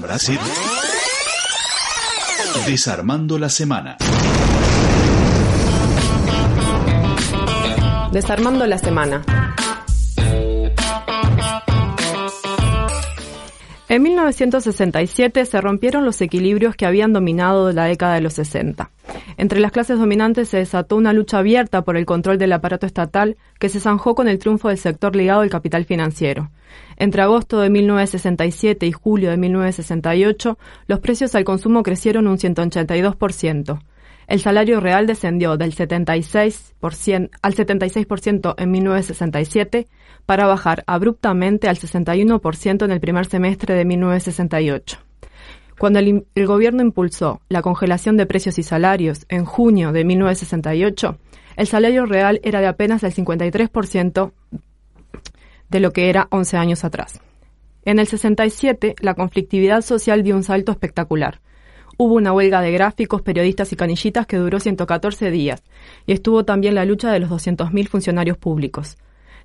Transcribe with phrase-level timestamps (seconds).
[0.00, 0.38] Brasil.
[2.66, 3.96] Desarmando la semana.
[8.12, 9.24] Desarmando la semana.
[13.88, 18.90] En 1967 se rompieron los equilibrios que habían dominado la década de los 60.
[19.36, 23.36] Entre las clases dominantes se desató una lucha abierta por el control del aparato estatal
[23.58, 26.50] que se zanjó con el triunfo del sector ligado al capital financiero.
[26.96, 33.80] Entre agosto de 1967 y julio de 1968, los precios al consumo crecieron un 182%.
[34.26, 39.88] El salario real descendió del 76% al 76% en 1967
[40.24, 44.98] para bajar abruptamente al 61% en el primer semestre de 1968.
[45.78, 51.18] Cuando el, gobierno impulsó la congelación de precios y salarios en junio de 1968,
[51.56, 54.32] el salario real era de apenas el 53%
[55.68, 57.20] de lo que era 11 años atrás.
[57.84, 61.40] En el 67, la conflictividad social dio un salto espectacular.
[61.96, 65.62] Hubo una huelga de gráficos, periodistas y canillitas que duró 114 días,
[66.06, 68.96] y estuvo también la lucha de los 200.000 funcionarios públicos.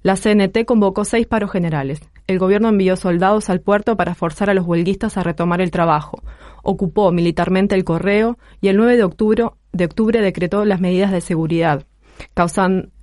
[0.02, 2.02] La CNT convocó seis paros generales.
[2.30, 6.22] El gobierno envió soldados al puerto para forzar a los huelguistas a retomar el trabajo.
[6.62, 11.22] Ocupó militarmente el correo y el 9 de octubre, de octubre decretó las medidas de
[11.22, 11.88] seguridad,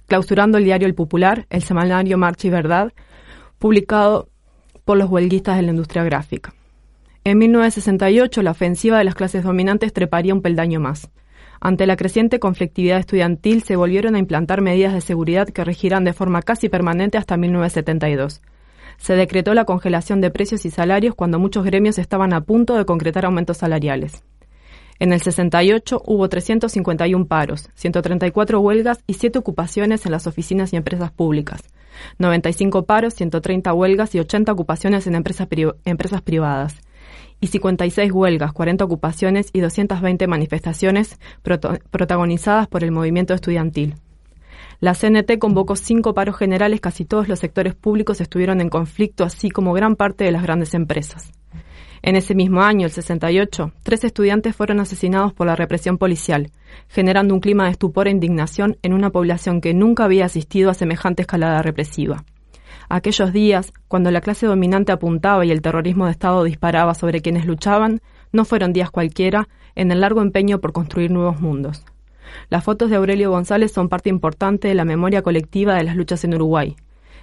[0.07, 2.93] clausurando el diario El Popular, el semanario Marcha y Verdad,
[3.59, 4.29] publicado
[4.85, 6.55] por los huelguistas de la industria gráfica.
[7.25, 11.11] En 1968, la ofensiva de las clases dominantes treparía un peldaño más.
[11.61, 16.13] Ante la creciente conflictividad estudiantil, se volvieron a implantar medidas de seguridad que regirán de
[16.13, 18.41] forma casi permanente hasta 1972.
[18.99, 22.85] Se decretó la congelación de precios y salarios cuando muchos gremios estaban a punto de
[22.85, 24.25] concretar aumentos salariales.
[24.99, 30.77] En el 68 hubo 351 paros, 134 huelgas y 7 ocupaciones en las oficinas y
[30.77, 31.63] empresas públicas,
[32.19, 35.49] 95 paros, 130 huelgas y 80 ocupaciones en empresas,
[35.85, 36.81] empresas privadas,
[37.41, 41.19] y 56 huelgas, 40 ocupaciones y 220 manifestaciones
[41.91, 43.97] protagonizadas por el movimiento estudiantil.
[44.78, 49.50] La CNT convocó cinco paros generales, casi todos los sectores públicos estuvieron en conflicto, así
[49.50, 51.32] como gran parte de las grandes empresas.
[52.03, 56.50] En ese mismo año, el 68, tres estudiantes fueron asesinados por la represión policial,
[56.88, 60.75] generando un clima de estupor e indignación en una población que nunca había asistido a
[60.75, 62.25] semejante escalada represiva.
[62.88, 67.47] Aquellos días, cuando la clase dominante apuntaba y el terrorismo de Estado disparaba sobre quienes
[67.47, 68.00] luchaban,
[68.31, 71.84] no fueron días cualquiera en el largo empeño por construir nuevos mundos.
[72.48, 76.25] Las fotos de Aurelio González son parte importante de la memoria colectiva de las luchas
[76.25, 76.76] en Uruguay.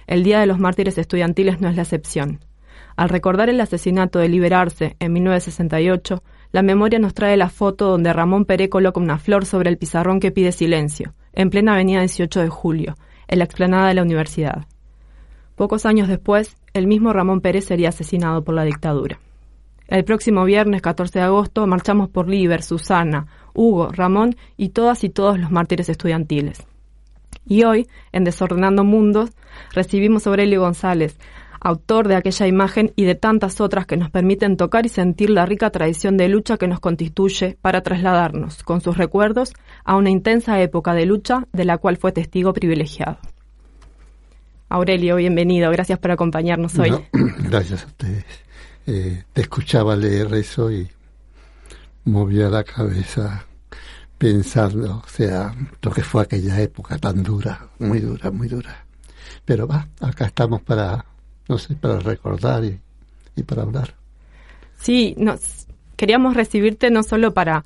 [0.06, 2.40] El Día de los Mártires Estudiantiles no es la excepción.
[2.96, 6.22] Al recordar el asesinato de Liberarse en 1968,
[6.52, 10.20] la memoria nos trae la foto donde Ramón Peré coloca una flor sobre el pizarrón
[10.20, 12.94] que pide silencio, en plena avenida 18 de julio,
[13.26, 14.66] en la explanada de la universidad.
[15.56, 19.18] Pocos años después, el mismo Ramón Pérez sería asesinado por la dictadura.
[19.86, 25.08] El próximo viernes 14 de agosto marchamos por Liber, Susana, Hugo, Ramón y todas y
[25.08, 26.62] todos los mártires estudiantiles.
[27.46, 29.30] Y hoy, en Desordenando Mundos,
[29.72, 31.16] recibimos a Aurelio González,
[31.60, 35.46] autor de aquella imagen y de tantas otras que nos permiten tocar y sentir la
[35.46, 39.52] rica tradición de lucha que nos constituye para trasladarnos, con sus recuerdos,
[39.84, 43.18] a una intensa época de lucha de la cual fue testigo privilegiado.
[44.68, 45.70] Aurelio, bienvenido.
[45.70, 46.90] Gracias por acompañarnos hoy.
[47.12, 48.24] gracias a ustedes.
[48.86, 50.88] Eh, te escuchaba leer eso y
[52.04, 53.44] movía la cabeza
[54.18, 58.84] pensando, o sea, lo que fue aquella época tan dura, muy dura, muy dura.
[59.44, 61.04] Pero va, acá estamos para,
[61.48, 62.80] no sé, para recordar y,
[63.36, 63.94] y para hablar.
[64.76, 65.66] Sí, nos,
[65.96, 67.64] queríamos recibirte no solo para,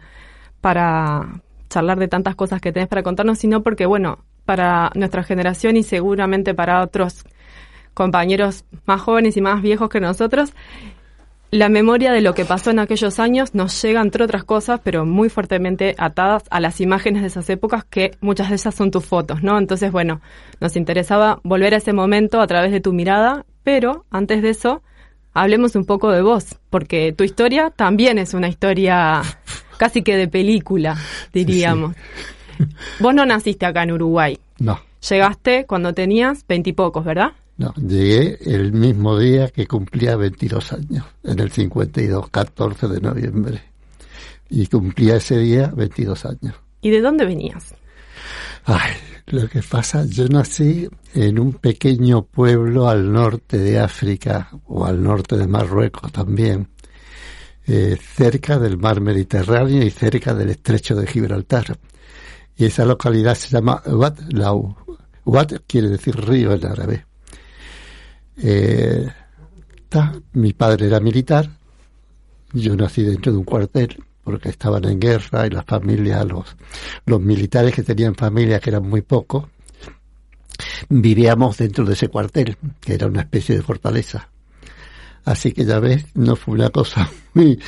[0.61, 5.77] para charlar de tantas cosas que tenés para contarnos, sino porque, bueno, para nuestra generación
[5.77, 7.25] y seguramente para otros
[7.95, 10.53] compañeros más jóvenes y más viejos que nosotros,
[11.51, 15.07] la memoria de lo que pasó en aquellos años nos llega, entre otras cosas, pero
[15.07, 19.05] muy fuertemente atadas a las imágenes de esas épocas, que muchas de ellas son tus
[19.05, 19.59] fotos, ¿no?
[19.59, 20.21] Entonces, bueno,
[20.61, 24.83] nos interesaba volver a ese momento a través de tu mirada, pero antes de eso,
[25.33, 29.23] hablemos un poco de vos, porque tu historia también es una historia
[29.79, 30.99] casi que de película,
[31.33, 31.95] diríamos.
[33.01, 34.39] Vos no naciste acá en Uruguay.
[34.59, 34.81] No.
[35.09, 37.33] Llegaste cuando tenías veintipocos, ¿verdad?
[37.59, 43.63] No, llegué el mismo día que cumplía 22 años, en el 52, 14 de noviembre.
[44.49, 46.55] Y cumplía ese día 22 años.
[46.81, 47.75] ¿Y de dónde venías?
[48.65, 48.93] Ay,
[49.27, 55.03] lo que pasa, yo nací en un pequeño pueblo al norte de África, o al
[55.03, 56.69] norte de Marruecos también,
[57.67, 61.79] eh, cerca del mar Mediterráneo y cerca del estrecho de Gibraltar
[62.59, 64.75] y esa localidad se llama Wat Lau.
[65.25, 67.07] Wat quiere decir río en árabe.
[68.41, 69.07] Eh,
[69.89, 71.51] ta, mi padre era militar,
[72.53, 76.57] yo nací dentro de un cuartel porque estaban en guerra y las familias, los,
[77.07, 79.47] los militares que tenían familia, que eran muy pocos,
[80.89, 84.29] vivíamos dentro de ese cuartel, que era una especie de fortaleza.
[85.25, 87.59] Así que ya ves, no fue una cosa muy,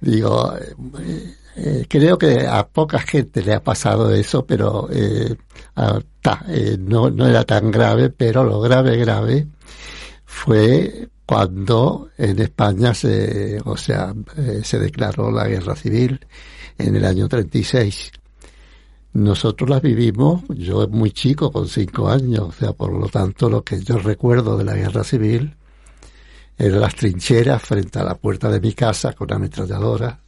[0.00, 5.36] digo, eh, eh, creo que a poca gente le ha pasado eso, pero eh,
[6.48, 9.46] eh, no, no era tan grave, pero lo grave, grave
[10.34, 14.12] fue cuando en España se, o sea,
[14.62, 16.20] se declaró la guerra civil
[16.76, 18.10] en el año 36.
[19.14, 23.62] Nosotros la vivimos, yo muy chico, con cinco años, o sea, por lo tanto lo
[23.62, 25.54] que yo recuerdo de la guerra civil
[26.58, 30.18] eran las trincheras frente a la puerta de mi casa con ametralladora,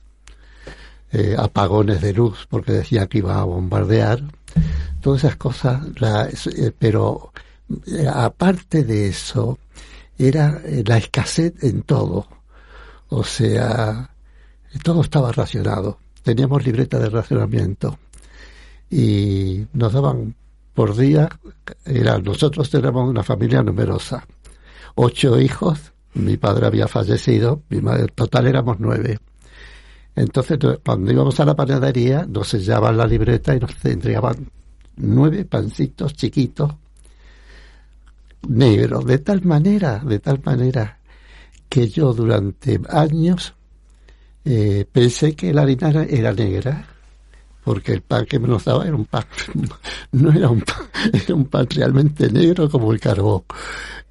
[1.13, 4.23] eh, apagones de luz porque decía que iba a bombardear,
[5.01, 5.83] todas esas cosas,
[6.47, 7.33] eh, pero
[7.87, 9.59] eh, aparte de eso,
[10.19, 12.27] era la escasez en todo,
[13.09, 14.11] o sea,
[14.83, 17.99] todo estaba racionado, teníamos libreta de racionamiento.
[18.91, 20.35] Y nos daban
[20.75, 21.29] por día,
[21.85, 24.27] era, nosotros teníamos una familia numerosa,
[24.95, 29.19] ocho hijos, mi padre había fallecido, mi madre, total éramos nueve.
[30.15, 34.51] Entonces, cuando íbamos a la panadería, nos sellaban la libreta y nos entregaban
[34.97, 36.75] nueve pancitos chiquitos,
[38.49, 40.99] negros, de tal manera, de tal manera,
[41.69, 43.55] que yo durante años
[44.45, 46.87] eh, pensé que la harina era negra
[47.67, 49.25] porque el pan que me nos daba era un pan,
[50.13, 53.43] no era un pan, era un pan realmente negro como el carbón.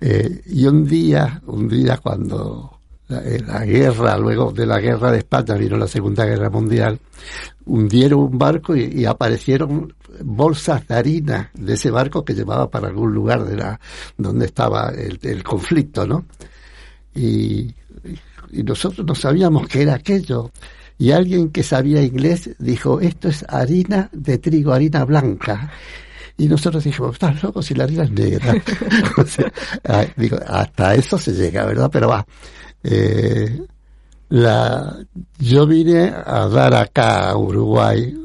[0.02, 5.20] Eh, y un día, un día cuando eh, la, guerra, luego de la guerra de
[5.20, 7.00] España vino la Segunda Guerra Mundial,
[7.66, 9.94] hundieron un barco y, aparecieron
[10.24, 13.80] bolsas de harina de ese barco que llevaba para algún lugar de la,
[14.18, 16.26] donde estaba el, conflicto, ¿no?
[17.14, 17.74] Y,
[18.52, 20.52] y nosotros no sabíamos qué era aquello
[20.98, 25.72] y alguien que sabía inglés dijo, esto es harina de trigo, harina blanca.
[26.38, 28.56] Y nosotros dijimos, estás loco si la harina es negra.
[30.18, 31.90] digo, hasta eso se llega, ¿verdad?
[31.92, 32.26] Pero va.
[32.84, 33.62] Eh,
[34.30, 34.98] la,
[35.40, 38.25] yo vine a dar acá a Uruguay.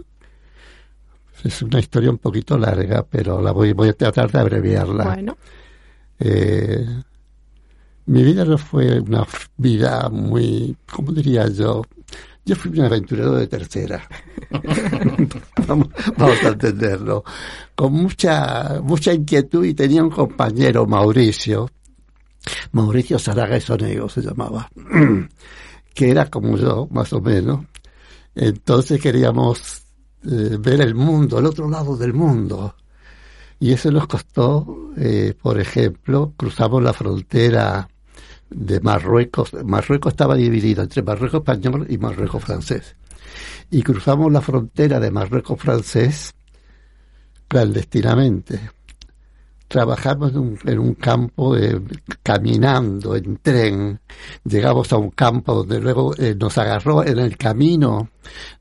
[1.44, 5.04] Es una historia un poquito larga, pero la voy, voy a tratar de abreviarla.
[5.04, 5.36] Bueno.
[6.18, 6.86] Eh,
[8.06, 9.26] mi vida no fue una
[9.56, 11.82] vida muy, ¿cómo diría yo?
[12.44, 14.02] Yo fui un aventurero de tercera.
[15.66, 15.88] vamos,
[16.18, 17.22] a entenderlo.
[17.74, 21.70] Con mucha, mucha inquietud y tenía un compañero, Mauricio,
[22.72, 24.68] Mauricio Saraga Sonego se llamaba,
[25.94, 27.64] que era como yo, más o menos.
[28.34, 29.82] Entonces queríamos
[30.24, 32.74] eh, ver el mundo, el otro lado del mundo.
[33.58, 37.88] Y eso nos costó, eh, por ejemplo, cruzamos la frontera
[38.48, 39.52] de Marruecos.
[39.64, 42.96] Marruecos estaba dividido entre Marruecos español y Marruecos francés.
[43.70, 46.34] Y cruzamos la frontera de Marruecos francés
[47.48, 48.70] clandestinamente.
[49.70, 50.32] Trabajamos
[50.64, 51.80] en un, campo eh,
[52.24, 54.00] caminando en tren.
[54.42, 58.10] Llegamos a un campo donde luego eh, nos agarró en el camino,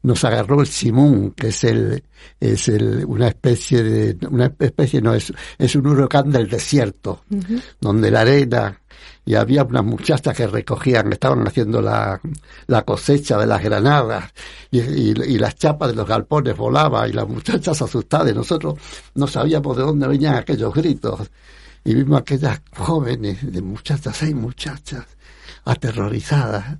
[0.03, 2.03] nos agarró el simún, que es el,
[2.39, 7.23] es el, una especie de, una especie no es, es un huracán del desierto,
[7.81, 8.78] donde la arena
[9.29, 12.19] y había unas muchachas que recogían, estaban haciendo la,
[12.65, 14.33] la cosecha de las granadas
[14.71, 18.79] y, y, las chapas de los galpones volaban y las muchachas asustadas y nosotros
[19.13, 21.29] no sabíamos de dónde venían aquellos gritos.
[21.83, 25.05] Y vimos aquellas jóvenes de muchachas, seis muchachas
[25.63, 26.79] aterrorizadas.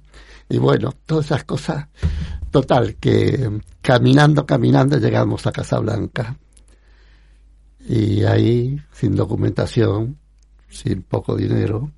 [0.50, 1.86] Y bueno, todas esas cosas,
[2.50, 6.36] total, que caminando, caminando llegamos a Casablanca.
[7.88, 10.18] Y ahí sin documentación,
[10.68, 11.92] sin poco dinero,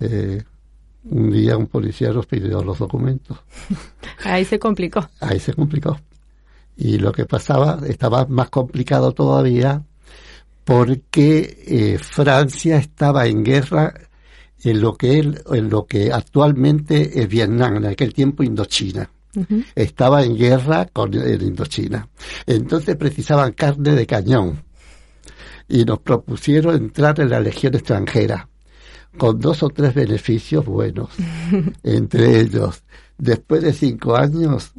[0.00, 0.42] eh,
[1.10, 3.38] un día un policía nos pidió los documentos.
[4.24, 5.08] Ahí se complicó.
[5.20, 5.98] Ahí se complicó.
[6.76, 9.82] Y lo que pasaba estaba más complicado todavía
[10.64, 13.94] porque eh, Francia estaba en guerra
[14.62, 19.10] en lo que en lo que actualmente es Vietnam, en aquel tiempo Indochina.
[19.74, 22.08] Estaba en guerra con Indochina.
[22.46, 24.62] Entonces precisaban carne de cañón
[25.68, 28.48] y nos propusieron entrar en la Legión extranjera
[29.16, 31.10] con dos o tres beneficios buenos.
[31.82, 32.82] Entre ellos,
[33.18, 34.72] después de cinco años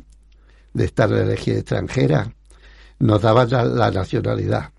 [0.74, 2.34] de estar en la legión extranjera,
[3.00, 4.72] nos daban la, nacionalidad.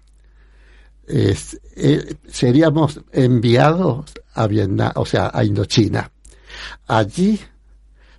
[1.09, 1.37] Eh,
[2.29, 6.11] seríamos enviados a Vietnam, o sea, a Indochina.
[6.87, 7.41] Allí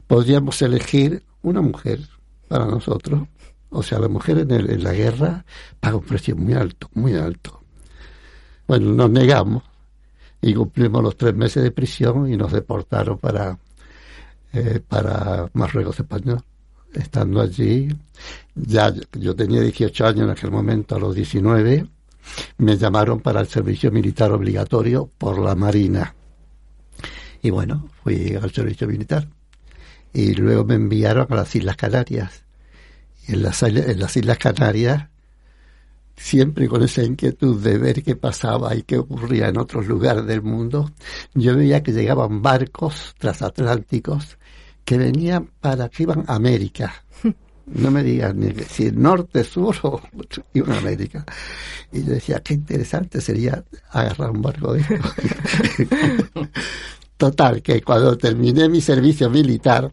[0.07, 1.99] podríamos elegir una mujer
[2.47, 3.27] para nosotros.
[3.69, 5.45] O sea, la mujer en, en la guerra
[5.79, 7.61] paga un precio muy alto, muy alto.
[8.67, 9.63] Bueno, nos negamos
[10.41, 13.57] y cumplimos los tres meses de prisión y nos deportaron para,
[14.53, 16.43] eh, para Marruecos Español.
[16.93, 17.89] Estando allí,
[18.55, 21.85] ya yo tenía 18 años en aquel momento, a los 19,
[22.57, 26.15] me llamaron para el servicio militar obligatorio por la Marina.
[27.41, 29.27] Y bueno, fui al servicio militar.
[30.13, 32.43] Y luego me enviaron a las Islas Canarias.
[33.27, 35.09] Y en las, en las Islas Canarias
[36.17, 40.41] siempre con esa inquietud de ver qué pasaba y qué ocurría en otros lugares del
[40.41, 40.91] mundo,
[41.35, 44.37] yo veía que llegaban barcos transatlánticos
[44.83, 46.93] que venían para que iban a América.
[47.69, 50.01] No me digan ni si norte, sur o
[50.53, 51.25] iban a América.
[51.91, 54.95] Y yo decía, qué interesante sería agarrar un barco de esto.
[57.17, 59.91] Total, que cuando terminé mi servicio militar,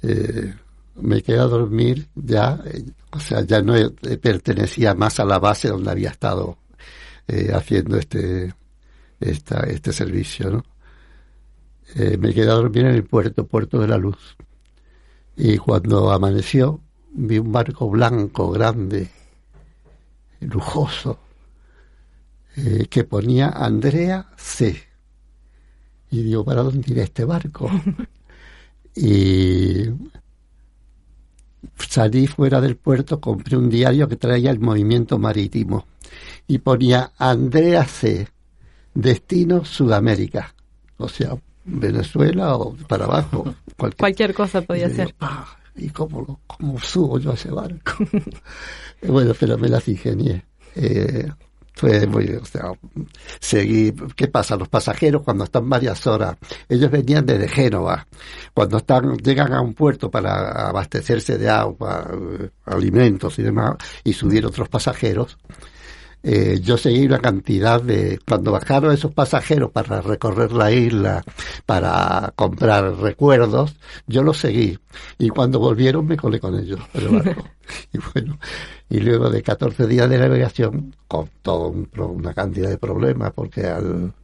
[0.00, 0.54] eh,
[0.96, 3.74] me quedé a dormir ya, eh, o sea, ya no
[4.20, 6.58] pertenecía más a la base donde había estado
[7.26, 8.54] eh, haciendo este,
[9.20, 10.64] esta, este servicio, ¿no?
[11.96, 14.36] Eh, me quedé a dormir en el puerto, Puerto de la Luz.
[15.36, 16.80] Y cuando amaneció,
[17.12, 19.10] vi un barco blanco, grande,
[20.40, 21.18] lujoso,
[22.88, 24.80] que ponía Andrea C.
[26.10, 27.68] Y digo, ¿para dónde irá este barco?
[28.94, 29.88] y
[31.94, 35.86] salí fuera del puerto, compré un diario que traía el movimiento marítimo
[36.48, 38.26] y ponía Andrea C.
[38.92, 40.52] Destino Sudamérica.
[40.96, 43.54] O sea, Venezuela o para abajo.
[43.96, 45.14] Cualquier, cosa podía ser.
[45.76, 47.92] ¿Y cómo, cómo subo yo a ese barco?
[49.06, 50.44] bueno, pero me las ingenié.
[50.74, 51.30] Eh,
[51.74, 52.72] fue muy, o sea,
[53.40, 54.56] seguí, ¿qué pasa?
[54.56, 56.36] Los pasajeros cuando están varias horas,
[56.68, 58.06] ellos venían desde Génova,
[58.52, 64.12] cuando están, llegan a un puerto para abastecerse de agua, eh, alimentos y demás, y
[64.12, 65.36] subir otros pasajeros,
[66.26, 71.22] eh, yo seguí una cantidad de, cuando bajaron esos pasajeros para recorrer la isla,
[71.66, 73.76] para comprar recuerdos,
[74.06, 74.78] yo los seguí.
[75.18, 76.80] Y cuando volvieron me colé con ellos.
[77.92, 78.38] y bueno,
[78.88, 84.14] y luego de 14 días de navegación, con toda una cantidad de problemas, porque al,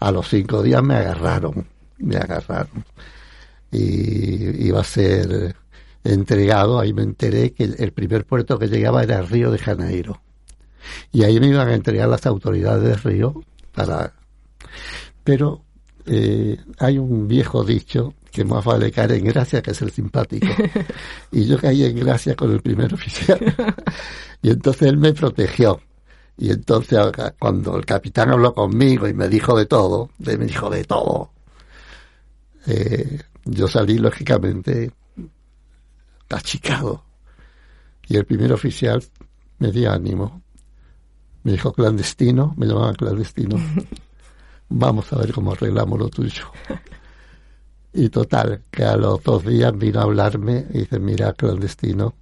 [0.00, 1.66] a los cinco días me agarraron,
[1.98, 2.82] me agarraron.
[3.70, 5.54] Y iba a ser
[6.02, 10.22] entregado, ahí me enteré que el primer puerto que llegaba era el Río de Janeiro
[11.12, 14.14] y ahí me iban a entregar las autoridades de Río para...
[15.24, 15.64] Pero
[16.06, 20.46] eh, hay un viejo dicho que más vale caer en gracia que ser simpático.
[21.30, 23.38] Y yo caí en gracia con el primer oficial.
[24.42, 25.80] Y entonces él me protegió.
[26.36, 26.98] Y entonces
[27.38, 31.30] cuando el capitán habló conmigo y me dijo de todo, me dijo de todo,
[32.66, 34.90] eh, yo salí lógicamente
[36.30, 37.04] achicado.
[38.08, 39.04] Y el primer oficial
[39.58, 40.42] me dio ánimo
[41.42, 43.56] me dijo clandestino, me llamaban clandestino.
[44.68, 46.44] Vamos a ver cómo arreglamos lo tuyo.
[47.92, 52.14] Y total, que a los dos días vino a hablarme y dice, mira, clandestino,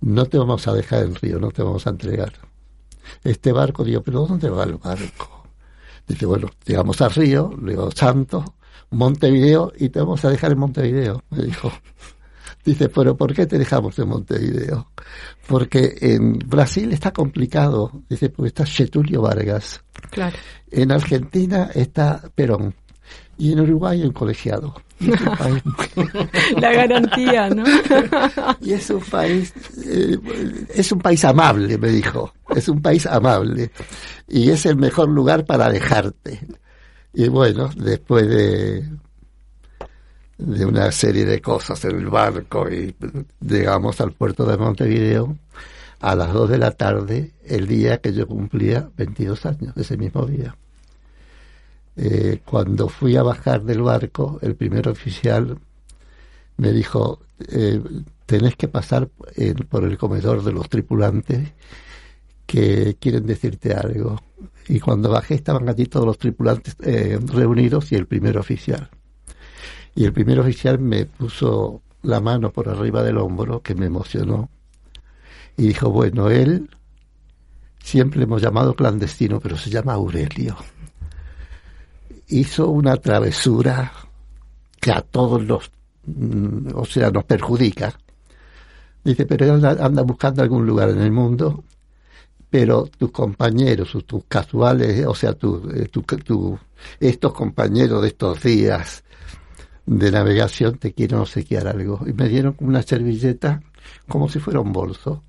[0.00, 2.32] no te vamos a dejar en río, no te vamos a entregar.
[3.22, 5.38] Este barco, digo, pero ¿dónde va el barco?
[6.06, 8.54] Dice, bueno, llegamos a Río, luego Santo,
[8.90, 11.70] Montevideo, y te vamos a dejar en Montevideo, me dijo.
[12.68, 14.90] Dice, pero ¿por qué te dejamos en Montevideo?
[15.46, 18.02] Porque en Brasil está complicado.
[18.10, 19.82] Dice, porque está Getulio Vargas.
[20.10, 20.36] Claro.
[20.70, 22.74] En Argentina está Perón.
[23.38, 24.74] Y en Uruguay un colegiado.
[26.60, 27.64] La garantía, ¿no?
[28.60, 29.54] y es un país,
[29.86, 30.18] eh,
[30.74, 32.34] es un país amable, me dijo.
[32.54, 33.70] Es un país amable.
[34.28, 36.46] Y es el mejor lugar para dejarte.
[37.14, 38.90] Y bueno, después de
[40.38, 42.94] de una serie de cosas en el barco y
[43.40, 45.36] llegamos al puerto de Montevideo
[46.00, 50.24] a las 2 de la tarde el día que yo cumplía 22 años, ese mismo
[50.26, 50.56] día.
[51.96, 55.58] Eh, cuando fui a bajar del barco, el primer oficial
[56.56, 57.82] me dijo, eh,
[58.26, 59.08] tenés que pasar
[59.68, 61.52] por el comedor de los tripulantes
[62.46, 64.20] que quieren decirte algo.
[64.68, 68.88] Y cuando bajé estaban allí todos los tripulantes eh, reunidos y el primer oficial.
[69.98, 74.48] Y el primer oficial me puso la mano por arriba del hombro, que me emocionó,
[75.56, 76.70] y dijo, bueno, él
[77.82, 80.56] siempre hemos llamado clandestino, pero se llama Aurelio.
[82.28, 83.92] Hizo una travesura
[84.80, 85.68] que a todos los,
[86.06, 87.92] mm, o sea, nos perjudica.
[89.02, 91.64] Dice, pero él anda, buscando algún lugar en el mundo,
[92.48, 95.90] pero tus compañeros, tus casuales, o sea, eh,
[97.00, 99.02] estos compañeros de estos días,
[99.88, 102.00] de navegación te quiero obsequiar algo.
[102.06, 103.62] Y me dieron una servilleta
[104.08, 105.22] como si fuera un bolso.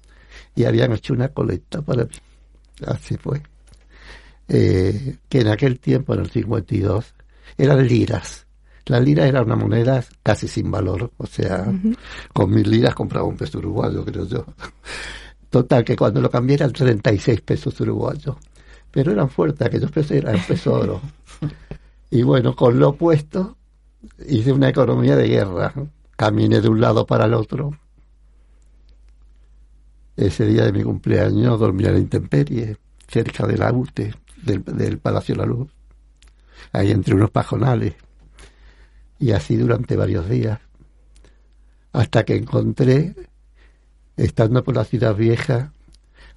[0.56, 2.12] Y habían hecho una colecta para mí.
[2.86, 3.42] Así fue.
[4.48, 7.14] eh, que en aquel tiempo, en el 52,
[7.58, 8.46] eran liras.
[8.86, 11.72] La lira era una moneda casi sin valor, o sea,
[12.34, 14.46] con mil liras compraba un peso uruguayo, creo yo.
[15.50, 18.36] Total, que cuando lo cambié eran 36 pesos uruguayos.
[18.92, 21.02] Pero eran fuertes, aquellos pesos eran peso oro.
[22.12, 23.59] Y bueno, con lo opuesto,
[24.28, 25.74] hice una economía de guerra.
[26.16, 27.72] Caminé de un lado para el otro.
[30.16, 32.78] Ese día de mi cumpleaños dormí en la intemperie,
[33.08, 34.14] cerca de la UTE,
[34.44, 35.72] del, del Palacio de la Luz,
[36.74, 37.96] ahí entre unos pajonales.
[39.18, 40.60] Y así durante varios días.
[41.94, 43.16] Hasta que encontré,
[44.18, 45.72] estando por la ciudad vieja,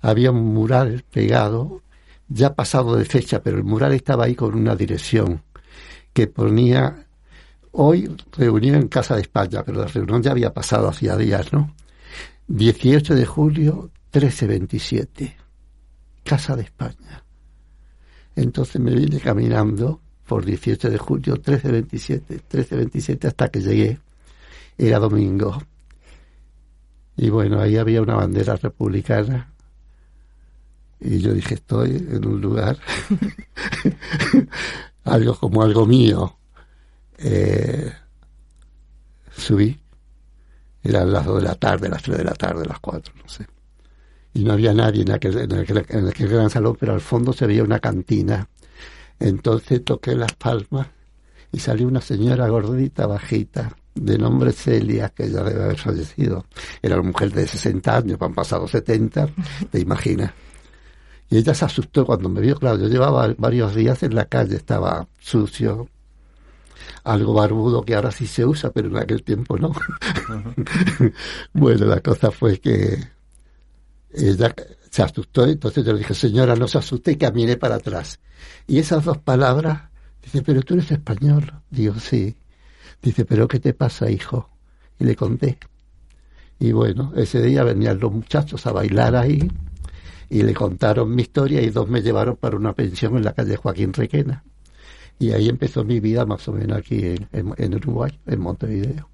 [0.00, 1.82] había un mural pegado,
[2.28, 5.42] ya pasado de fecha, pero el mural estaba ahí con una dirección
[6.12, 7.06] que ponía
[7.72, 11.74] hoy reunión en Casa de España, pero la reunión ya había pasado hacía días, ¿no?
[12.48, 15.36] 18 de julio, 1327,
[16.24, 17.24] Casa de España.
[18.36, 23.98] Entonces me vine caminando por 18 de julio, 1327, 1327 hasta que llegué.
[24.78, 25.62] Era domingo.
[27.16, 29.52] Y bueno, ahí había una bandera republicana.
[31.00, 32.78] Y yo dije, estoy en un lugar,
[35.04, 36.38] algo como algo mío.
[37.18, 37.92] Eh,
[39.30, 39.82] subí
[40.82, 43.46] eran las dos de la tarde, las tres de la tarde, las cuatro, no sé.
[44.34, 47.32] Y no había nadie en aquel, en aquel, en aquel gran salón, pero al fondo
[47.32, 48.48] se veía una cantina.
[49.20, 50.88] Entonces toqué las palmas
[51.52, 56.46] y salió una señora gordita, bajita, de nombre Celia, que ya debe haber fallecido.
[56.80, 59.28] Era una mujer de 60 años, han pasado 70,
[59.70, 60.32] te imaginas.
[61.30, 64.56] Y ella se asustó cuando me vio, claro, yo llevaba varios días en la calle,
[64.56, 65.88] estaba sucio,
[67.04, 69.72] algo barbudo que ahora sí se usa, pero en aquel tiempo no.
[71.52, 72.98] bueno, la cosa fue que
[74.14, 74.54] ella
[74.90, 78.20] se asustó, entonces yo le dije, señora, no se asuste y caminé para atrás.
[78.66, 79.90] Y esas dos palabras,
[80.22, 81.52] dice, pero tú eres español.
[81.70, 82.36] Digo, sí.
[83.00, 84.50] Dice, pero ¿qué te pasa, hijo?
[84.98, 85.58] Y le conté.
[86.58, 89.50] Y bueno, ese día venían los muchachos a bailar ahí
[90.28, 93.56] y le contaron mi historia y dos me llevaron para una pensión en la calle
[93.56, 94.44] Joaquín Requena.
[95.22, 99.08] Y ahí empezó mi vida más o menos aquí en, Uruguay, en Montevideo.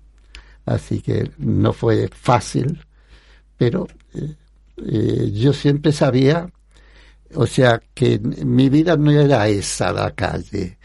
[0.65, 2.81] Así que no fue fácil,
[3.59, 4.35] pero eh,
[4.87, 6.51] eh, yo siempre sabía,
[7.35, 10.79] o sea, que mi vida no era esa la calle,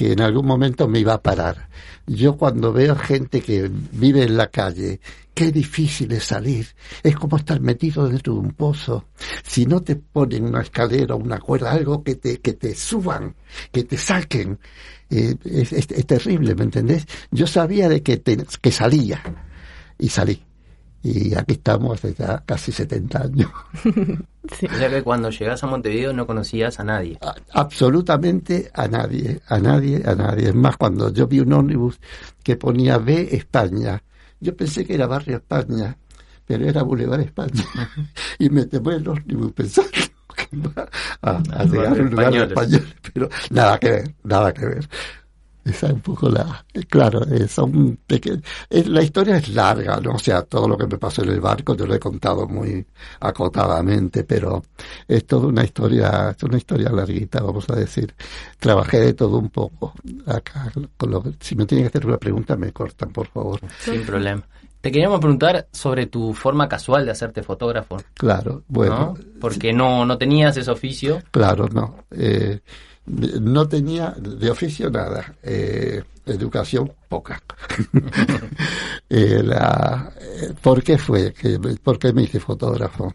[0.00, 1.68] que en algún momento me iba a parar.
[2.06, 4.98] Yo cuando veo gente que vive en la calle,
[5.34, 6.68] qué difícil es salir.
[7.02, 9.08] Es como estar metido dentro de un pozo.
[9.42, 13.34] Si no te ponen una escalera una cuerda, algo que te, que te suban,
[13.70, 14.58] que te saquen,
[15.10, 17.04] eh, es, terrible, ¿me entendés?
[17.30, 19.22] Yo sabía de que, que salía
[19.98, 20.42] y salí.
[21.02, 23.50] Y aquí estamos hace ya casi 70 años.
[24.42, 27.18] O sea que cuando llegas a Montevideo no conocías a nadie.
[27.52, 30.48] absolutamente a nadie, a nadie, a nadie.
[30.48, 32.00] Es más, cuando yo vi un ómnibus
[32.42, 34.02] que ponía B España,
[34.40, 35.96] yo pensé que era Barrio España,
[36.46, 37.64] pero era Boulevard España.
[38.38, 39.90] y me temé el ómnibus pensando
[40.36, 40.88] que iba
[41.20, 44.88] a, llegar a un lugar español, pero nada que ver, nada que ver.
[45.64, 46.64] Esa es un poco la.
[46.88, 48.42] Claro, son pequeños.
[48.70, 50.12] La historia es larga, ¿no?
[50.12, 52.84] O sea, todo lo que me pasó en el barco yo lo he contado muy
[53.20, 54.62] acotadamente, pero
[55.06, 58.14] es toda una historia, es una historia larguita, vamos a decir.
[58.58, 59.92] Trabajé de todo un poco.
[60.26, 63.60] Acá, con lo, si me tienen que hacer una pregunta, me cortan, por favor.
[63.80, 64.42] Sin problema.
[64.80, 67.98] Te queríamos preguntar sobre tu forma casual de hacerte fotógrafo.
[68.14, 69.14] Claro, bueno.
[69.38, 71.22] Porque no, no tenías ese oficio.
[71.30, 72.04] Claro, no.
[72.10, 72.60] Eh,
[73.40, 77.42] no tenía de oficio nada, eh, educación poca.
[79.08, 81.34] eh, la, eh, ¿Por qué fue?
[81.82, 83.14] ¿Por qué me hice fotógrafo?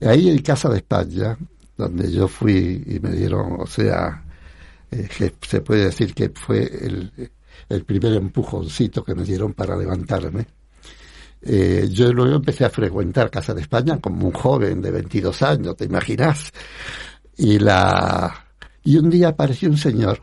[0.00, 1.36] Ahí en Casa de España,
[1.76, 4.24] donde yo fui y me dieron, o sea,
[4.90, 5.08] eh,
[5.40, 7.30] se puede decir que fue el,
[7.68, 10.46] el, primer empujoncito que me dieron para levantarme.
[11.90, 15.84] yo luego empecé a frecuentar Casa de España como un joven de 22 años, ¿te
[15.84, 16.52] imaginas?
[17.36, 18.43] Y la,
[18.84, 20.22] y un día apareció un señor,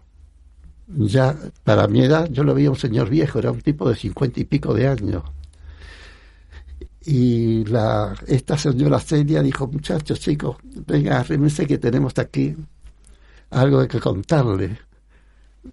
[0.88, 4.40] ya para mi edad yo lo veía un señor viejo, era un tipo de cincuenta
[4.40, 5.24] y pico de años.
[7.04, 12.56] Y la, esta señora Celia dijo, muchachos, chicos, venga, arrímense que tenemos aquí
[13.50, 14.78] algo de que contarle.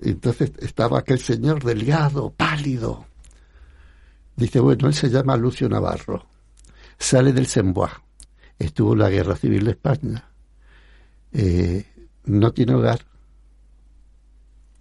[0.00, 3.06] Entonces estaba aquel señor delgado, pálido.
[4.36, 6.26] Dice, bueno, él se llama Lucio Navarro.
[6.98, 7.92] Sale del Sembois.
[8.58, 10.24] Estuvo en la Guerra Civil de España.
[11.32, 11.84] Eh,
[12.28, 13.00] no tiene hogar,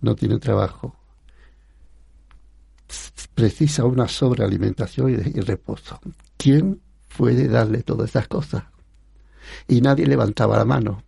[0.02, 0.96] no tiene trabajo,
[3.34, 6.00] precisa una sobrealimentación y, reposo.
[6.38, 6.82] ¿Quién
[7.18, 8.64] puede darle todas esas cosas?
[9.68, 11.04] Y nadie levantaba la mano.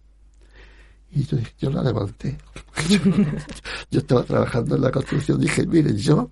[1.12, 2.38] Y yo yo la levanté.
[3.92, 5.40] yo estaba trabajando en la construcción.
[5.40, 6.32] Dije, miren, yo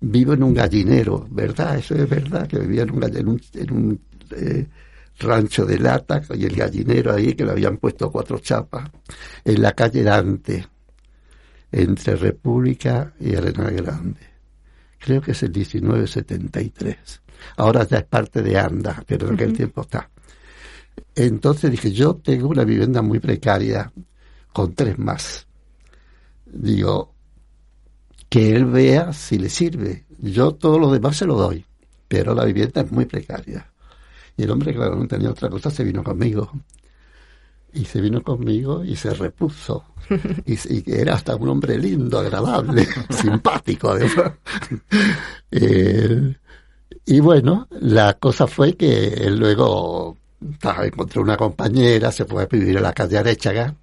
[0.00, 1.78] vivo en un gallinero, ¿verdad?
[1.78, 4.00] Eso es verdad, que vivía en un, en un, en un
[4.32, 4.66] eh,
[5.18, 8.88] rancho de lata y el gallinero ahí que le habían puesto cuatro chapas
[9.44, 10.66] en la calle Dante,
[11.72, 14.20] entre República y Arena Grande.
[14.98, 17.22] Creo que es el 1973.
[17.56, 20.10] Ahora ya es parte de ANDA, pero en aquel tiempo está.
[21.14, 23.92] Entonces dije, yo tengo una vivienda muy precaria
[24.52, 25.46] con tres más.
[26.46, 27.14] Digo,
[28.28, 30.06] que él vea si le sirve.
[30.18, 31.64] Yo todo lo demás se lo doy,
[32.08, 33.70] pero la vivienda es muy precaria.
[34.38, 36.50] Y el hombre, claro, no tenía otra cosa, se vino conmigo.
[37.74, 39.84] Y se vino conmigo y se repuso.
[40.46, 44.32] Y, y era hasta un hombre lindo, agradable, simpático, además.
[45.50, 46.36] Eh,
[47.04, 50.16] y bueno, la cosa fue que él luego
[50.84, 53.74] encontró una compañera, se fue a vivir a la calle Arechaga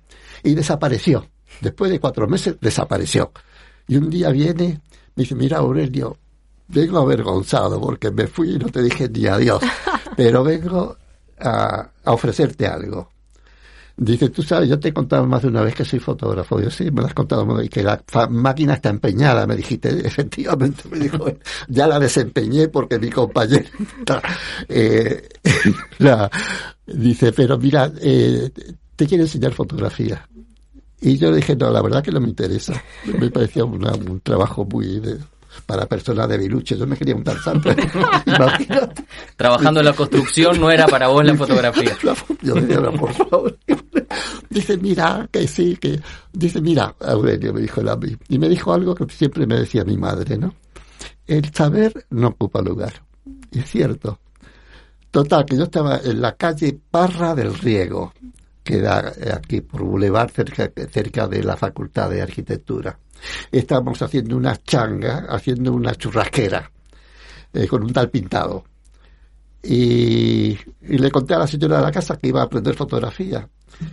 [0.41, 1.27] y desapareció.
[1.59, 3.31] Después de cuatro meses desapareció.
[3.87, 4.81] Y un día viene,
[5.15, 6.17] me dice, mira Aurelio,
[6.67, 9.61] vengo avergonzado porque me fui y no te dije ni adiós,
[10.15, 10.97] pero vengo
[11.39, 13.09] a, ofrecerte algo.
[13.97, 16.59] Dice, tú sabes, yo te he contado más de una vez que soy fotógrafo.
[16.59, 19.47] Yo sí, me lo has contado y que la máquina está empeñada.
[19.47, 21.25] Me dijiste, efectivamente, me dijo,
[21.69, 23.65] ya la desempeñé porque mi compañero
[24.67, 25.29] eh,
[26.85, 28.51] dice, pero mira, eh,
[28.95, 30.27] te quiero enseñar fotografía.
[30.99, 32.73] Y yo le dije, no, la verdad que no me interesa.
[33.19, 34.99] Me parecía un trabajo muy
[35.65, 36.77] para personas de biluche.
[36.77, 37.61] Yo me quería un tarzán,
[39.35, 41.97] Trabajando en la construcción no era para vos la fotografía.
[42.41, 43.57] Yo decía, por favor.
[44.49, 45.99] Dice, mira, que sí, que...
[46.31, 47.97] Dice, mira, Aurelio, me dijo la
[48.29, 50.53] Y me dijo algo que siempre me decía mi madre, ¿no?
[51.27, 52.93] El saber no ocupa lugar.
[53.51, 54.19] Y es cierto.
[55.11, 58.13] Total, que yo estaba en la calle Parra del Riego,
[58.63, 62.97] que da aquí por Boulevard, cerca, cerca de la Facultad de Arquitectura.
[63.51, 66.71] Estábamos haciendo una changa, haciendo una churrasquera,
[67.53, 68.63] eh, con un tal pintado.
[69.63, 73.47] Y, le conté a la señora de la casa que iba a aprender fotografía.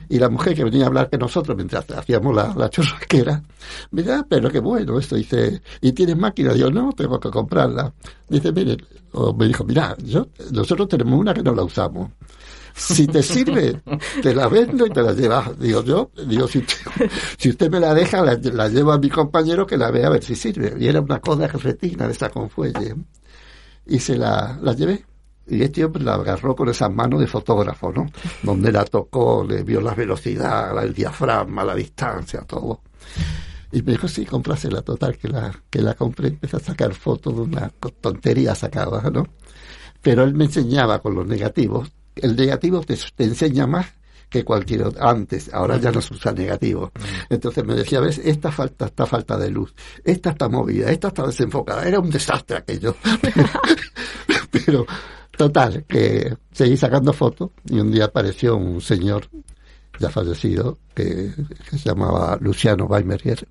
[0.09, 3.43] Y la mujer que venía a hablar con nosotros mientras hacíamos la, churrasquera,
[3.91, 5.17] me dice, ah, pero qué bueno esto.
[5.17, 6.55] Dice, ¿y tienes máquina?
[6.55, 7.93] Yo, no, tengo que comprarla.
[8.29, 8.77] Dice, mire,
[9.13, 12.11] o me dijo, mira, yo, nosotros tenemos una que no la usamos
[12.75, 13.81] si te sirve,
[14.23, 15.59] te la vendo y te la llevas.
[15.59, 19.91] Digo yo, digo, si usted, me la deja, la, llevo a mi compañero que la
[19.91, 20.75] vea a ver si sirve.
[20.79, 22.95] Y era una cosa retina de esa con fuelle.
[23.87, 25.05] Y se la, la llevé.
[25.47, 28.07] Y este hombre la agarró con esas manos de fotógrafo, ¿no?
[28.43, 32.81] Donde la tocó, le vio la velocidad, el diafragma, la distancia, todo.
[33.73, 34.27] Y me dijo, sí,
[34.71, 36.29] la total, que la, que la compré.
[36.29, 39.27] Empecé a sacar fotos de una tontería sacada, ¿no?
[40.01, 43.87] Pero él me enseñaba con los negativos el negativo te, enseña más
[44.29, 45.07] que cualquier otro.
[45.07, 46.91] Antes, ahora ya no se usa negativo.
[47.29, 51.27] Entonces me decía, ves, esta falta, esta falta de luz, esta está movida, esta está
[51.27, 51.87] desenfocada.
[51.87, 52.97] Era un desastre aquello.
[54.51, 54.87] Pero,
[55.37, 59.29] total, que seguí sacando fotos y un día apareció un señor
[59.99, 61.31] ya fallecido que,
[61.71, 63.47] se llamaba Luciano Weimerger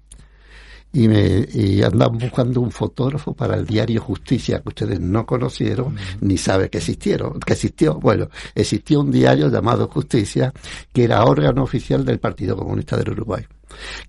[0.94, 5.96] y, me, y andaban buscando un fotógrafo para el diario Justicia que ustedes no conocieron
[6.20, 7.96] ni saben que existieron, que existió.
[8.00, 10.54] Bueno, existió un diario llamado Justicia
[10.92, 13.46] que era órgano oficial del Partido Comunista del Uruguay,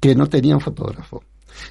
[0.00, 1.22] que no tenía un fotógrafo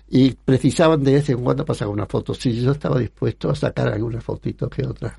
[0.10, 2.34] y precisaban de vez en cuando pasar una foto.
[2.34, 5.18] Si yo estaba dispuesto a sacar alguna fotito que otra.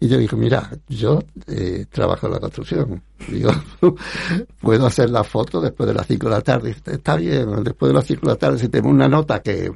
[0.00, 3.02] Y yo dije, mira, yo eh, trabajo en la construcción.
[3.28, 3.50] Digo,
[4.60, 6.76] puedo hacer la foto después de las 5 de la tarde.
[6.84, 9.72] Está bien, después de las 5 de la tarde, si tengo una nota que,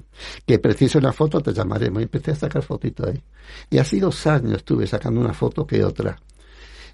[0.47, 2.01] que precise una foto, te llamaremos.
[2.01, 3.23] Y empecé a sacar fotitos ahí.
[3.71, 6.21] Y así dos años estuve sacando una foto que otra.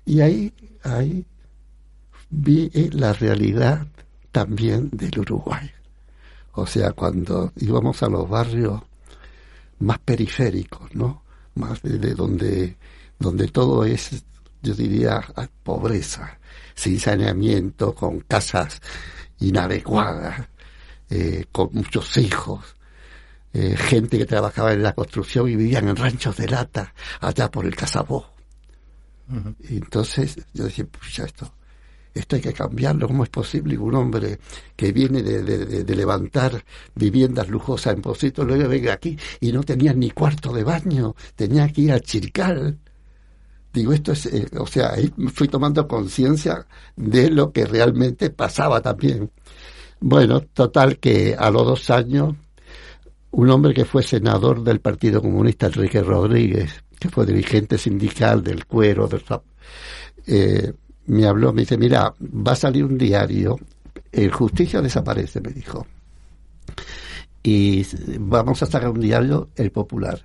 [0.04, 1.24] Y ahí, ahí
[2.30, 3.86] vi la realidad
[4.30, 5.70] también del Uruguay.
[6.54, 8.80] O sea, cuando íbamos a los barrios
[9.80, 11.22] más periféricos, ¿no?
[11.54, 12.76] Más de, donde,
[13.18, 14.24] donde todo es,
[14.62, 15.20] yo diría,
[15.62, 16.38] pobreza,
[16.74, 18.80] sin saneamiento, con casas
[19.40, 20.48] inadecuadas,
[21.10, 22.76] eh, con muchos hijos,
[23.52, 27.66] eh, gente que trabajaba en la construcción y vivían en ranchos de lata allá por
[27.66, 28.32] el Casabó.
[29.68, 31.52] entonces yo decía, pucha, esto,
[32.14, 34.38] esto hay que cambiarlo, ¿cómo es posible que un hombre
[34.76, 40.10] que viene de, levantar viviendas lujosas en Posito luego venga aquí y no tenía ni
[40.10, 42.78] cuarto de baño, tenía que ir a Chircal?
[43.72, 48.80] Digo, esto es, eh, o sea, ahí fui tomando conciencia de lo que realmente pasaba
[48.80, 49.30] también.
[49.98, 52.36] Bueno, total que a los dos años,
[53.32, 58.66] un hombre que fue senador del Partido Comunista, Enrique Rodríguez, que fue dirigente sindical del
[58.66, 59.24] cuero, del,
[60.26, 60.72] eh,
[61.06, 63.58] me habló, me dice, mira, va a salir un diario
[64.12, 65.86] el Justicia desaparece, me dijo.
[67.42, 67.84] Y
[68.18, 70.20] vamos a sacar un diario, El Popular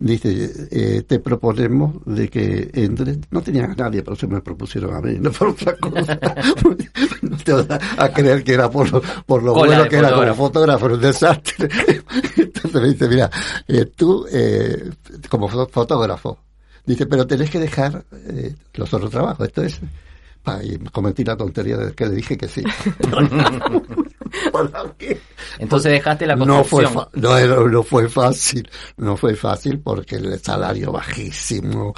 [0.00, 4.94] dice, eh, te proponemos de que entre, no tenía a nadie, pero se me propusieron
[4.94, 6.18] a mí, no por otra cosa.
[7.22, 10.34] no te vas a creer que era por lo, por lo bueno que era como
[10.34, 11.68] fotógrafo, un desastre.
[12.36, 13.30] Entonces me dice, mira,
[13.66, 14.90] eh, tú eh,
[15.28, 16.38] como fotógrafo,
[16.86, 19.80] dice, pero tenés que dejar eh, los otros trabajos, esto es...
[20.62, 22.62] y cometí la tontería de que le dije que sí.
[25.58, 26.94] Entonces dejaste la construcción.
[26.94, 31.94] No fue, no, no fue fácil, no fue fácil porque el salario bajísimo,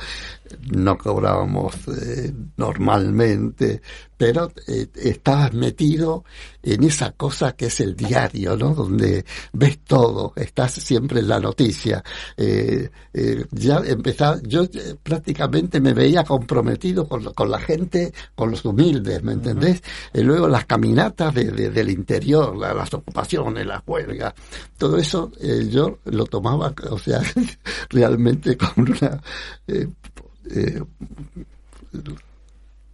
[0.72, 3.82] no cobrábamos eh, normalmente,
[4.20, 6.24] pero eh, estabas metido
[6.62, 8.74] en esa cosa que es el diario, ¿no?
[8.74, 12.04] Donde ves todo, estás siempre en la noticia.
[12.36, 18.50] Eh, eh ya empezaba, yo eh, prácticamente me veía comprometido con, con, la gente, con
[18.50, 19.82] los humildes, ¿me entendés?
[20.12, 24.34] y luego las caminatas de, del interior, las ocupaciones, las huelgas,
[24.76, 25.32] todo eso
[25.70, 27.22] yo lo tomaba, o sea,
[27.88, 29.22] realmente con una
[29.66, 30.82] eh,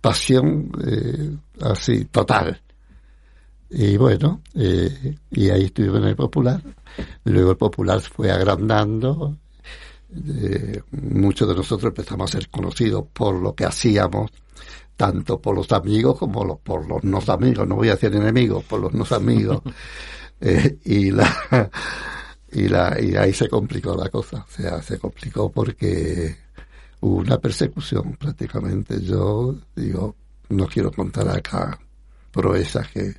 [0.06, 2.60] pasión eh, así total.
[3.70, 6.62] Y bueno, eh, y ahí estuve en el Popular.
[7.24, 9.36] Luego el Popular fue agrandando.
[10.92, 14.30] muchos de nosotros empezamos a ser conocidos por lo que hacíamos,
[14.96, 17.66] tanto por los amigos como por los no amigos.
[17.66, 19.60] No voy a decir enemigos, por los no amigos.
[20.84, 21.70] y la
[22.52, 24.46] y la y ahí se complicó la cosa.
[24.48, 26.45] O sea, se complicó porque
[27.06, 29.00] una persecución prácticamente.
[29.00, 30.16] Yo digo,
[30.48, 31.78] no quiero contar acá
[32.32, 33.14] proezas que,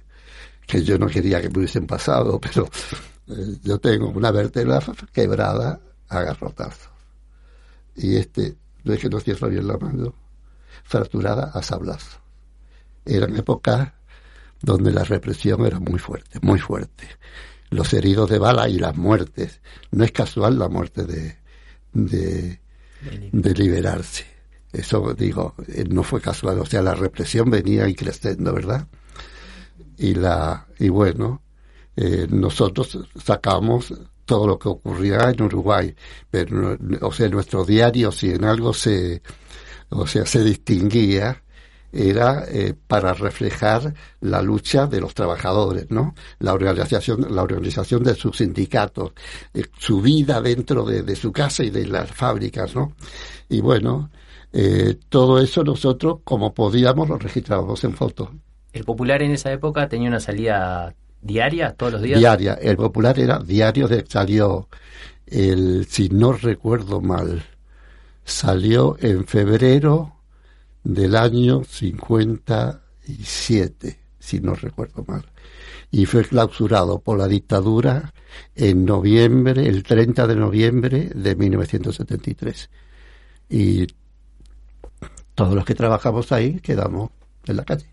[0.66, 2.70] que yo no quería que me hubiesen pasado, pero
[3.28, 4.80] eh, yo tengo una vértebra
[5.12, 6.90] quebrada a garrotazos.
[7.96, 10.14] Y este, no es que no cierro bien la mano,
[10.84, 12.20] fracturada a sablazo.
[13.06, 13.94] Eran épocas
[14.62, 17.08] donde la represión era muy fuerte, muy fuerte.
[17.70, 19.62] Los heridos de bala y las muertes.
[19.92, 22.60] No es casual la muerte de
[23.32, 24.26] de liberarse.
[24.72, 28.88] Eso digo, eh, no fue casual, o sea, la represión venía creciendo, ¿verdad?
[29.98, 31.42] Y la y bueno,
[31.96, 33.94] eh, nosotros sacamos
[34.26, 35.96] todo lo que ocurría en Uruguay,
[36.30, 39.22] pero o sea, nuestro diario si en algo se
[39.90, 41.42] o sea, se distinguía
[41.98, 46.14] era eh, para reflejar la lucha de los trabajadores, ¿no?
[46.40, 49.14] La organización, la organización de sus sindicatos,
[49.54, 52.94] eh, su vida dentro de, su casa y de las fábricas, ¿no?
[53.50, 54.12] Y bueno,
[54.54, 58.30] eh, todo eso nosotros, como podíamos, lo registrábamos en fotos.
[58.74, 62.20] ¿El Popular en esa época tenía una salida diaria, todos los días?
[62.20, 62.54] Diaria.
[62.62, 64.68] El Popular era diario de salió
[65.26, 67.44] el, si no recuerdo mal,
[68.24, 70.17] salió en febrero
[70.88, 75.26] del año 57, si no recuerdo mal.
[75.92, 78.14] Y fue clausurado por la dictadura
[78.56, 82.70] en noviembre, el 30 de noviembre de 1973.
[83.50, 83.88] Y
[85.36, 87.10] todos los que trabajamos ahí quedamos
[87.46, 87.88] en la calle.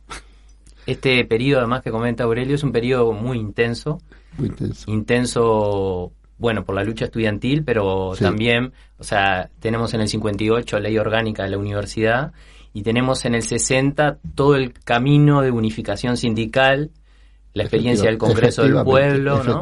[0.86, 4.00] Este periodo, además que comenta Aurelio, es un periodo muy intenso.
[4.38, 4.90] Muy intenso.
[4.90, 10.96] Intenso, bueno, por la lucha estudiantil, pero también, o sea, tenemos en el 58 ley
[10.98, 12.32] orgánica de la universidad
[12.74, 16.90] y tenemos en el 60 todo el camino de unificación sindical,
[17.54, 19.60] la experiencia del Congreso del Pueblo, ¿no?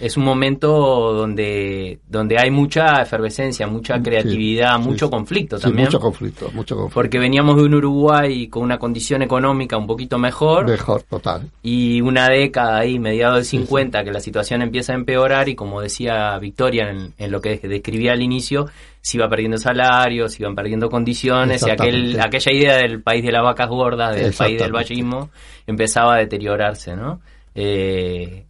[0.00, 5.88] Es un momento donde, donde hay mucha efervescencia, mucha creatividad, mucho conflicto también.
[5.88, 6.94] mucho conflicto, mucho conflicto.
[6.94, 10.66] Porque veníamos de un Uruguay con una condición económica un poquito mejor.
[10.66, 11.50] Mejor, total.
[11.62, 15.82] Y una década ahí, mediados del 50, que la situación empieza a empeorar y como
[15.82, 18.68] decía Victoria en, en lo que describía al inicio,
[19.00, 23.32] se iba perdiendo salarios, se iban perdiendo condiciones y aquel, aquella idea del país de
[23.32, 25.30] las vacas gordas, del país del vallismo,
[25.66, 27.20] empezaba a deteriorarse, ¿no?
[27.54, 28.46] Eh,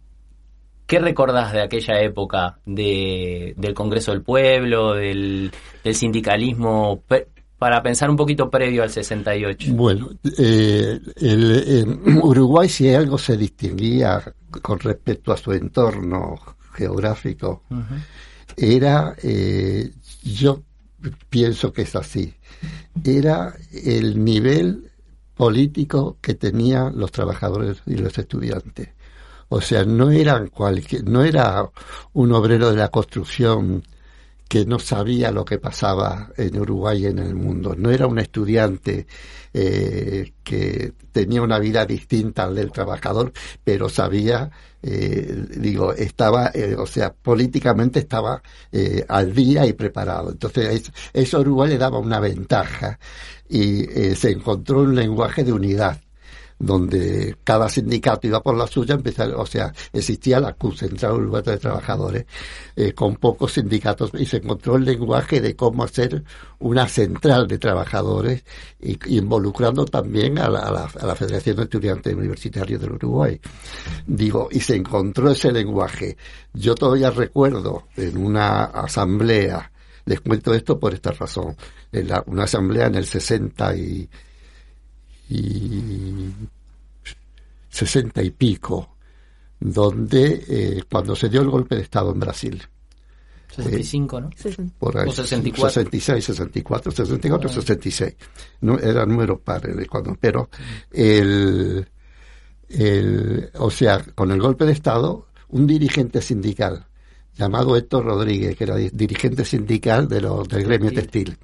[0.85, 5.49] ¿Qué recordás de aquella época de, del Congreso del Pueblo, del,
[5.93, 7.03] sindicalismo,
[7.57, 9.73] para pensar un poquito previo al 68?
[9.73, 14.21] Bueno, eh, el, Uruguay si algo se distinguía
[14.61, 16.35] con respecto a su entorno
[16.73, 17.63] geográfico,
[18.57, 20.63] era eh, yo
[21.29, 22.33] pienso que es así.
[23.03, 24.91] Era el nivel
[25.35, 28.89] político que tenían los trabajadores y los estudiantes.
[29.49, 31.69] O sea, no eran cualquier, no era
[32.13, 33.83] un obrero de la construcción
[34.47, 37.73] que no sabía lo que pasaba en Uruguay y en el mundo.
[37.77, 39.07] No era un estudiante
[39.53, 43.31] eh, que tenía una vida distinta al del trabajador,
[43.63, 44.51] pero sabía,
[44.83, 48.41] eh, digo, estaba, eh, o sea, políticamente estaba
[49.07, 50.31] al día y preparado.
[50.31, 52.99] Entonces, eso, a Uruguay le daba una ventaja
[53.49, 53.83] y
[54.15, 55.99] se encontró un lenguaje de unidad.
[56.61, 61.53] Donde cada sindicato iba por la suya, empezar, o sea, existía la CUS, Central Uruguaya
[61.53, 62.25] de Trabajadores,
[62.75, 66.23] eh, con pocos sindicatos, y se encontró el lenguaje de cómo hacer
[66.59, 68.43] una central de trabajadores,
[68.79, 73.39] y, involucrando también a la, a la, Federación de Estudiantes Universitarios del Uruguay.
[74.05, 76.15] Digo, y se encontró ese lenguaje.
[76.53, 79.71] Yo todavía recuerdo en una asamblea,
[80.05, 81.55] les cuento esto por esta razón,
[81.91, 84.09] en la, una asamblea en el 60 y
[85.31, 86.33] y
[87.69, 88.97] sesenta y pico,
[89.59, 92.61] donde eh, cuando se dio el golpe de Estado en Brasil.
[93.55, 94.29] 65, ¿no?
[94.79, 95.69] Por ahí, 64.
[95.69, 98.15] 66, 64, 64, 66.
[98.61, 100.49] No, era número par de cuando, pero
[100.91, 101.85] el,
[102.69, 106.87] el, o sea, con el golpe de Estado, un dirigente sindical
[107.35, 111.37] llamado Héctor Rodríguez, que era dirigente sindical de los, del gremio textil,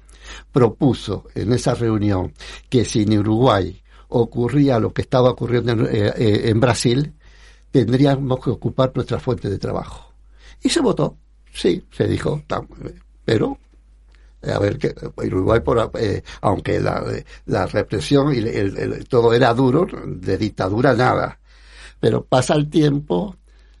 [0.52, 2.32] propuso en esa reunión
[2.68, 7.14] que si en Uruguay ocurría lo que estaba ocurriendo en, eh, eh, Brasil,
[7.70, 10.12] tendríamos que ocupar nuestra fuente de trabajo.
[10.62, 11.16] Y se votó,
[11.52, 12.42] sí, se dijo,
[13.24, 13.58] pero
[14.42, 17.04] a ver que Uruguay por, eh, aunque la,
[17.46, 21.40] la, represión y el, todo era duro de dictadura nada
[21.98, 23.34] pero pasa el tiempo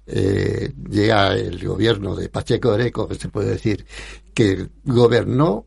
[0.04, 3.86] llega el gobierno de Pacheco Areco que se puede decir
[4.34, 5.66] que gobernó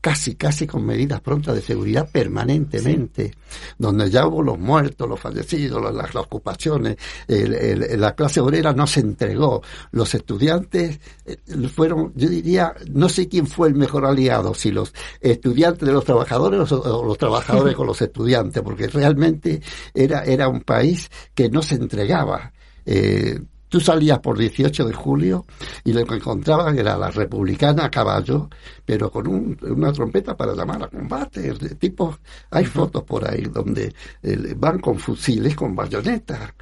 [0.00, 3.34] casi, casi con medidas prontas de seguridad permanentemente,
[3.78, 6.96] donde ya hubo los muertos, los fallecidos, las, ocupaciones,
[7.28, 11.36] la clase obrera no se entregó, los estudiantes eh,
[11.68, 16.04] fueron, yo diría, no sé quién fue el mejor aliado, si los estudiantes de los
[16.04, 19.60] trabajadores o los trabajadores con los estudiantes, porque realmente
[19.92, 22.52] era, era un país que no se entregaba.
[22.86, 23.38] Eh,
[23.70, 25.46] Tú salías por 18 de julio
[25.84, 28.50] y lo que encontraban era la republicana a caballo,
[28.84, 31.54] pero con una trompeta para llamar a combate.
[31.78, 32.18] tipo,
[32.50, 36.52] hay fotos por ahí donde eh, van con fusiles, con bayonetas.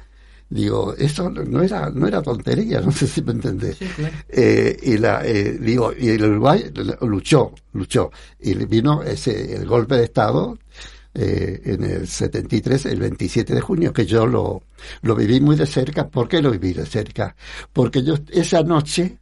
[0.51, 3.77] Digo, eso no era, no era tontería, no sé si me entendés.
[4.29, 8.11] eh, y la, eh, digo, y el Uruguay luchó, luchó.
[8.39, 10.57] Y vino ese, el golpe de Estado,
[11.19, 14.63] eh, en el 73, el 27 de junio, que yo lo,
[15.01, 16.07] lo viví muy de cerca.
[16.07, 17.35] ¿Por qué lo viví de cerca?
[17.73, 19.17] Porque yo esa noche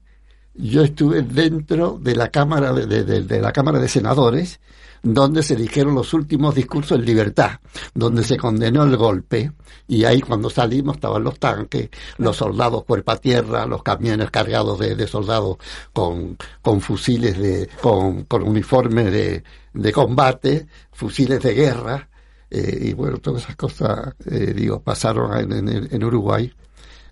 [0.54, 4.60] yo estuve dentro de la Cámara de, de la Cámara de Senadores
[5.04, 7.60] donde se dijeron los últimos discursos en libertad,
[7.94, 9.52] donde se condenó el golpe,
[9.88, 14.80] y ahí cuando salimos estaban los tanques, los soldados cuerpo a tierra, los camiones cargados
[14.80, 15.58] de, soldados
[15.94, 22.10] con, con fusiles de, con, con uniformes de, de combate, fusiles de guerra,
[22.50, 26.52] eh, y bueno, todas esas cosas, eh, digo, pasaron en, en, Uruguay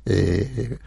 [0.05, 0.77] eh,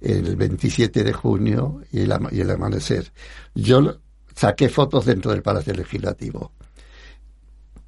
[0.00, 3.10] el 27 de junio y el, y el amanecer.
[3.54, 4.00] Yo
[4.34, 6.52] saqué fotos dentro del Palacio Legislativo.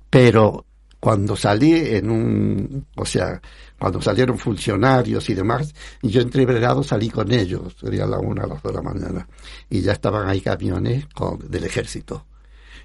[0.08, 0.64] Pero
[1.00, 3.40] cuando salí en un, o sea,
[3.78, 8.62] cuando salieron funcionarios y demás, yo entreverado salí con ellos, sería la una a las
[8.62, 9.28] dos de la mañana,
[9.68, 12.26] y ya estaban ahí camiones con, del ejército.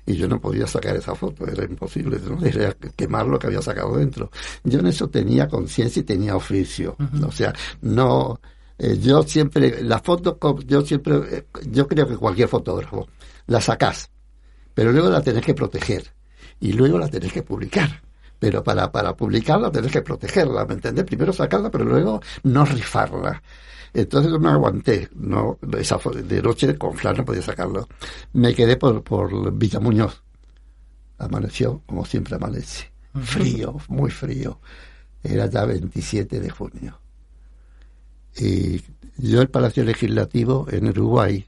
[0.05, 2.37] Y yo no podía sacar esa foto, era imposible, ¿no?
[2.45, 4.31] era quemar lo que había sacado dentro.
[4.63, 8.39] Yo en eso tenía conciencia y tenía oficio, o sea, no,
[8.77, 13.07] eh, yo siempre, la foto, yo siempre, eh, yo creo que cualquier fotógrafo,
[13.47, 14.09] la sacás,
[14.73, 16.13] pero luego la tenés que proteger
[16.59, 18.01] y luego la tenés que publicar.
[18.39, 21.05] Pero para, para publicarla tenés que protegerla, ¿me entendés?
[21.05, 23.41] Primero sacarla, pero luego no rifarla.
[23.93, 27.87] Entonces no aguanté, no, esa de noche con Flan no podía sacarlo.
[28.33, 30.23] Me quedé por, por Villa Muñoz.
[31.17, 32.91] Amaneció, como siempre amanece.
[33.21, 34.59] Frío, muy frío.
[35.21, 36.99] Era ya 27 de junio.
[38.37, 38.81] Y
[39.17, 41.45] yo el Palacio Legislativo en Uruguay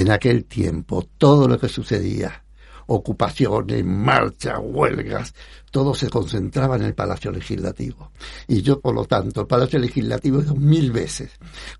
[0.00, 2.44] en aquel tiempo, todo lo que sucedía,
[2.86, 5.34] ocupaciones, marchas, huelgas,
[5.70, 8.12] todo se concentraba en el Palacio Legislativo.
[8.46, 11.30] Y yo, por lo tanto, el Palacio Legislativo he mil veces.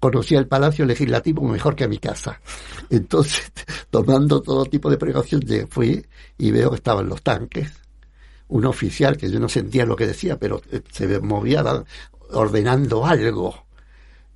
[0.01, 2.41] Conocía el Palacio Legislativo mejor que a mi casa.
[2.89, 3.53] Entonces,
[3.91, 6.05] tomando todo tipo de precaución, fui
[6.39, 7.71] y veo que estaban los tanques.
[8.49, 11.63] Un oficial que yo no sentía lo que decía, pero eh, se movía
[12.31, 13.67] ordenando algo.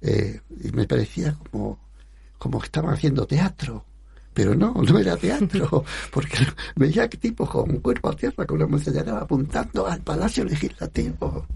[0.02, 1.89] Eh, y me parecía como
[2.40, 3.84] como que estaban haciendo teatro.
[4.32, 6.38] Pero no, no era teatro, porque
[6.74, 11.46] veía que tipo con un cuerpo a tierra con una mensajera apuntando al Palacio Legislativo.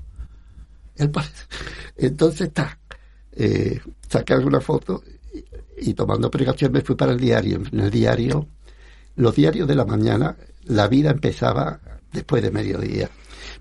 [1.97, 2.79] Entonces está,
[3.33, 5.03] eh, saqué alguna foto
[5.79, 7.63] y, tomando precaución me fui para el diario.
[7.73, 8.47] En el diario,
[9.17, 11.81] los diarios de la mañana, la vida empezaba
[12.13, 13.09] después de mediodía.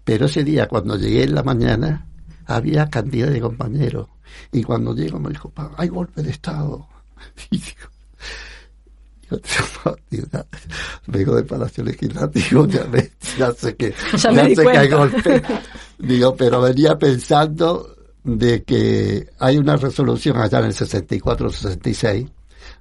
[0.03, 2.05] Pero ese día, cuando llegué en la mañana,
[2.45, 4.09] había cantidad de compañeros.
[4.51, 6.87] Y cuando llego me dijo, hay golpe de Estado.
[7.51, 7.89] Y digo,
[9.29, 9.95] yo
[11.07, 15.41] vengo del Palacio Legislativo, ya, sé que, ya, sé que hay golpe.
[15.97, 22.29] Digo, pero venía pensando de que hay una resolución allá en el 64-66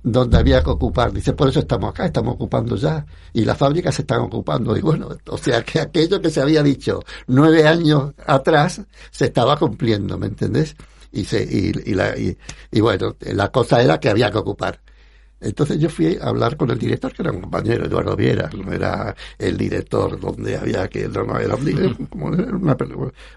[0.03, 1.13] donde había que ocupar.
[1.13, 3.05] Dice, por eso estamos acá, estamos ocupando ya.
[3.33, 4.77] Y las fábricas se están ocupando.
[4.77, 8.81] Y bueno, o sea que aquello que se había dicho nueve años atrás
[9.11, 10.75] se estaba cumpliendo, ¿me entendés?
[11.13, 12.37] Y, se, y, y, la, y,
[12.71, 14.81] y bueno, la cosa era que había que ocupar.
[15.43, 18.73] Entonces yo fui a hablar con el director, que era un compañero, Eduardo Viera, no
[18.73, 22.77] era el director donde había que, no, no era un como una,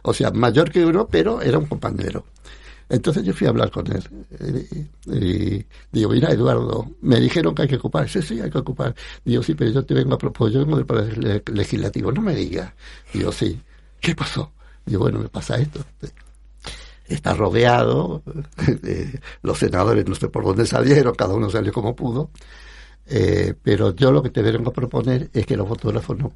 [0.04, 2.26] o sea, mayor que uno, pero era un compañero.
[2.88, 4.04] Entonces yo fui a hablar con él.
[5.08, 8.08] Y, digo, mira, Eduardo, me dijeron que hay que ocupar.
[8.08, 8.96] Sí, sí, hay que ocupar.
[9.24, 12.12] Digo, sí, pero yo te vengo a proponer, yo vengo del Poder Legislativo.
[12.12, 12.72] No me digas.
[13.12, 13.60] Digo, sí.
[14.00, 14.54] ¿Qué pasó?
[14.86, 15.84] Digo, bueno, me pasa esto
[17.08, 18.24] está rodeado,
[18.84, 22.32] eh, los senadores no sé por dónde salieron, cada uno salió como pudo,
[23.06, 26.32] eh, pero yo lo que te vengo a proponer es que los fotógrafos no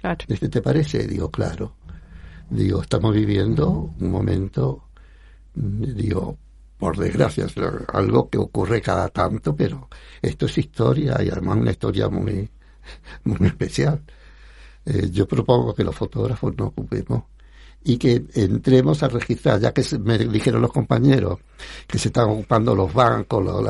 [0.00, 0.26] Claro.
[0.26, 1.06] ¿Te parece?
[1.06, 1.76] Digo, claro.
[2.50, 4.88] Digo, estamos viviendo un momento,
[5.54, 6.36] digo,
[6.76, 7.46] por desgracia,
[7.92, 9.88] algo que ocurre cada tanto, pero
[10.20, 12.50] esto es historia y además una historia muy,
[13.24, 14.02] muy especial.
[14.84, 17.22] Eh, yo propongo que los fotógrafos no ocupemos
[17.84, 21.40] y que entremos a registrar, ya que me dijeron los compañeros
[21.86, 23.64] que se están ocupando los bancos, los,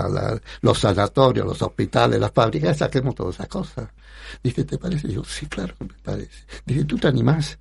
[0.61, 3.89] los sanatorios, los hospitales, las fábricas, saquemos todas esas cosas.
[4.43, 5.09] Dice, ¿te parece?
[5.09, 6.45] Digo, sí, claro que me parece.
[6.67, 7.59] Dice, ¿tú te animás?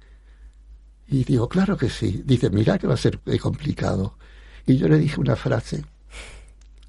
[1.08, 2.22] Y digo, claro que sí.
[2.26, 4.18] Dice, mira que va a ser eh, complicado.
[4.66, 5.84] Y yo le dije una frase,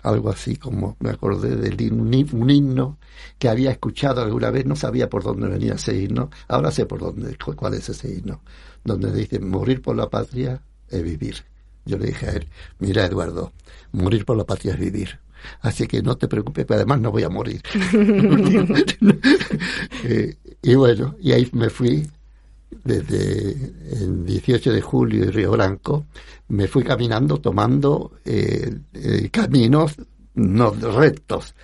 [0.03, 2.99] algo así como me acordé de un himno
[3.39, 7.01] que había escuchado alguna vez, no sabía por dónde venía ese himno, ahora sé por
[7.01, 8.41] dónde, cuál es ese himno
[8.85, 11.37] donde dice, morir por la patria es vivir.
[11.85, 12.47] Yo le dije a él,
[12.79, 13.53] mira Eduardo,
[13.93, 15.19] morir por la patria es vivir.
[15.61, 17.63] Así que no te preocupes, que además no voy a morir.
[20.05, 22.05] Eh, y bueno, y ahí me fui
[22.83, 23.53] desde
[23.93, 26.07] el 18 de julio y Río Blanco,
[26.49, 29.97] me fui caminando tomando eh, eh, caminos
[30.35, 31.55] no rectos.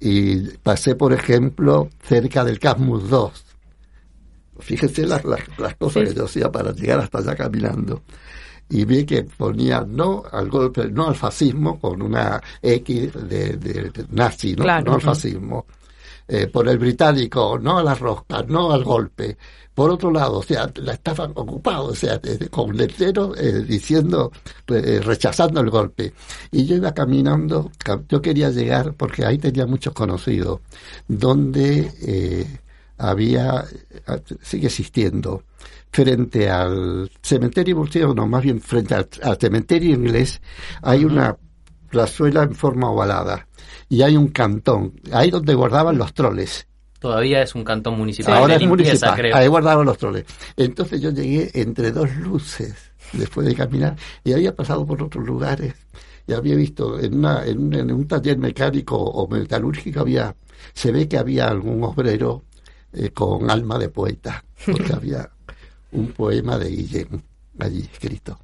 [0.00, 3.44] Y pasé, por ejemplo, cerca del Casmus 2,
[4.60, 8.02] Fíjese las, las, cosas que yo hacía para llegar hasta allá caminando.
[8.68, 14.54] Y vi que ponía no al golpe, no al fascismo con una X de, nazi,
[14.54, 14.64] ¿no?
[14.80, 15.66] no al fascismo.
[16.26, 19.36] Eh, por el británico, no a las roscas, no al golpe.
[19.74, 22.18] Por otro lado, o sea, la estaban ocupados, o sea,
[22.50, 24.32] con letreros eh, diciendo,
[24.68, 26.14] eh, rechazando el golpe.
[26.50, 27.70] Y yo iba caminando,
[28.08, 30.60] yo quería llegar, porque ahí tenía muchos conocidos,
[31.06, 32.60] donde
[32.98, 33.64] había,
[34.42, 35.44] sigue existiendo,
[35.90, 40.40] frente al cementerio bolsillo, no, más bien frente al, cementerio inglés,
[40.82, 41.36] hay una
[41.88, 43.46] plazuela en forma ovalada
[43.88, 46.66] y hay un cantón, ahí donde guardaban los troles.
[46.98, 48.34] Todavía es un cantón municipal.
[48.34, 50.24] Ahora es municipal, ahí guardaban los troles.
[50.56, 52.74] Entonces yo llegué entre dos luces
[53.12, 55.74] después de caminar y había pasado por otros lugares
[56.26, 60.34] y había visto en, una, en, un, en un taller mecánico o metalúrgico había
[60.72, 62.44] se ve que había algún obrero
[62.94, 65.30] eh, con alma de poeta, porque había
[65.92, 67.20] un poema de Guillem
[67.58, 68.38] allí escrito.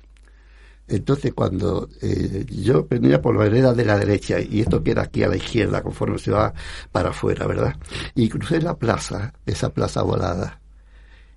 [0.89, 5.23] Entonces, cuando eh, yo venía por la vereda de la derecha, y esto queda aquí
[5.23, 6.53] a la izquierda, conforme se va
[6.91, 7.77] para afuera, ¿verdad?
[8.17, 10.61] Y crucé la plaza, esa plaza volada,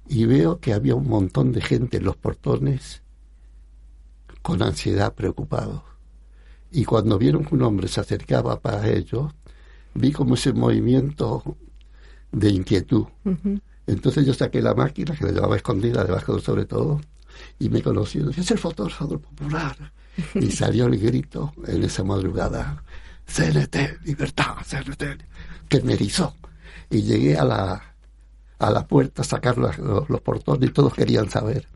[0.07, 3.03] y veo que había un montón de gente en los portones
[4.41, 5.83] con ansiedad, preocupado.
[6.71, 9.31] Y cuando vieron que un hombre se acercaba para ellos,
[9.93, 11.55] vi como ese movimiento
[12.33, 13.05] de inquietud.
[13.87, 16.99] Entonces yo saqué la máquina, que la llevaba escondida debajo sobre todo,
[17.59, 18.29] y me conoció.
[18.29, 19.93] es el fotógrafo popular.
[20.35, 22.83] Y salió el grito en esa madrugada,
[23.25, 25.03] CNT, libertad, CNT,
[25.69, 26.35] que me erizó.
[26.89, 27.95] Y llegué a la,
[28.59, 31.67] a la puerta a sacar los, los, portones y todos querían saber.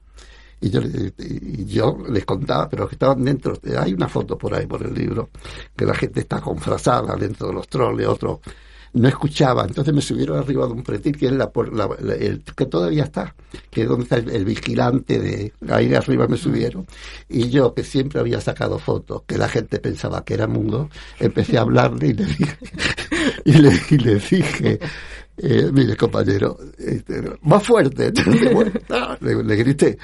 [0.60, 4.66] Y yo, y yo les contaba, pero que estaban dentro, hay una foto por ahí
[4.66, 5.30] por el libro,
[5.76, 8.40] que la gente está confrasada dentro de los troles, otros
[8.98, 9.66] no escuchaba.
[9.66, 11.50] Entonces me subieron arriba de un pretil que es la,
[12.20, 13.36] el, que todavía está,
[13.70, 16.86] que es donde está el, vigilante de ahí arriba me subieron.
[17.30, 20.90] Y yo, que siempre había sacado fotos, que la gente pensaba que era mundo,
[21.20, 22.58] empecé a hablarle y le dije,
[23.46, 24.80] y le, dije,
[25.38, 28.12] eh, mire compañero, este, más fuerte,
[29.22, 29.98] le, le grité.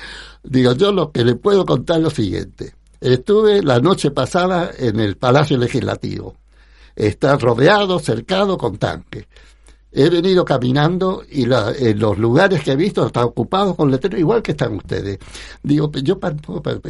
[0.43, 2.75] Digo, yo lo que le puedo contar es lo siguiente.
[2.99, 6.37] Estuve la noche pasada en el Palacio Legislativo
[6.95, 9.25] está rodeado, cercado con tanques.
[9.95, 14.41] he venido caminando y en los lugares que he visto están ocupados con letreros igual
[14.41, 15.19] que están ustedes.
[15.61, 16.19] Digo, yo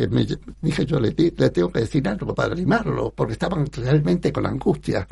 [0.09, 0.25] me,
[0.61, 5.05] dije yo le, tengo que decir algo para animarlo, porque estaban realmente con angustia.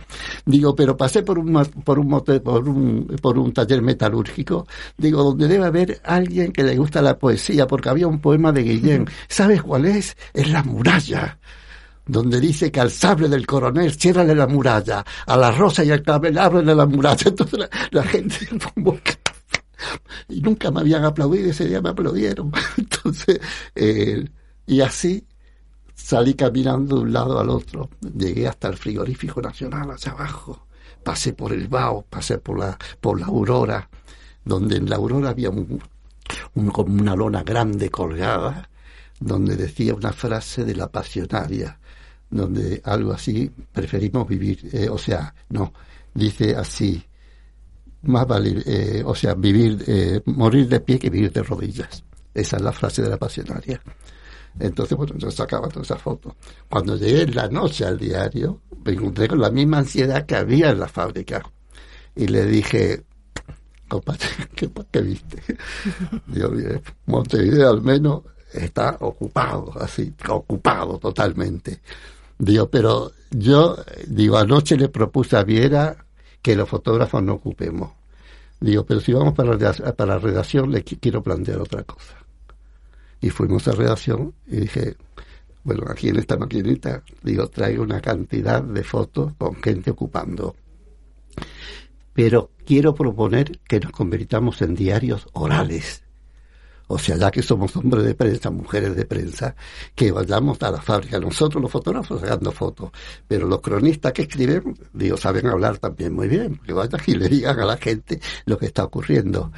[0.46, 1.52] Digo, pero pasé por un
[1.84, 2.10] por un
[2.42, 4.68] por un por un taller metalúrgico,
[4.98, 8.64] digo, donde debe haber alguien que le gusta la poesía, porque había un poema de
[8.64, 9.08] Guillén.
[9.28, 10.16] ¿Sabes cuál es?
[10.34, 11.40] Es la muralla
[12.06, 16.02] donde dice que al sable del coronel ciérrale la muralla, a la rosa y al
[16.02, 17.24] clavel ábrele la muralla.
[17.26, 18.48] Entonces la, gente
[20.30, 22.52] y nunca me habían aplaudido, ese día me aplaudieron.
[22.78, 23.40] Entonces,
[23.76, 24.26] eh,
[24.66, 25.26] y así
[25.94, 30.68] salí caminando de un lado al otro, llegué hasta el frigorífico nacional hacia abajo,
[31.04, 33.90] pasé por el Bao, pasé por la, por la Aurora,
[34.44, 35.82] donde en la Aurora había un,
[36.72, 38.70] como una lona grande colgada,
[39.20, 41.80] donde decía una frase de la pasionaria,
[42.32, 45.74] donde algo así preferimos vivir, eh, o sea, no,
[46.14, 47.04] dice así,
[48.04, 52.04] más vale, eh, o sea, vivir, eh, morir de pie que vivir de rodillas.
[52.34, 53.82] Esa es la frase de la pasionaria.
[54.60, 56.36] Entonces, bueno, yo sacaba toda esa foto.
[56.70, 60.72] Cuando llegué en la noche al diario, me encontré con la misma ansiedad que había
[60.72, 61.44] en la fábrica.
[62.16, 63.04] Y le dije,
[63.88, 65.44] compadre, ¿qué, qué viste?
[66.28, 66.52] Digo,
[67.06, 68.24] Montevideo al menos
[68.54, 71.82] está ocupado, así, ocupado totalmente.
[72.42, 73.78] Digo, pero yo,
[74.08, 75.96] digo, anoche le propuse a Viera
[76.42, 77.92] que los fotógrafos no ocupemos.
[78.60, 82.16] Digo, pero si vamos para la, para redacción, le quiero plantear otra cosa.
[83.22, 84.96] Y fuimos a redacción y dije,
[85.64, 90.56] bueno, aquí en esta maquinita, digo, traigo una cantidad de fotos con gente ocupando.
[92.12, 96.02] Pero quiero proponer que nos convirtamos en diarios orales
[96.94, 99.56] o sea, ya que somos hombres de prensa, mujeres de prensa,
[99.96, 101.20] que vayamos a la fábrica.
[101.20, 102.92] Nosotros los fotógrafos sacando fotos,
[103.28, 107.30] pero los cronistas que escriben, digo, saben hablar también muy bien, que vayan y le
[107.30, 109.52] digan a la gente lo que está ocurriendo.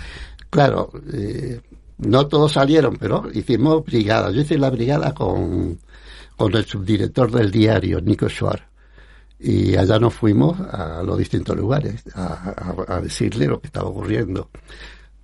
[0.49, 1.61] Claro, eh,
[1.97, 4.29] no todos salieron, pero hicimos brigada.
[4.31, 5.79] Yo hice la brigada con,
[6.35, 8.73] con el subdirector del diario, Nico Schwartz
[9.39, 14.49] y allá nos fuimos a los distintos lugares a, a, decirle lo que estaba ocurriendo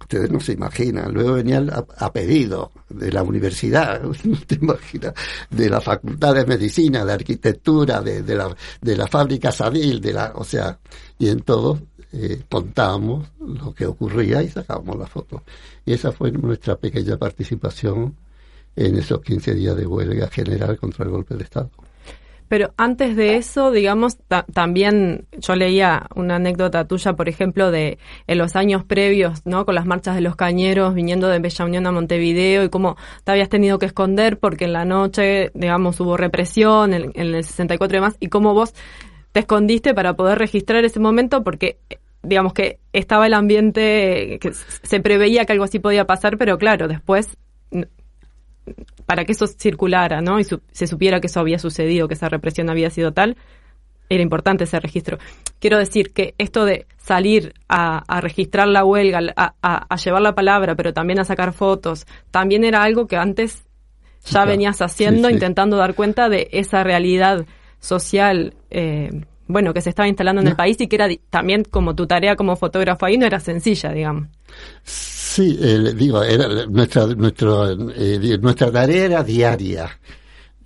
[0.09, 1.13] ustedes no se imaginan.
[1.13, 5.13] Luego venían a, pedido de la universidad, no te imaginas,
[5.51, 10.13] de la facultad de medicina, de arquitectura, de, de, la, de la fábrica Sadil, de
[10.13, 10.79] la, o sea,
[11.19, 11.79] y en todo
[12.11, 15.43] eh, contábamos lo que ocurría y sacábamos la foto.
[15.85, 18.15] Y esa fue nuestra pequeña participación
[18.75, 21.69] en esos 15 días de huelga general contra el golpe de Estado.
[22.49, 24.17] Pero antes de eso, digamos,
[24.53, 29.65] también yo leía una anécdota tuya, por ejemplo, de en los años previos, ¿no?
[29.65, 33.31] Con las marchas de los cañeros viniendo de Bella Unión a Montevideo y cómo te
[33.31, 37.95] habías tenido que esconder porque en la noche, digamos, hubo represión en, en el 64
[37.95, 38.73] y demás, y cómo vos
[39.31, 41.77] te escondiste para poder registrar ese momento porque
[42.23, 46.87] digamos que estaba el ambiente que se preveía que algo así podía pasar, pero claro,
[46.87, 47.29] después
[49.09, 50.39] para que eso circulara, ¿no?
[50.39, 53.37] Y se supiera que eso había sucedido, que esa represión había sido tal,
[54.07, 55.17] era importante ese registro.
[55.57, 60.93] Quiero decir que esto de salir a, registrar la huelga, a, llevar la palabra, pero
[60.93, 63.63] también a sacar fotos, también era algo que antes
[64.25, 67.47] ya venías haciendo, intentando dar cuenta de esa realidad
[67.79, 69.09] social, eh,
[69.47, 72.35] bueno, que se estaba instalando en el país y que era también como tu tarea
[72.35, 74.27] como fotógrafo ahí no era sencilla, digamos.
[75.29, 75.55] Sí,
[75.93, 79.87] digo, era nuestra, nuestro, eh, nuestra tarea era diaria,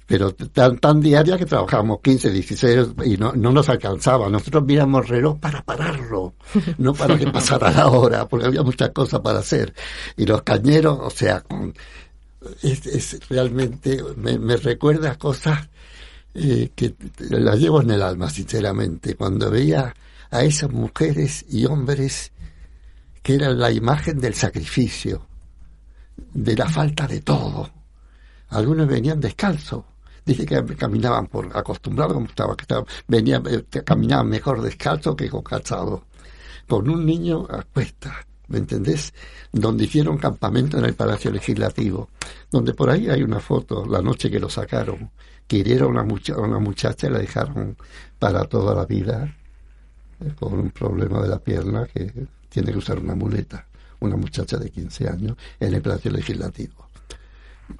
[0.08, 4.30] pero tan, tan diaria que trabajamos 15, 16 y no, no nos alcanzaba.
[4.30, 6.36] Nosotros miramos reloj para pararlo,
[6.78, 9.74] no para que pasara la hora, porque había muchas cosas para hacer.
[10.16, 11.44] Y los cañeros, o sea,
[12.62, 15.68] es, realmente me, me recuerda cosas
[16.36, 19.16] eh, que las llevo en el alma, sinceramente.
[19.16, 19.94] Cuando veía
[20.32, 22.32] a esas mujeres y hombres
[23.24, 25.26] que era la imagen del sacrificio,
[26.34, 27.70] de la falta de todo.
[28.50, 29.86] Algunos venían descalzos,
[30.26, 32.66] dice que caminaban por acostumbrados como estaba, que
[33.08, 36.04] venían, eh, caminaban mejor descalzo que con calzado,
[36.68, 38.14] con un niño a cuesta,
[38.50, 39.14] ¿me entendés?
[39.54, 42.10] Donde hicieron campamento en el Palacio Legislativo,
[42.52, 45.12] donde por ahí hay una foto, la noche que lo sacaron,
[45.48, 47.78] que hirieron a una, una muchacha y la dejaron
[48.20, 49.34] para toda la vida,
[50.20, 52.12] eh, con un problema de la pierna que
[52.54, 53.66] tiene que usar una muleta,
[54.00, 56.88] una muchacha de 15 años, en el Palacio Legislativo.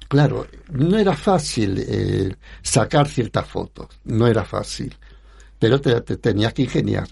[0.08, 4.92] Claro, no era fácil eh, sacar ciertas fotos, no era fácil,
[5.60, 7.06] pero te, tenías que ingeniar.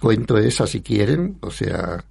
[0.00, 2.02] Cuento esa si quieren, o sea,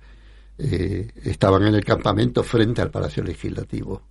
[0.59, 4.03] eh, estaban en el campamento frente al Palacio Legislativo.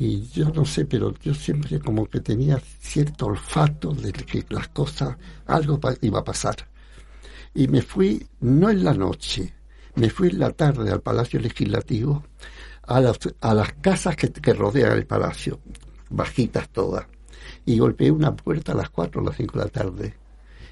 [0.00, 4.66] Y yo no sé, pero yo siempre como que tenía cierto olfato de que las
[4.68, 5.16] cosas,
[5.46, 6.73] algo iba a pasar
[7.54, 9.54] Y me fui, no en la noche,
[9.94, 12.24] me fui en la tarde al Palacio Legislativo,
[12.82, 15.60] a las, a las casas que, que rodean el palacio,
[16.10, 17.06] bajitas todas,
[17.64, 20.14] y golpeé una puerta a las cuatro o las cinco de la tarde.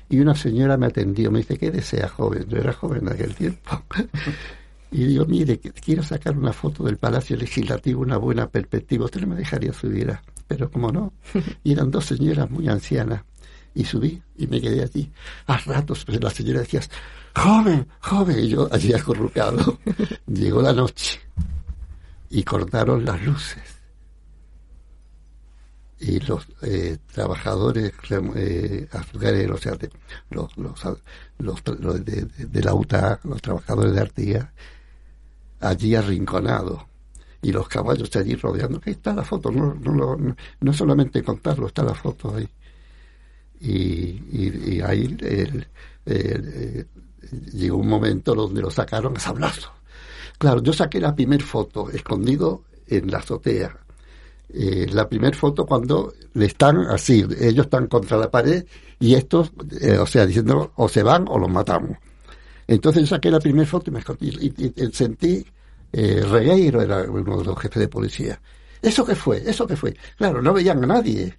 [0.09, 2.47] Y una señora me atendió, me dice, ¿qué desea, joven?
[2.49, 3.83] Yo era joven en aquel tiempo.
[4.91, 9.07] y digo, mire, quiero sacar una foto del Palacio Legislativo, una buena perspectiva.
[9.07, 10.14] Usted no me dejaría subir,
[10.47, 11.12] pero como no.
[11.64, 13.22] Y eran dos señoras muy ancianas.
[13.75, 15.11] Y subí y me quedé allí.
[15.47, 16.81] A ratos, pues la señora decía,
[17.35, 18.39] joven, joven.
[18.39, 19.79] Y yo allí acurrucado.
[20.27, 21.20] Llegó la noche
[22.33, 23.62] y cortaron las luces.
[26.01, 27.93] Y los eh, trabajadores
[28.35, 29.89] eh, azucareros, o sea, de,
[30.31, 30.83] los, los,
[31.39, 34.49] los, de, de, la UTA, los trabajadores de Artigas,
[35.61, 36.83] allí arrinconados.
[37.41, 38.81] Y los caballos allí rodeando.
[38.85, 42.49] Ahí está la foto, no, no, no, no solamente contarlo, está la foto ahí.
[43.65, 45.67] Y, y, ahí el,
[46.05, 46.85] eh,
[47.53, 49.73] llegó un momento donde lo sacaron a sablazo
[50.43, 53.77] Claro, yo saqué la primera foto escondido en la azotea.
[54.53, 58.65] Eh, la primera foto cuando le están así, ellos están contra la pared
[58.99, 61.97] y estos, eh, o sea, diciendo o se van o los matamos.
[62.67, 65.47] Entonces yo saqué la primera foto y me escondí y, sentí,
[65.93, 68.41] eh, Regueiro era uno de los jefes de policía.
[68.83, 69.49] ¿Eso qué fue?
[69.49, 69.97] ¿Eso qué fue?
[70.17, 71.39] Claro, no veían a nadie.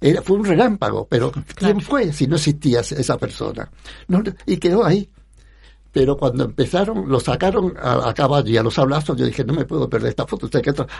[0.00, 3.70] Era, fue un relámpago, pero ¿quién fue si no existía esa persona?
[4.08, 5.08] No, y quedó ahí.
[5.94, 9.64] Pero cuando empezaron, lo sacaron a, caballo y a los abrazos, yo dije, no me
[9.64, 10.50] puedo perder esta foto.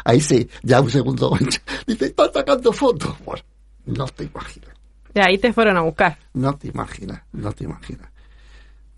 [0.05, 1.37] Ahí sí, ya un segundo.
[1.87, 3.13] Dice, están sacando fotos.
[3.25, 3.43] Bueno,
[3.87, 4.71] no te imaginas.
[5.13, 6.17] De ahí te fueron a buscar.
[6.35, 8.09] No te imaginas, no te imaginas.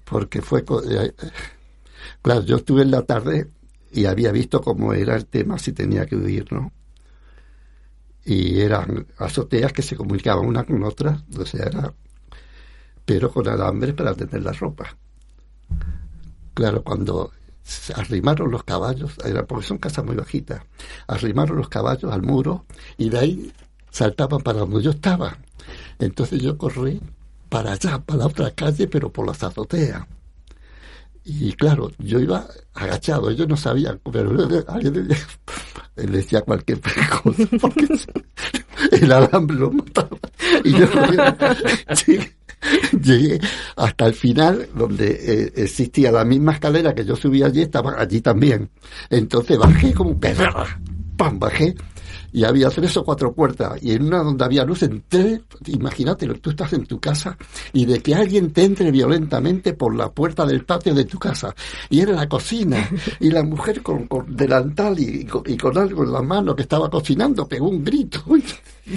[0.05, 0.61] Porque fue...
[0.61, 1.13] Eh,
[2.21, 3.49] claro, yo estuve en la tarde
[3.91, 6.73] y había visto cómo era el tema, si tenía que huir, ¿no?
[8.27, 11.95] Y eran azoteas que se comunicaban una con otra, o sea, era...
[13.05, 14.97] Pero con alambres para tener la ropa.
[16.53, 17.31] Claro, cuando
[17.95, 19.17] arrimaron los caballos,
[19.47, 20.61] porque son casas muy bajitas,
[21.07, 22.67] arrimaron los caballos al muro
[22.99, 23.53] y de ahí
[23.91, 25.39] saltaban para donde yo estaba.
[26.01, 27.01] Entonces yo corrí
[27.49, 30.05] para allá, para la otra calle, pero por las azoteas.
[31.29, 34.31] Y claro, yo iba agachado, ellos no sabían, pero
[34.69, 35.09] alguien
[35.97, 37.89] decía cualquier cosa, porque
[38.93, 40.17] el alambre lo mataba.
[40.63, 40.87] Y yo
[43.03, 43.41] llegué
[43.75, 48.21] hasta el final, donde eh, existía la misma escalera que yo subí allí, estaba allí
[48.21, 48.71] también.
[49.11, 50.21] Entonces bajé como un
[51.17, 51.41] ¡pam!
[51.41, 51.75] Bajé
[52.37, 56.51] y había tres o cuatro puertas y en una donde había luz entré, imagínate, tú
[56.51, 57.39] estás en tu casa
[57.73, 61.55] y de que alguien te entre violentamente por la puerta del patio de tu casa
[61.89, 66.55] y era la cocina y la mujer con, delantal y, con, algo en la mano
[66.55, 68.23] que estaba cocinando pegó un grito
[68.85, 68.97] y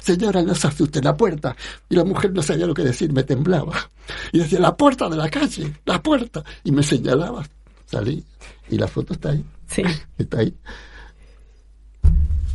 [0.00, 1.54] señora no se asuste la puerta
[1.86, 3.90] y la mujer no sabía lo que decir me temblaba
[4.32, 7.46] y decía la puerta de la calle la puerta y me señalaba
[7.84, 8.24] salí
[8.70, 9.82] y la foto está ahí sí.
[10.16, 10.56] está ahí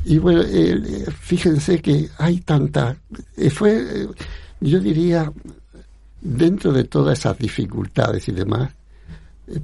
[0.06, 2.97] y bueno, eh, fíjense que hay tanta...
[3.38, 4.08] Eh, fue, eh,
[4.60, 5.32] yo diría,
[6.20, 8.72] dentro de todas esas dificultades y demás,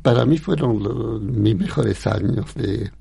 [0.01, 2.91] para mí fueron mis mejores años de...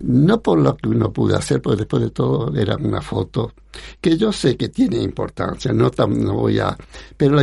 [0.00, 3.52] No por lo que uno pudo hacer, porque después de todo era una foto
[4.00, 6.76] que yo sé que tiene importancia, no, tan, no voy a...
[7.16, 7.42] Pero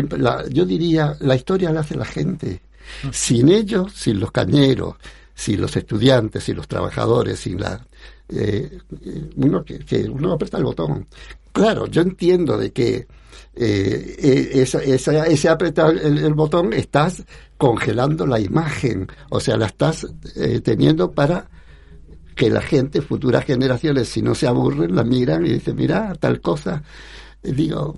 [0.49, 2.61] yo diría, la historia la hace la gente.
[3.03, 3.09] Ah.
[3.11, 4.95] Sin ellos, sin los cañeros,
[5.33, 7.85] sin los estudiantes, sin los trabajadores, sin la
[8.29, 8.79] eh,
[9.35, 11.07] uno que, uno aprieta el botón.
[11.51, 13.07] Claro, yo entiendo de que
[13.55, 14.79] eh, eh esa,
[15.25, 17.23] ese apretar el, botón estás
[17.57, 21.49] congelando la imagen, o sea, la estás eh, teniendo para
[22.35, 26.41] que la gente, futuras generaciones, si no se aburren, la miran y dicen, mira, tal
[26.41, 26.83] cosa.
[27.41, 27.97] digo,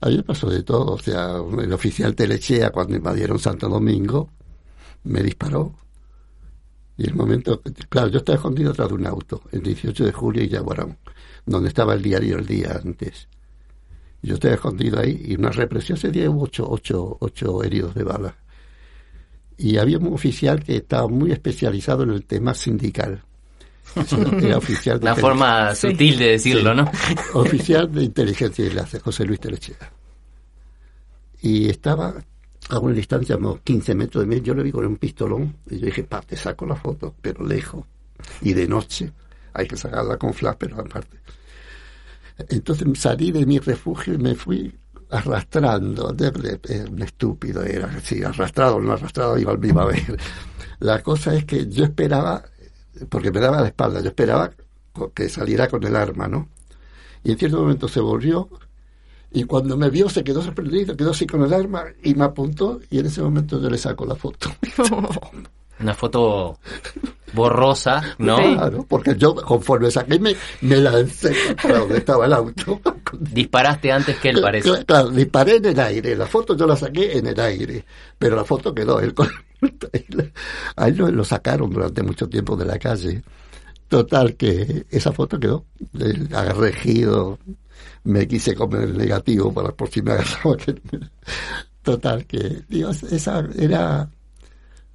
[0.00, 4.30] a mí me pasó de todo, o sea, el oficial Telechea cuando invadieron Santo Domingo
[5.04, 5.74] me disparó
[6.96, 10.42] y el momento, claro, yo estaba escondido atrás de un auto, el 18 de julio
[10.44, 10.96] y Yaguarón,
[11.44, 13.28] donde estaba el diario el día antes.
[14.22, 18.04] Yo estaba escondido ahí y una represión, ese día hubo ocho, ocho, ocho heridos de
[18.04, 18.36] bala.
[19.58, 23.22] Y había un oficial que estaba muy especializado en el tema sindical.
[24.40, 26.90] Era oficial de forma sutil de decirlo, ¿no?
[27.34, 29.92] Oficial de inteligencia y enlace, José Luis Telechea.
[31.42, 32.14] Y estaba
[32.70, 35.78] a una distancia, unos 15 metros de mí, yo le vi con un pistolón y
[35.78, 37.84] yo dije, pa, te saco la foto, pero lejos.
[38.40, 39.12] Y de noche,
[39.52, 41.18] hay que sacarla con flash, pero aparte.
[42.48, 44.74] Entonces salí de mi refugio y me fui
[45.10, 50.18] arrastrando, de, un estúpido era, así, arrastrado, no arrastrado, igual me iba a ver.
[50.80, 52.42] La cosa es que yo esperaba,
[53.08, 54.50] porque me daba la espalda, yo esperaba
[55.14, 56.48] que saliera con el arma, ¿no?
[57.22, 58.48] Y en cierto momento se volvió
[59.34, 62.80] Y cuando me vio se quedó sorprendido, quedó así con el arma y me apuntó
[62.88, 64.48] y en ese momento yo le saco la foto.
[65.80, 66.60] Una foto
[67.32, 68.36] borrosa, ¿no?
[68.36, 72.80] Claro, porque yo conforme saqué me, me lancé para donde estaba el auto.
[73.18, 74.68] Disparaste antes que él, parece.
[74.68, 76.14] Claro, claro, disparé en el aire.
[76.14, 77.84] La foto yo la saqué en el aire,
[78.16, 79.28] pero la foto quedó él con...
[80.76, 83.24] A él lo, lo sacaron durante mucho tiempo de la calle.
[83.88, 85.64] Total, que esa foto quedó.
[85.98, 87.38] El agarregido,
[88.04, 90.56] me quise comer el negativo para por si me agarraba.
[91.82, 94.08] Total, que Dios, esa era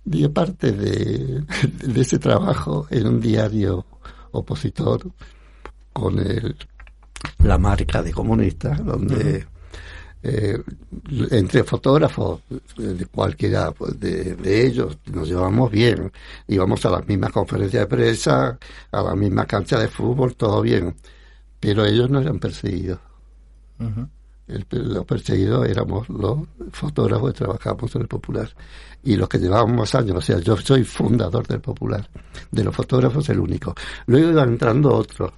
[0.04, 1.44] digo, parte de,
[1.84, 3.86] de, ese trabajo en un diario
[4.32, 5.12] opositor
[5.94, 6.56] con el,
[7.44, 9.46] la marca de comunista, donde
[10.24, 10.62] eh,
[11.32, 12.42] entre fotógrafos,
[12.78, 16.12] de cualquiera pues, de, de, ellos, nos llevamos bien,
[16.48, 18.58] íbamos a las mismas conferencias de prensa,
[18.92, 20.96] a la misma cancha de fútbol, todo bien,
[21.60, 23.00] pero ellos no eran perseguidos.
[23.80, 24.10] Uh -huh.
[24.48, 26.40] El, los perseguidos éramos los
[26.72, 28.50] fotógrafos que trabajábamos en el Popular
[29.04, 32.10] y los que llevábamos más años, o sea, yo soy fundador del Popular,
[32.50, 33.76] de los fotógrafos el único.
[34.08, 35.32] Luego iban entrando otros,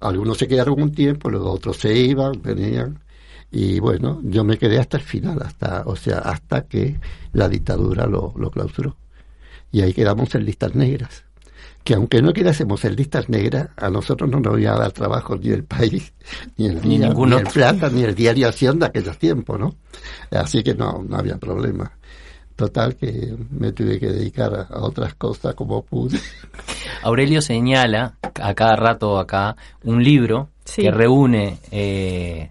[0.00, 3.02] algunos se quedaron un tiempo, luego otros se iban, venían,
[3.50, 7.00] y bueno, yo me quedé hasta el final, hasta, o sea, hasta que
[7.32, 8.96] la dictadura lo, lo clausuró.
[9.72, 11.24] Y ahí quedamos en listas negras
[11.84, 15.36] que aunque no quedásemos en listas negras, a nosotros no nos iba a dar trabajo
[15.36, 16.12] ni el país,
[16.56, 19.74] ni el día, ni, ni el plata, ni el diario Acción de aquellos tiempos, ¿no?
[20.30, 21.92] Así que no, no había problema.
[22.56, 26.18] Total que me tuve que dedicar a, a otras cosas como pude.
[27.02, 30.82] Aurelio señala a cada rato acá un libro sí.
[30.82, 32.50] que reúne eh,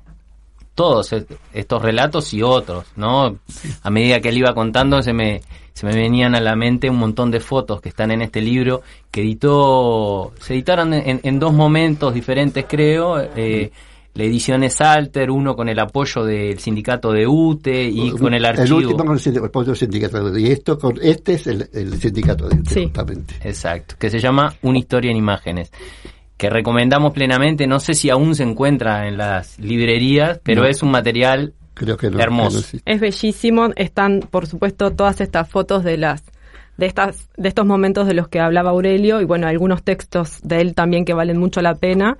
[0.80, 1.13] todos
[1.53, 3.38] estos relatos y otros, ¿no?
[3.84, 5.41] A medida que él iba contando se me
[5.73, 8.82] se me venían a la mente un montón de fotos que están en este libro
[9.11, 13.71] que editó, se editaron en, en dos momentos diferentes creo, eh,
[14.13, 18.45] la edición es Alter, uno con el apoyo del sindicato de UTE y con el
[18.45, 18.80] archivo.
[18.80, 20.41] El último con el apoyo del sindicato de UTE.
[20.41, 22.84] Y esto con, este es el, el sindicato de UTE, sí.
[22.86, 23.36] justamente.
[23.43, 25.71] Exacto, que se llama Una historia en imágenes
[26.40, 30.68] que recomendamos plenamente, no sé si aún se encuentra en las librerías, pero no.
[30.70, 32.62] es un material Creo que no, hermoso.
[32.72, 36.24] Que no es bellísimo, están por supuesto todas estas fotos de las
[36.78, 40.62] de estas de estos momentos de los que hablaba Aurelio y bueno algunos textos de
[40.62, 42.18] él también que valen mucho la pena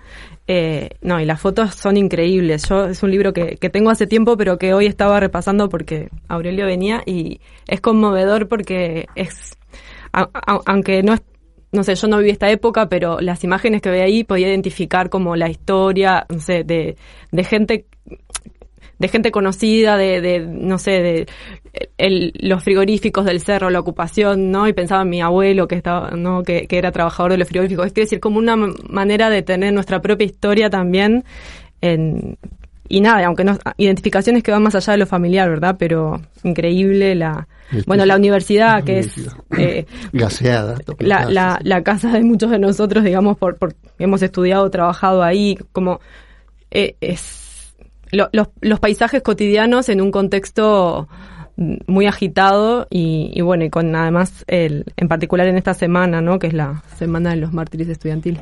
[0.48, 4.06] eh, no y las fotos son increíbles yo es un libro que, que tengo hace
[4.06, 9.58] tiempo pero que hoy estaba repasando porque Aurelio venía y es conmovedor porque es
[10.12, 11.22] a, a, aunque no es
[11.72, 15.10] no sé, yo no viví esta época, pero las imágenes que veía ahí podía identificar
[15.10, 16.98] como la historia, no sé, de,
[17.32, 17.86] de gente
[18.98, 21.28] de gente conocida, de, de no sé, de
[21.98, 24.68] el, los frigoríficos del cerro, la ocupación, ¿no?
[24.68, 26.44] Y pensaba en mi abuelo que estaba, ¿no?
[26.44, 27.88] Que, que era trabajador de los frigoríficos.
[27.88, 31.24] Es decir, como una manera de tener nuestra propia historia también
[31.80, 32.38] en,
[32.90, 35.76] y nada, aunque no, identificaciones que van más allá de lo familiar, ¿verdad?
[35.78, 39.14] Pero increíble la, este bueno, la universidad, que es
[39.58, 44.70] eh, gaseada, la, la, la, casa de muchos de nosotros, digamos, por, por hemos estudiado,
[44.72, 46.00] trabajado ahí, como
[46.72, 47.76] eh, es
[48.12, 51.08] lo, los, los paisajes cotidianos en un contexto
[51.88, 56.40] muy agitado y, y, bueno, y con además el, en particular en esta semana, ¿no?
[56.40, 58.42] Que es la semana de los mártires estudiantiles.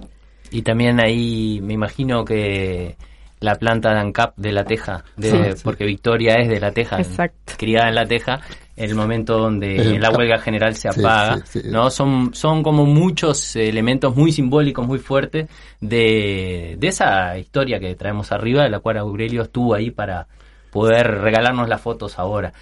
[0.52, 2.96] Y también ahí me imagino que
[3.40, 5.62] la planta de ANCAP de La Teja, de, sí, sí.
[5.64, 7.54] porque Victoria es de La Teja, Exacto.
[7.58, 8.40] criada en La Teja,
[8.76, 11.90] en el momento donde el la huelga general se apaga, sí, ¿no?
[11.90, 15.50] Son, son como muchos elementos muy simbólicos, muy fuertes
[15.82, 20.28] de, de esa historia que traemos arriba, de la cual Aurelio estuvo ahí para
[20.72, 22.54] poder regalarnos las fotos ahora.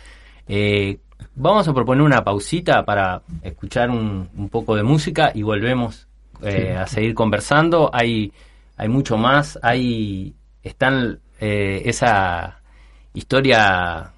[0.48, 1.00] Eh,
[1.36, 6.08] vamos a proponer una pausita para escuchar un, un poco de música y volvemos
[6.44, 7.90] eh, a seguir conversando.
[7.94, 8.32] Hay,
[8.78, 10.34] hay mucho más, hay
[10.66, 12.60] están eh, esa
[13.14, 14.12] historia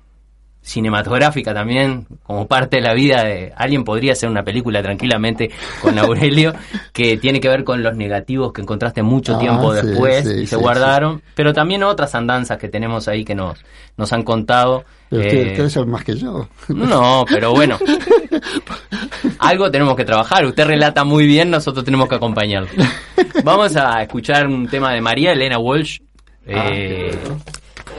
[0.61, 5.49] cinematográfica también como parte de la vida de alguien podría hacer una película tranquilamente
[5.81, 6.53] con Aurelio
[6.91, 10.33] que tiene que ver con los negativos que encontraste mucho ah, tiempo sí, después sí,
[10.41, 13.63] y se sí, guardaron pero también otras andanzas que tenemos ahí que nos
[13.95, 16.49] nos han contado pero eh, ustedes son más que yo.
[16.67, 17.77] No pero bueno.
[19.39, 22.69] Algo tenemos que trabajar usted relata muy bien nosotros tenemos que acompañarlo.
[23.43, 25.99] Vamos a escuchar un tema de María Elena Walsh
[26.47, 27.37] eh, ah,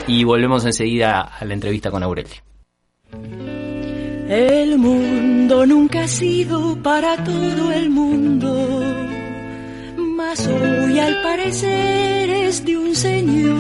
[0.07, 2.37] y volvemos enseguida a la entrevista con Aurelio.
[4.29, 8.85] El mundo nunca ha sido para todo el mundo,
[9.97, 13.59] mas hoy al parecer es de un señor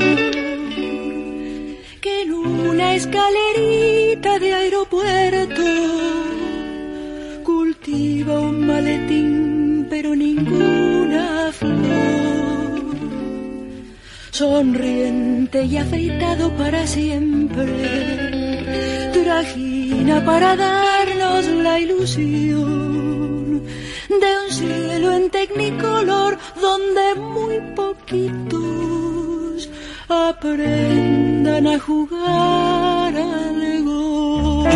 [2.01, 5.63] que en una escalerita de aeropuerto
[7.45, 11.08] cultiva un maletín pero ninguna
[14.39, 23.65] sonriente y afeitado para siempre, trajina para darnos la ilusión
[24.09, 29.69] de un cielo en tecnicolor donde muy poquitos
[30.09, 34.69] aprendan a jugar al gol.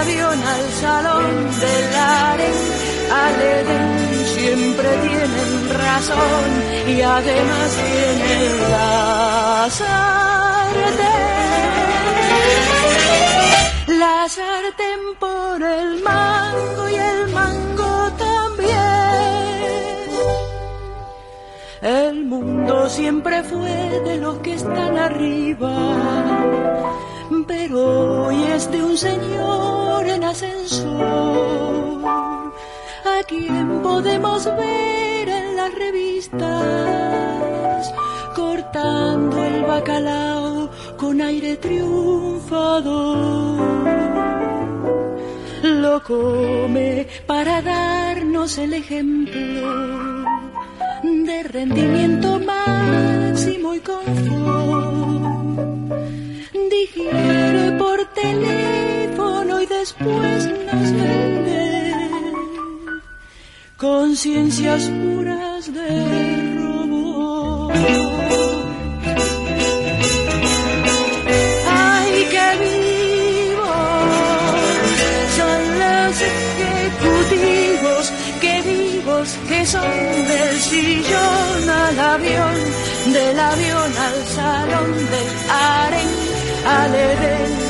[0.00, 2.56] Avión al salón, del aren
[3.22, 5.52] al edén, siempre tienen
[5.84, 6.48] razón
[6.88, 11.26] y además tienen la sartén.
[13.98, 18.76] La sartén por el mango y el mango también.
[21.82, 25.74] El mundo siempre fue de los que están arriba,
[27.46, 30.86] pero hoy es de un señor en ascensor,
[33.04, 36.42] a quien podemos ver en las revistas,
[38.34, 43.16] cortando el bacalao con aire triunfador
[45.66, 50.24] lo come para darnos el ejemplo
[51.02, 55.35] de rendimiento máximo y confort.
[57.78, 61.92] Por teléfono y después nos vende
[63.78, 65.88] conciencias puras de
[66.58, 67.72] robot.
[71.66, 73.66] Ay, qué vivos
[75.38, 78.12] son los ejecutivos,
[78.42, 82.54] qué vivos que son del sillón al avión,
[83.14, 86.92] del avión al salón, del aren al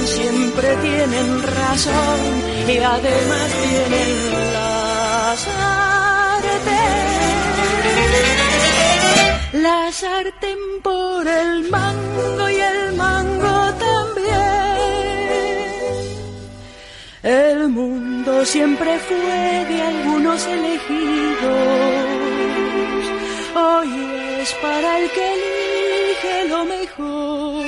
[0.06, 2.20] siempre tienen razón
[2.66, 4.12] y además tienen
[4.54, 6.86] la sartén.
[9.62, 15.16] La sartén por el mango y el mango también.
[17.22, 22.06] El mundo siempre fue de algunos elegidos.
[23.54, 23.90] Hoy
[24.40, 27.65] es para el que elige lo mejor.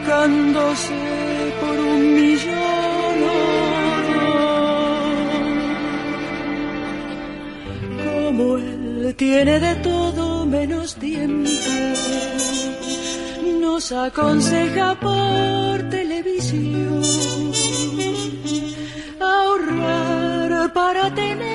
[0.00, 0.94] Sacrificándose
[1.60, 2.60] por un millón.
[8.04, 11.50] Como él tiene de todo menos tiempo,
[13.60, 17.02] nos aconseja por televisión
[19.20, 21.49] ahorrar para tener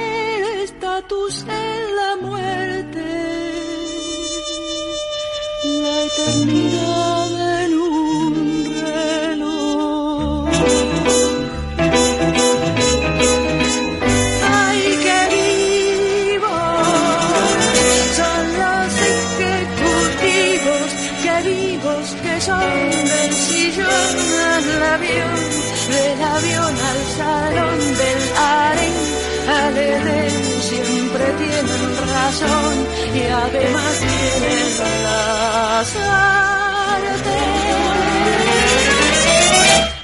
[32.25, 37.31] y además tienen la sartén.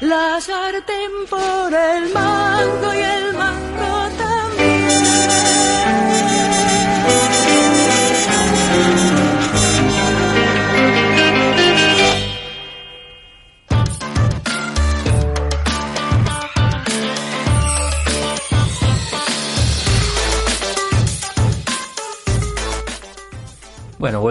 [0.01, 3.61] La sartén por el mango y el mango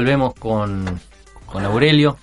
[0.01, 0.99] volvemos con,
[1.45, 2.17] con Aurelio,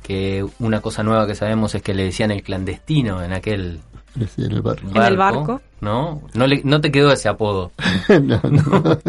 [0.00, 3.80] que una cosa nueva que sabemos es que le decían el clandestino en aquel
[4.14, 4.88] Sí, en el barco.
[4.94, 5.60] En el barco.
[5.80, 6.22] ¿no?
[6.34, 7.72] No, le, no te quedó ese apodo.
[8.08, 8.98] no, no.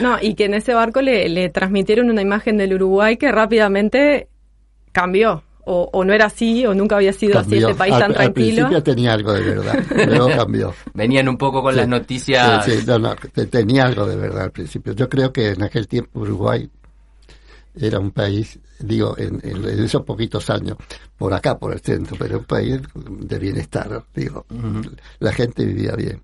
[0.00, 4.28] No, y que en ese barco le, le transmitieron una imagen del Uruguay que rápidamente
[4.90, 5.44] cambió.
[5.70, 7.68] O, o no era así, o nunca había sido así Cambió.
[7.68, 8.34] este país al, tan al tranquilo.
[8.68, 10.74] principio tenía algo de verdad, luego cambió.
[10.94, 11.80] Venían un poco con Sí.
[11.80, 12.64] las noticias.
[12.64, 14.94] Sí, sí, no, no, te- tenía algo de verdad al principio.
[14.94, 16.70] Yo creo que en aquel tiempo Uruguay
[17.80, 20.76] era un país, digo, en, en- en esos poquitos años,
[21.16, 24.46] por acá, por el centro, pero un país de bienestar, digo.
[25.18, 26.22] La gente vivía bien.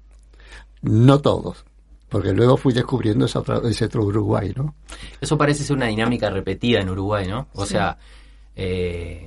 [0.83, 1.65] No todos,
[2.09, 4.75] porque luego fui descubriendo esa otra- ese otro Uruguay, ¿no?
[5.21, 7.49] Eso parece ser una dinámica repetida en Uruguay, ¿no?
[7.55, 7.99] O sea,
[8.57, 9.27] eh,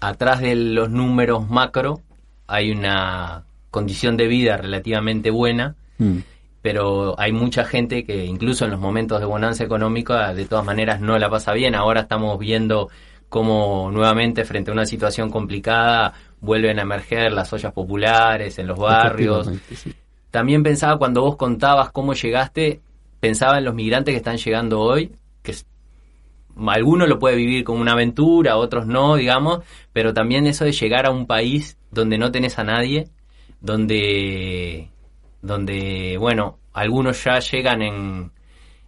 [0.00, 2.00] atrás de los números macro
[2.46, 6.18] hay una condición de vida relativamente buena, Mm.
[6.62, 11.00] pero hay mucha gente que incluso en los momentos de bonanza económica de todas maneras
[11.00, 11.74] no la pasa bien.
[11.74, 12.88] Ahora estamos viendo
[13.28, 18.78] cómo nuevamente frente a una situación complicada vuelven a emerger las ollas populares en los
[18.78, 19.48] barrios.
[19.74, 19.94] Sí.
[20.30, 22.80] También pensaba cuando vos contabas cómo llegaste,
[23.20, 25.12] pensaba en los migrantes que están llegando hoy,
[25.42, 25.54] que
[26.68, 29.60] algunos lo puede vivir como una aventura, otros no, digamos,
[29.92, 33.08] pero también eso de llegar a un país donde no tenés a nadie,
[33.60, 34.90] donde,
[35.40, 38.32] donde bueno, algunos ya llegan en,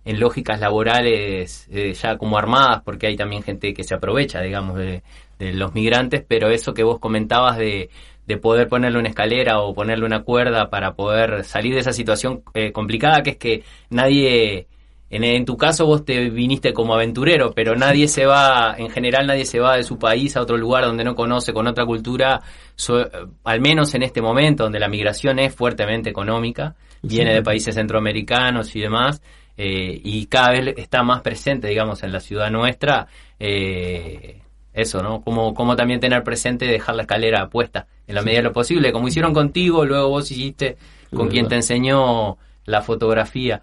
[0.04, 4.76] en lógicas laborales eh, ya como armadas, porque hay también gente que se aprovecha, digamos,
[4.78, 5.02] de,
[5.38, 7.90] de los migrantes, pero eso que vos comentabas de,
[8.26, 12.42] de poder ponerle una escalera o ponerle una cuerda para poder salir de esa situación
[12.54, 14.66] eh, complicada, que es que nadie,
[15.10, 19.26] en, en tu caso vos te viniste como aventurero, pero nadie se va, en general
[19.26, 22.40] nadie se va de su país a otro lugar donde no conoce, con otra cultura,
[22.74, 23.10] so- eh,
[23.44, 28.74] al menos en este momento donde la migración es fuertemente económica, viene de países centroamericanos
[28.74, 29.22] y demás,
[29.56, 33.06] eh, y cada vez está más presente, digamos, en la ciudad nuestra,
[33.38, 34.40] eh,
[34.72, 35.20] eso, ¿no?
[35.20, 38.90] Como, como también tener presente dejar la escalera puesta en la medida de lo posible,
[38.90, 40.76] como hicieron contigo, luego vos hiciste
[41.14, 43.62] con quien te enseñó la fotografía.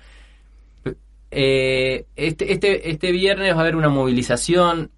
[1.32, 4.92] Eh, este, este, este viernes va a haber una movilización.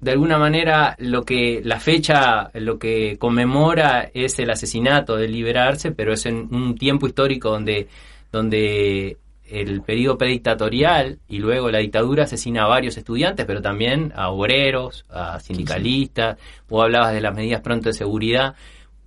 [0.00, 5.92] De alguna manera, lo que la fecha, lo que conmemora es el asesinato de liberarse,
[5.92, 7.86] pero es en un tiempo histórico donde,
[8.32, 9.18] donde
[9.48, 15.04] el periodo predictatorial y luego la dictadura asesina a varios estudiantes, pero también a obreros,
[15.08, 16.38] a sindicalistas.
[16.68, 18.54] Vos hablabas de las medidas pronto de seguridad.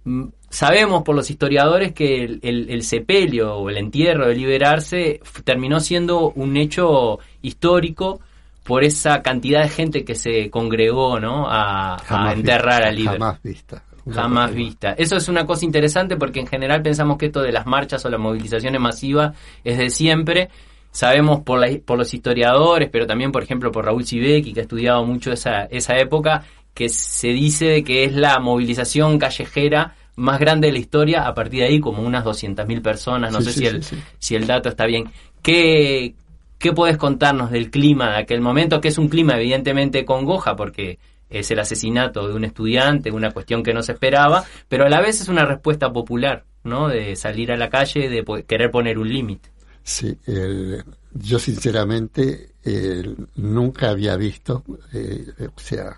[0.06, 5.20] Mm, Sabemos por los historiadores que el, el- el sepelio o el entierro de liberarse
[5.44, 8.22] terminó siendo un hecho histórico
[8.64, 11.46] por esa cantidad de gente que se congregó ¿no?
[11.50, 13.14] a, a enterrar vista, a Liber.
[13.20, 13.84] Jamás vista.
[14.10, 14.92] Jamás vista.
[14.98, 18.10] Eso es una cosa interesante porque en general pensamos que esto de las marchas o
[18.10, 20.50] las movilizaciones masivas es de siempre.
[20.92, 24.64] Sabemos por, la- por los historiadores, pero también, por ejemplo, por Raúl Sibeki, que ha
[24.64, 26.46] estudiado mucho esa, esa época,
[26.76, 31.62] que se dice que es la movilización callejera más grande de la historia, a partir
[31.62, 34.48] de ahí como unas 200.000 personas, no Sí, sé sí, si, el, sí, si el
[34.48, 35.12] dato está bien.
[35.42, 36.16] ¿Qué,
[36.60, 38.82] ¿Qué podés contarnos del clima de aquel momento?
[38.82, 41.00] Que es un clima evidentemente congoja porque
[41.30, 45.02] es el asesinato de un estudiante, una cuestión que no se esperaba, pero a la
[45.02, 46.88] vez es una respuesta popular, ¿no?
[46.88, 49.50] De salir a la calle, de querer poner un límite.
[49.84, 54.64] Sí, el- yo sinceramente el, nunca había visto,
[54.94, 55.96] eh, o sea,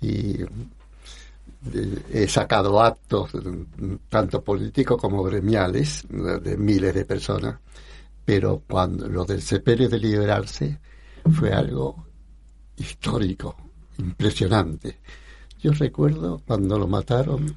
[0.00, 0.42] y
[1.72, 7.58] eh, he sacado actos, mm, tanto políticos como gremiales, de, miles de personas,
[8.24, 10.78] pero cuando lo del sepelio de liberarse
[11.32, 12.06] fue algo
[12.76, 13.56] histórico,
[13.98, 14.98] impresionante.
[15.60, 17.54] Yo recuerdo cuando lo mataron,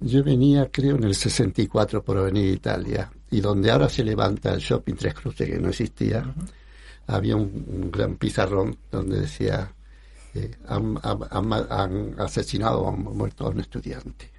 [0.00, 4.60] yo venía, creo, en el 64 por Avenida Italia, y donde ahora se levanta el
[4.60, 6.34] shopping Tres Cruces, que no existía,
[7.06, 9.72] había un, un gran pizarrón donde decía,
[10.34, 14.30] eh, han, han- han- asesinado, han muerto a un estudiante.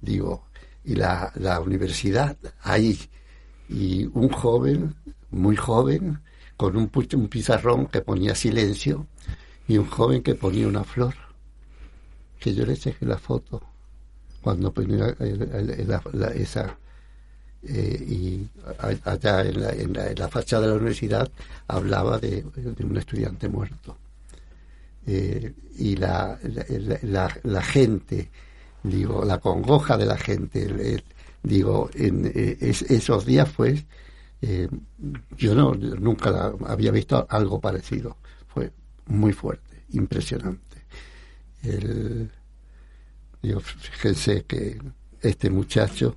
[0.00, 0.46] Digo,
[0.84, 2.98] y la, la universidad ahí,
[3.68, 4.94] y un joven,
[5.30, 6.20] muy joven,
[6.56, 9.06] con un, un pizarrón que ponía silencio,
[9.68, 11.14] y un joven que ponía una flor,
[12.40, 13.62] que yo le saqué la foto
[14.42, 16.78] cuando ponía la- la- esa
[17.62, 18.48] eh, y
[19.04, 21.28] allá en la, en, la, en la fachada de la universidad
[21.68, 22.44] hablaba de
[22.84, 23.96] un estudiante muerto
[25.06, 28.30] Eh, y la, la, la- la gente
[28.82, 31.04] digo la congoja de la gente el- el-
[31.42, 33.84] digo en eh, es- esos días fue
[34.42, 34.68] eh,
[35.36, 38.16] yo no nunca la- había visto algo parecido
[38.48, 38.72] fue
[39.06, 40.78] muy fuerte impresionante
[41.62, 42.30] el,
[43.42, 44.78] digo, fíjense que
[45.20, 46.16] este muchacho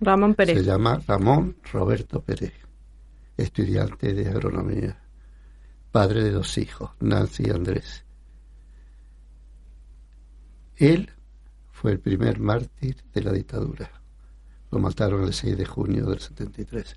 [0.00, 0.58] Ramón Pérez.
[0.58, 2.52] se llama Ramón Roberto Pérez,
[3.36, 5.00] estudiante de agronomía,
[5.90, 8.04] padre de dos hijos, Nancy y Andrés.
[10.76, 11.10] Él
[11.72, 13.90] fue el primer mártir de la dictadura.
[14.70, 16.96] Lo mataron el 6 de junio del 73.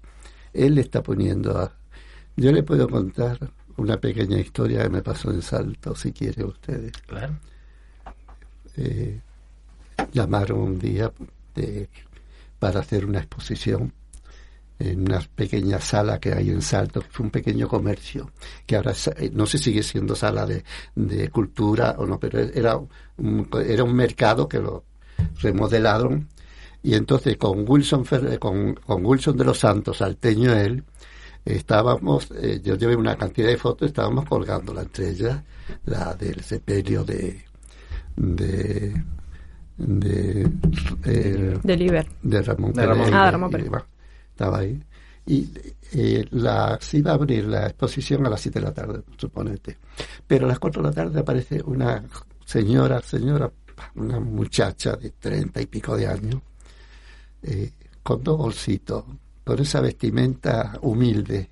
[0.54, 1.72] Él le está poniendo a...
[2.36, 6.94] Yo le puedo contar una pequeña historia que me pasó en Salto, si quieren ustedes
[7.06, 7.38] Claro.
[8.78, 9.20] eh,
[10.12, 11.12] llamaron un día
[11.56, 11.90] de-
[12.60, 13.94] para hacer una exposición
[14.80, 18.32] en una pequeña sala que hay en Salto, que fue un pequeño comercio,
[18.66, 20.64] que ahora es- eh, no sé si sigue siendo sala de,
[20.96, 24.84] de cultura o no, pero era un, era un mercado que lo
[25.42, 26.28] remodelaron
[26.84, 30.84] y entonces con Wilson Fer- con, con Wilson de los Santos, salteño él,
[31.44, 35.44] estábamos, eh, yo llevé una cantidad de fotos, estábamos colgando la estrella,
[35.86, 37.42] la del sepelio de,
[38.16, 39.02] de,
[39.78, 40.42] de,
[41.06, 42.08] eh, de Liber.
[42.22, 43.14] De Ramón, de Ramón.
[43.14, 43.52] Ah, Ramón
[44.38, 44.80] Estaba ahí.
[45.26, 45.50] Y
[45.94, 49.80] eh, la, se iba a abrir la exposición a las 7 de la tarde, suponete.
[50.28, 52.04] Pero a las 4 de la tarde aparece una
[52.46, 53.52] señora, señora,
[53.96, 56.42] una muchacha de 30 y pico de años,
[57.42, 57.72] eh,
[58.04, 59.06] con dos bolsitos,
[59.44, 61.50] con esa vestimenta humilde.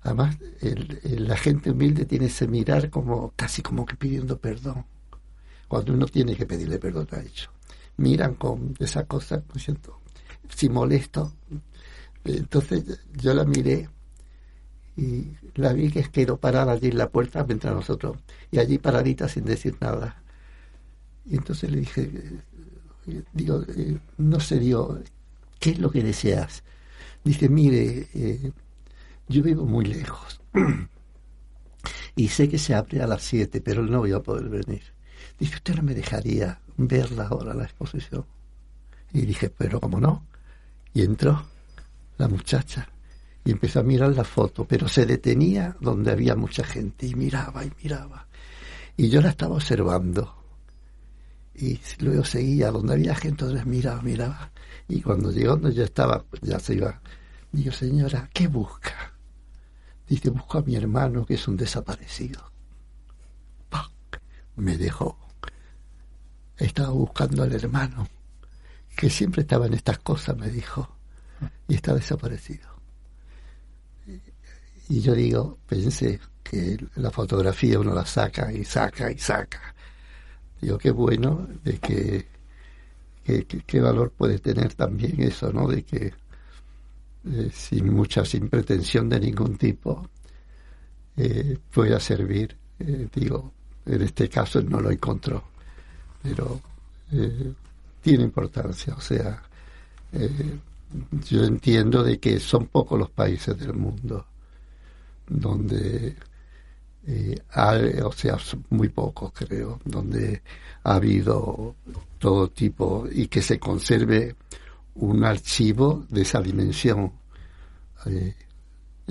[0.00, 4.86] Además, el, la gente humilde tiene ese mirar como casi como que pidiendo perdón,
[5.68, 7.50] cuando uno tiene que pedirle perdón a ellos.
[7.98, 10.00] Miran con esa cosa, siento,
[10.48, 11.32] si molesto,
[12.24, 13.88] entonces yo la miré
[14.96, 18.18] y la vi que quedó parada allí en la puerta mientras nosotros,
[18.50, 20.22] y allí paradita sin decir nada.
[21.24, 22.10] Y entonces le dije,
[23.06, 24.98] eh, digo, eh, no sé, digo,
[25.58, 26.62] ¿qué es lo que deseas?
[27.24, 28.52] Dice, mire, eh,
[29.28, 30.40] yo vivo muy lejos
[32.16, 34.82] y sé que se abre a las 7, pero no voy a poder venir.
[35.38, 38.26] Dice, usted no me dejaría verla ahora, la exposición.
[39.12, 40.26] Y dije, pero ¿cómo no?
[40.94, 41.46] Y entró
[42.18, 42.88] la muchacha
[43.44, 47.64] y empezó a mirar la foto, pero se detenía donde había mucha gente y miraba
[47.64, 48.26] y miraba.
[48.96, 50.36] Y yo la estaba observando.
[51.54, 54.52] Y luego seguía donde había gente, entonces miraba, miraba.
[54.88, 57.00] Y cuando llegó donde yo estaba, ya se iba.
[57.50, 59.12] Digo, señora, ¿qué busca?
[60.08, 62.52] Dice, busco a mi hermano que es un desaparecido.
[64.56, 65.16] Me dejó.
[66.58, 68.06] Estaba buscando al hermano,
[68.94, 71.01] que siempre estaba en estas cosas, me dijo
[71.68, 72.72] y está desaparecido.
[74.88, 79.74] Y yo digo, pensé que la fotografía uno la saca y saca y saca.
[80.60, 82.26] Digo, qué bueno, de que,
[83.66, 85.66] qué valor puede tener también eso, ¿no?
[85.66, 86.12] De que
[87.24, 90.08] eh, sin mucha, sin pretensión de ningún tipo,
[91.16, 92.56] eh, pueda servir.
[92.80, 93.52] Eh, digo,
[93.86, 95.44] en este caso no lo encontró,
[96.22, 96.60] pero
[98.00, 99.42] tiene importancia, o sea,
[101.28, 104.26] yo entiendo de que son pocos los países del mundo
[105.28, 106.16] donde
[107.06, 108.38] eh, hay, o sea,
[108.70, 110.42] muy pocos creo, donde
[110.84, 111.74] ha habido
[112.18, 114.36] todo tipo y que se conserve
[114.94, 117.12] un archivo de esa dimensión.
[118.06, 118.34] Eh,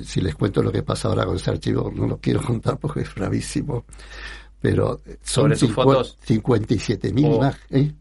[0.03, 3.01] si les cuento lo que pasa ahora con ese archivo, no lo quiero contar porque
[3.01, 3.85] es bravísimo,
[4.59, 7.93] pero son 57 mil imágenes.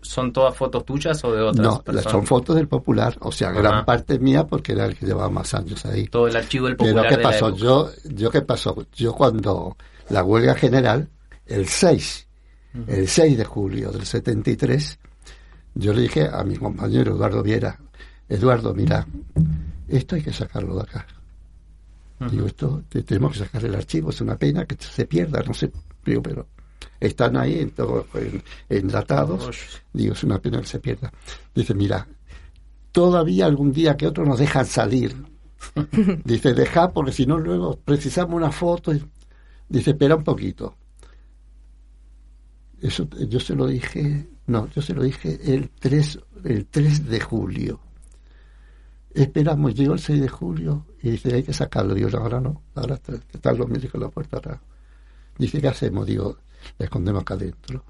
[0.00, 3.84] ¿Son todas fotos tuyas o de otras no, son fotos del Popular, o sea, gran
[3.84, 6.06] parte mía porque era el que llevaba más años ahí.
[6.06, 7.06] Todo el archivo del Popular.
[7.08, 7.54] Pero ¿qué pasó?
[7.54, 8.86] Yo, yo, ¿qué pasó?
[8.92, 9.76] Yo cuando
[10.10, 11.08] la huelga general,
[11.46, 12.28] el 6,
[12.86, 14.98] el 6 de julio del 73,
[15.74, 17.78] yo le dije a mi compañero Eduardo Viera,
[18.28, 19.06] Eduardo, mira,
[19.88, 21.06] esto hay que sacarlo de acá.
[22.30, 25.70] Digo, esto tenemos que sacar el archivo, es una pena que se pierda, no sé,
[26.02, 26.46] pero
[27.00, 28.06] están ahí en todo,
[28.68, 29.82] enlatados.
[29.92, 31.12] Digo, es una pena que se pierda.
[31.54, 32.06] Dice, mira,
[32.92, 35.14] todavía algún día que otros nos dejan salir.
[36.24, 38.92] Dice, deja porque si no luego precisamos una foto.
[39.68, 40.76] Dice, espera un poquito.
[42.80, 47.20] Eso yo se lo dije, no, yo se lo dije el 3, el 3 de
[47.20, 47.80] julio.
[49.14, 51.94] Esperamos, llegó el 6 de julio y dice, hay que sacarlo.
[51.94, 53.00] Digo, ahora no, ahora
[53.32, 54.60] están los médicos en la puerta atrás.
[55.38, 56.06] Dice, ¿qué hacemos?
[56.06, 56.38] Digo,
[56.78, 57.84] la escondemos acá adentro.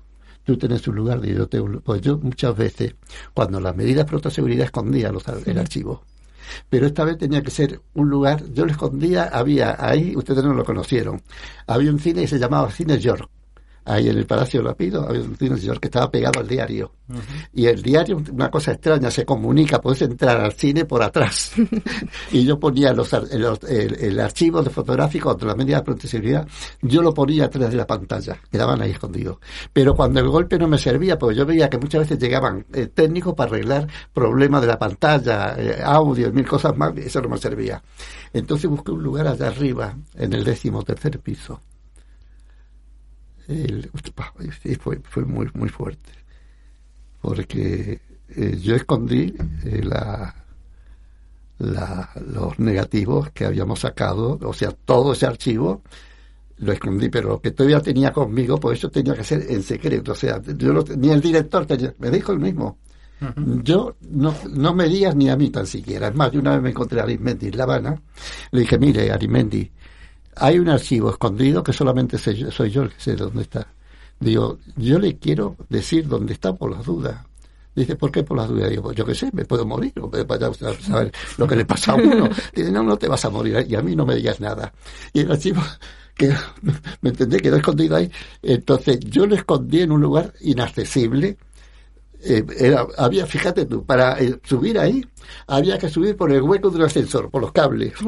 [0.45, 2.95] Tú tienes un lugar, y yo tengo, pues yo muchas veces,
[3.33, 6.03] cuando las medidas de seguridad escondía los, el archivo.
[6.69, 10.53] Pero esta vez tenía que ser un lugar, yo lo escondía, había ahí, ustedes no
[10.53, 11.23] lo conocieron,
[11.67, 13.31] había un cine que se llamaba Cine York
[13.85, 16.93] ahí en el Palacio de Lapido, había un señor que estaba pegado al diario.
[17.53, 21.53] Y el diario, una cosa extraña, se comunica, puedes entrar al cine por atrás.
[22.33, 26.49] y yo ponía los, el, archivo de fotográfico de la media de seguridad,
[26.81, 29.39] yo lo ponía atrás de la pantalla, quedaban ahí escondidos.
[29.73, 32.87] Pero cuando el golpe no me servía, porque yo veía que muchas veces llegaban eh,
[32.87, 37.39] técnicos para arreglar problemas de la pantalla, eh, audio mil cosas más, eso no me
[37.39, 37.83] servía.
[38.33, 41.61] Entonces busqué un lugar allá arriba, en el décimo tercer piso
[43.49, 43.91] el,
[44.81, 46.11] fue, fue muy, muy fuerte.
[47.21, 49.35] Porque eh, yo escondí
[49.65, 50.35] eh, la,
[51.59, 55.83] la, los negativos que habíamos sacado, o sea, todo ese archivo
[56.59, 60.13] lo escondí, pero lo que todavía tenía conmigo, por eso tenía que ser en secreto.
[60.13, 62.79] O sea, yo ni el director tenía, me dijo el mismo.
[63.63, 66.09] Yo no, no me digas ni a mí tan siquiera.
[66.09, 68.03] Es más, yo una vez me encontré a Arimendi en La Habana,
[68.51, 69.71] le dije, mire, Arimendi,
[70.37, 73.67] hay un archivo escondido que solamente soy yo el que sé dónde está.
[74.21, 77.25] Digo, yo le quiero decir dónde está por las dudas.
[77.75, 78.71] Dice, ¿por qué por las dudas?
[78.71, 81.65] Digo, pues yo qué sé, me puedo morir, o vaya a saber lo que le
[81.65, 82.29] pasa a uno.
[82.55, 84.73] Dice, no, no te vas a morir, y a mí no me digas nada.
[85.13, 85.61] Y el archivo,
[86.15, 86.33] que
[87.01, 88.11] me entendé, quedó escondido ahí.
[88.43, 91.37] Entonces, yo lo escondí en un lugar inaccesible,
[92.27, 95.05] eh, era, había, fíjate tú, para eh, subir ahí,
[95.47, 97.93] había que subir por el hueco del ascensor, por los cables.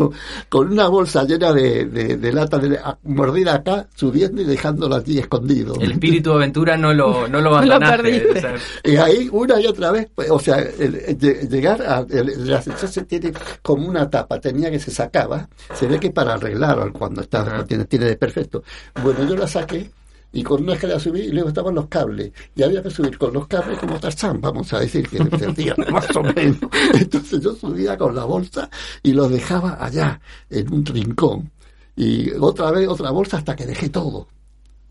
[0.00, 0.12] Con,
[0.48, 4.96] con una bolsa llena de, de, de lata de, a- mordida acá, subiendo y dejándolo
[4.96, 5.74] allí escondido.
[5.80, 8.02] El espíritu de aventura no lo, no lo No lo abandonaste.
[8.02, 8.38] perdiste.
[8.38, 8.54] o sea,
[8.84, 12.28] Y ahí una y otra vez, pues, o sea, el- el lle- llegar a, el,
[12.30, 13.32] el ascensor se tiene
[13.62, 17.84] como una tapa, tenía que se sacaba, se ve que para arreglar cuando está, tiene,
[17.84, 18.62] tiene desperfecto.
[19.02, 19.90] Bueno, yo la saqué
[20.32, 23.32] y con una escalera subí y luego estaban los cables y había que subir con
[23.32, 26.58] los cables como Tarzán, vamos a decir que se sentía más o menos.
[26.94, 28.70] Entonces yo subía con la bolsa
[29.02, 31.50] y los dejaba allá, en un rincón.
[31.96, 34.28] Y otra vez otra bolsa hasta que dejé todo,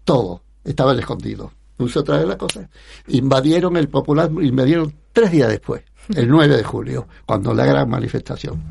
[0.03, 1.51] todo, estaba el escondido.
[1.77, 2.69] Puse otra vez la cosa.
[3.07, 5.81] Invadieron el Popular, invadieron tres días después,
[6.13, 8.61] el 9 de julio, cuando la gran manifestación.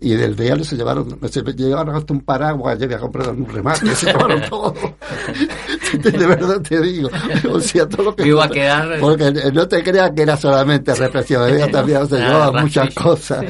[0.00, 3.92] Y del diario se llevaron, se llevaron hasta un paraguas, yo había comprado un remate,
[3.96, 4.72] se llevaron todo.
[5.92, 7.10] de verdad te digo.
[7.50, 8.28] O sea, todo lo que.
[8.28, 12.28] Iba a quedar- Porque no te creas que era solamente represión, había también se nada,
[12.30, 12.84] llevaban rastrillo.
[12.84, 13.44] muchas cosas.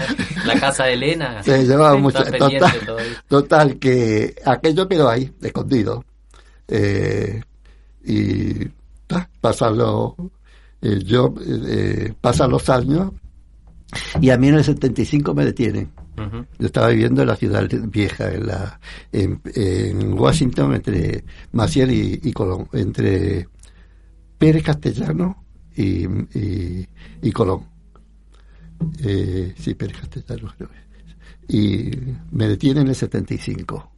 [0.46, 1.42] La casa de Elena.
[1.42, 2.96] Se llevaba pendiente Total,
[3.28, 6.02] total, que aquello quedó ahí, escondido.
[6.66, 7.42] Eh,
[8.04, 8.64] y
[9.06, 10.12] ta, pasan los,
[10.80, 13.10] eh, yo, eh, pasan los años
[14.20, 15.90] y a mí en el 75 me detienen.
[16.58, 18.80] Yo estaba viviendo en la ciudad vieja, en, la,
[19.12, 23.48] en, Washington, entre Maciel y, Colón, entre
[24.38, 25.44] Pérez Castellano
[25.76, 26.06] y,
[27.22, 27.64] y, Colón.
[29.02, 30.52] Eh, sí, Pérez Castellano.
[31.48, 31.90] Y
[32.30, 33.92] me detienen en el 75.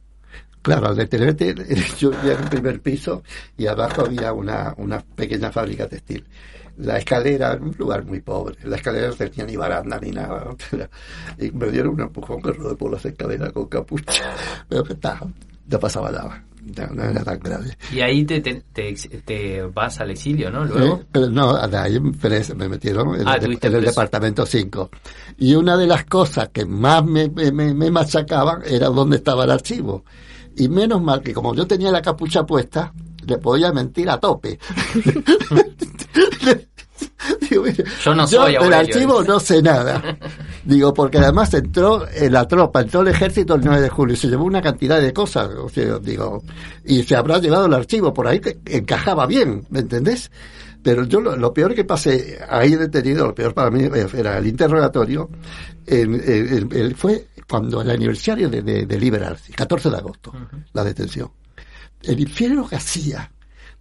[0.61, 1.55] Claro, al detenerte,
[1.99, 3.23] yo vivía en un primer piso
[3.57, 6.25] y abajo había una, una pequeña fábrica textil.
[6.77, 10.45] La escalera, un lugar muy pobre, la escalera no tenía ni baranda ni nada.
[11.37, 14.23] Y me dieron un empujón que rodé por las escaleras con capucha.
[14.69, 15.19] Pero que está,
[15.67, 16.43] no pasaba nada,
[16.77, 17.77] no, no era tan grave.
[17.91, 18.93] Y ahí te, te, te,
[19.25, 20.63] te vas al exilio, ¿no?
[20.65, 20.97] Luego.
[21.01, 23.79] Eh, pero no, ahí me metieron en, Ah, el, en preso.
[23.81, 24.89] departamento 5.
[25.37, 29.43] Y una de las cosas que más me, me, me- me machacaban era dónde estaba
[29.45, 30.03] el archivo.
[30.55, 32.93] Y menos mal que como yo tenía la capucha puesta,
[33.25, 34.59] le podía mentir a tope.
[37.49, 37.65] Digo,
[38.03, 40.01] Yo no soy del Aurelio, archivo no sé nada.
[40.63, 44.17] Digo, porque además entró en la tropa, entró el ejército el 9 de julio y
[44.17, 45.49] se llevó una cantidad de cosas.
[45.55, 46.43] O sea, digo,
[46.85, 50.31] y se habrá llevado el archivo por ahí que encajaba bien, ¿me entendés?
[50.83, 54.47] Pero yo lo, lo peor que pasé ahí detenido, lo peor para mí era el
[54.47, 55.29] interrogatorio,
[55.85, 60.33] en- en- en- en- fue cuando el aniversario de, de, de Liberarse, 14 de agosto,
[60.73, 61.29] la detención.
[62.03, 63.31] El infierno que hacía,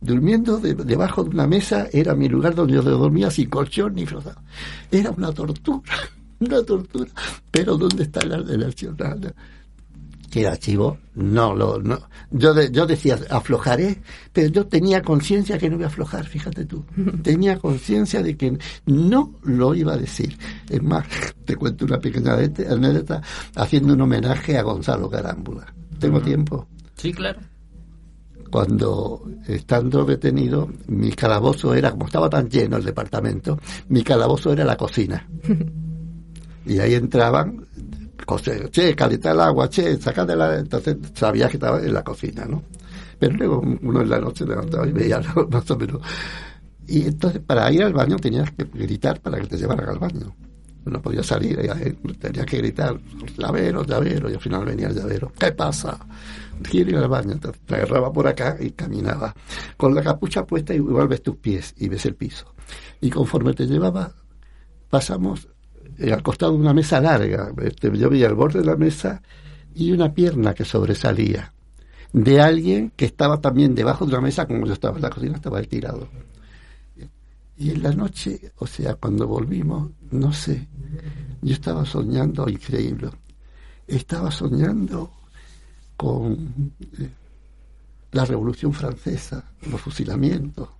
[0.01, 4.06] durmiendo de- debajo de una mesa, era mi lugar donde yo dormía sin colchón ni
[4.06, 4.40] frozado.
[4.90, 5.82] Era una tortura,
[6.40, 7.10] una tortura.
[7.51, 8.94] Pero ¿dónde está el archivo?
[8.98, 9.32] Nada.
[10.30, 11.98] que el archivo no lo no
[12.30, 14.01] yo de- yo decía aflojaré
[14.32, 16.84] pero yo tenía conciencia que no iba a aflojar fíjate tú
[17.24, 18.56] tenía conciencia de que
[18.86, 20.38] no lo iba a decir
[20.68, 21.05] es más
[21.44, 23.20] te cuento una pequeña anécdota
[23.56, 25.66] haciendo un homenaje a Gonzalo Carámbula
[25.98, 27.40] tengo tiempo Sí, claro.
[28.51, 33.59] Cuando estando detenido, mi calabozo era, como estaba tan lleno el departamento,
[33.89, 35.27] mi calabozo era la cocina.
[36.66, 37.64] Y ahí entraban,
[38.27, 40.59] cose- che, calentar el agua, che, sacad la...
[40.59, 42.62] Entonces sabía que estaba en la cocina, ¿no?
[43.18, 45.48] Pero luego uno en la noche levantaba y veía ¿no?
[45.51, 46.02] más o menos.
[46.86, 50.35] Y entonces para ir al baño tenías que gritar para que te llevaran al baño.
[50.85, 52.98] No podía salir, eh, tenía que gritar,
[53.39, 55.32] llavero, llavero, y al final venía el llavero.
[55.39, 55.98] ¿Qué pasa?
[56.73, 57.39] Ir al baño.
[57.39, 59.35] Te agarraba por acá y caminaba.
[59.77, 62.55] Con la capucha puesta igual ves tus pies y ves el piso.
[63.01, 64.12] Y conforme te llevaba,
[64.89, 65.49] pasamos
[65.99, 67.53] eh, al costado de una mesa larga.
[67.62, 69.23] Este, yo veía el borde de la mesa
[69.74, 71.53] y una pierna que sobresalía.
[72.12, 75.37] De alguien que estaba también debajo de una mesa, como yo estaba en la cocina,
[75.37, 76.09] estaba ahí tirado.
[77.57, 80.66] Y en la noche, o sea, cuando volvimos, no sé,
[81.43, 83.11] yo estaba soñando increíble.
[83.87, 85.11] Estaba soñando
[86.01, 87.10] con eh,
[88.12, 90.70] la Revolución Francesa, los fusilamientos,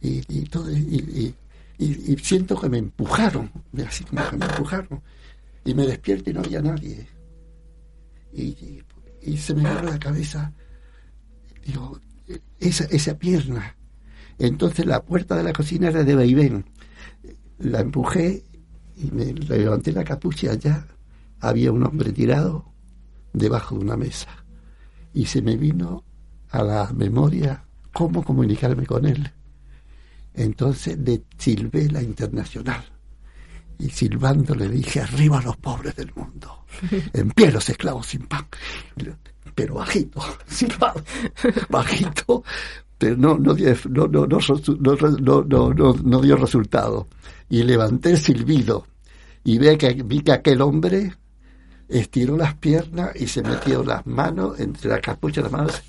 [0.00, 1.32] y, y todo, y,
[1.78, 3.52] y- siento que me empujaron,
[3.86, 5.00] así como que me empujaron,
[5.64, 7.06] y me despierto y no había nadie.
[8.32, 8.82] Y,
[9.36, 10.52] se me vino a la cabeza,
[11.64, 12.00] digo,
[12.58, 13.76] esa, esa pierna.
[14.40, 16.64] Entonces la puerta de la cocina era de vaivén.
[17.58, 18.42] La empujé
[18.96, 20.84] y me levanté la capucha allá
[21.40, 22.64] había un hombre tirado
[23.32, 24.44] debajo de una mesa.
[25.14, 26.04] Y se me vino
[26.50, 29.30] a la memoria cómo comunicarme con él.
[30.34, 32.84] Entonces le silbé la internacional.
[33.78, 36.64] Y silbando le dije, arriba los pobres del mundo.
[37.12, 38.46] En pie los esclavos sin pan.
[39.54, 41.02] Pero bajito, silbado,
[41.68, 42.44] bajito,
[42.98, 47.08] pero no, no, dio, no, no, no, no, no dio resultado.
[47.48, 48.86] Y levanté el silbido
[49.44, 51.14] y ve que, vi que aquel hombre
[51.88, 55.82] estiró las piernas y se metió las manos entre la capucha y las manos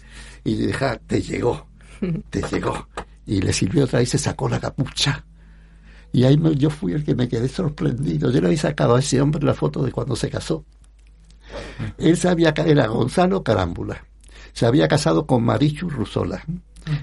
[0.43, 1.67] y ah, te llegó,
[2.29, 2.87] te llegó.
[3.25, 5.25] Y le sirvió otra vez y se sacó la capucha.
[6.11, 8.31] Y ahí yo fui el que me quedé sorprendido.
[8.31, 10.65] Yo le había sacado a ese hombre la foto de cuando se casó.
[11.97, 14.03] Él sabía era Gonzalo Carámbula.
[14.53, 16.43] Se había casado con Marichu Rusola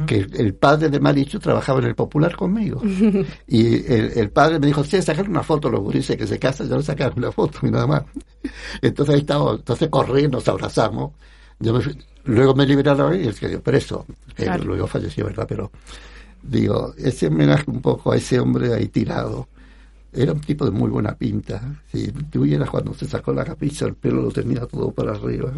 [0.06, 2.82] que el padre de Marichu trabajaba en el Popular conmigo.
[3.46, 6.76] y el, padre me dijo, sí, sacar una foto, los gurises que se casan, yo
[6.76, 8.02] le sacaron una foto y nada más.
[8.82, 11.12] Entonces ahí estaba, entonces corrí, nos abrazamos.
[11.58, 11.78] Yo
[12.24, 14.06] luego me liberaron y él quedó preso.
[14.64, 15.46] luego falleció, ¿verdad?
[15.48, 15.70] Pero
[16.42, 19.48] digo, ese homenaje un poco a ese hombre ahí tirado.
[20.12, 21.82] Era un tipo de muy buena pinta.
[21.92, 25.52] Si tú vieras cuando se sacó la capicha, el pelo lo tenía todo para arriba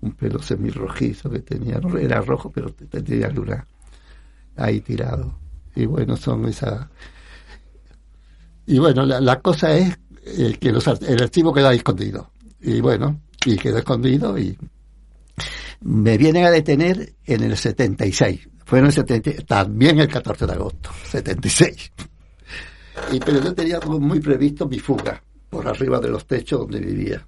[0.00, 3.66] un pelo semirrojizo que tenía, era rojo, pero tenía luna
[4.56, 5.38] ahí tirado.
[5.74, 6.86] Y bueno, son esas...
[8.66, 12.32] Y bueno, la, cosa es eh, que los, el archivo queda escondido.
[12.60, 14.58] Y bueno, y quedó escondido y
[15.80, 18.48] me vienen a detener en el 76.
[18.66, 21.92] Fue en el 70, también el 14 de agosto, 76.
[23.12, 27.26] Y, pero yo tenía muy previsto mi fuga por arriba de los techos donde vivía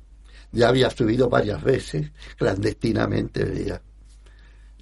[0.52, 3.81] ya había subido varias veces, clandestinamente veía,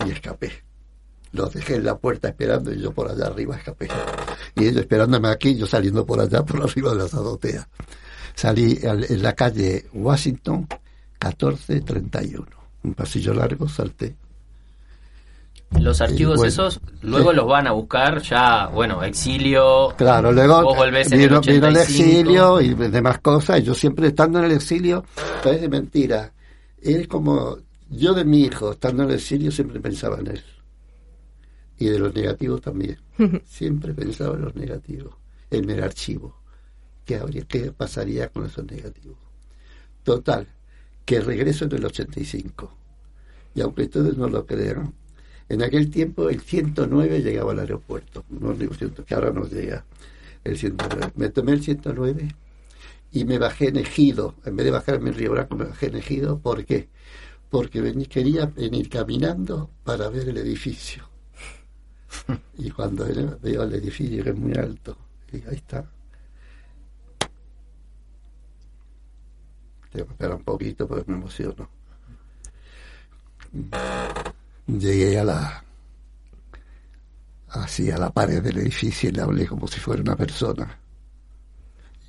[0.04, 0.52] y escapé.
[1.32, 3.88] Los dejé en la puerta esperando y yo por allá arriba escapé.
[4.56, 7.66] Y ellos esperándome aquí, yo saliendo por allá, por arriba de las azoteas.
[8.34, 10.66] Salí en la calle Washington,
[11.22, 12.46] 1431.
[12.84, 14.16] Un pasillo largo, salté
[15.70, 19.94] los archivos esos luego los van a buscar ya, bueno, exilio.
[19.96, 23.60] Claro, luego vos volvés en vino, el, exilio y demás cosas.
[23.60, 25.04] Y yo siempre estando en el exilio,
[25.42, 26.32] parece mentira.
[26.82, 27.58] Él como
[27.90, 30.44] yo de mi hijo, estando en el exilio, siempre pensaba en él.
[31.78, 32.98] Y de los negativos también.
[33.46, 35.14] siempre pensaba en los negativos,
[35.50, 36.42] en el archivo.
[37.04, 39.18] ¿Qué, habría, ¿Qué pasaría con esos negativos?
[40.02, 40.46] Total,
[41.04, 42.74] que regreso en el 85.
[43.54, 44.92] Y aunque ustedes no lo crean,
[45.48, 48.72] en aquel tiempo el 109 llegaba al aeropuerto, no digo
[49.06, 49.84] que ahora no llega
[50.44, 51.12] el 109.
[51.16, 52.28] Me tomé el 109
[53.12, 55.96] y me bajé en Ejido, en vez de bajarme en Río Branco me bajé en
[55.96, 56.88] Ejido, ¿por qué?
[57.50, 61.08] Porque quería venir caminando para ver el edificio.
[62.58, 63.06] Y cuando
[63.40, 64.96] veo el edificio que es muy alto,
[65.32, 65.84] y ahí está.
[69.90, 71.68] Tengo que esperar un poquito porque me emociono
[74.68, 75.64] llegué a la
[77.48, 80.78] así a la pared del edificio y le hablé como si fuera una persona.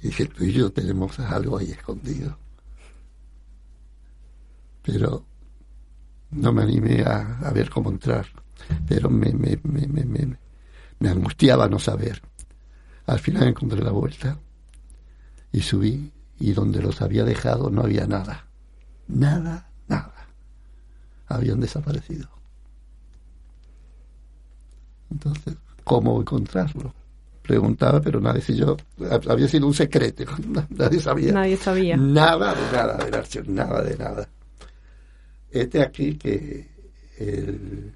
[0.01, 2.37] Y dije, tú y yo tenemos algo ahí escondido.
[4.83, 5.25] Pero
[6.31, 8.25] no me animé a, ver cómo entrar.
[8.87, 10.37] Pero me, me, me, me,
[10.99, 12.21] me angustiaba no saber.
[13.05, 14.37] Al final encontré la vuelta
[15.51, 18.47] y subí y donde los había dejado no había nada.
[19.07, 20.27] Nada, nada.
[21.27, 22.38] Habían desaparecido.
[25.11, 26.93] Entonces, ¿cómo encontrarlo?
[27.41, 28.77] Preguntaba, pero nadie si yo
[29.27, 30.23] había sido un secreto,
[30.69, 31.33] nadie sabía.
[31.33, 31.97] Nadie sabía.
[31.97, 34.29] Nada de nada del archivo, nada de nada.
[35.49, 36.67] Este aquí que
[37.17, 37.93] el,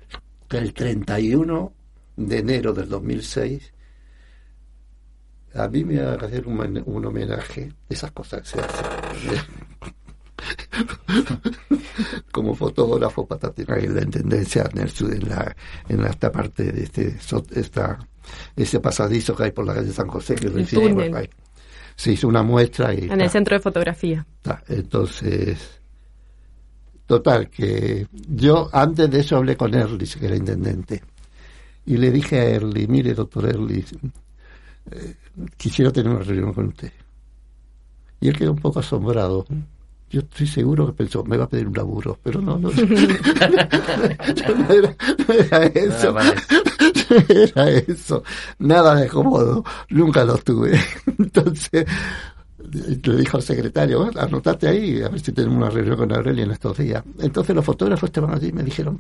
[0.50, 1.74] el 31
[2.18, 3.74] de enero del 2006
[5.56, 9.44] a mí me va a hacer un, un homenaje, esas cosas que se hacen.
[12.32, 15.56] Como fotógrafo para tener la intendencia en, el, en, la,
[15.88, 17.18] en esta parte de este
[17.56, 18.00] esta,
[18.56, 20.50] ese pasadizo que hay por la calle San José que
[21.96, 24.26] se hizo una muestra y en el centro de fotografía.
[24.68, 25.80] Entonces
[27.06, 31.04] total que yo antes de eso hablé con Erlis que era intendente
[31.86, 33.94] y le dije a Erlis mire doctor Erlis
[34.90, 35.16] eh,
[35.58, 36.92] quisiera tener una reunión con usted
[38.22, 39.46] y él quedó un poco asombrado
[40.14, 42.76] yo estoy seguro que pensó, me va a pedir un laburo, pero no, no, no,
[45.34, 46.16] era, eso,
[47.30, 48.24] era eso,
[48.60, 50.80] nada de cómodo, nunca lo tuve.
[51.18, 51.88] Entonces,
[52.60, 56.52] le dijo al secretario, anotate ahí, a ver si tenemos una reunión con Aurelia en
[56.52, 57.04] estos días.
[57.18, 59.00] Entonces los fotógrafos estaban allí y me dijeron,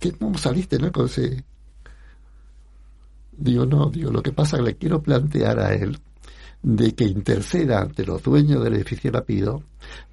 [0.00, 0.86] ¿qué, cómo saliste, no?
[0.86, 1.44] Entonces,
[3.36, 5.96] digo, no, digo, lo que pasa es que le quiero plantear a él
[6.62, 9.62] de que interceda ante los dueños del edificio la pido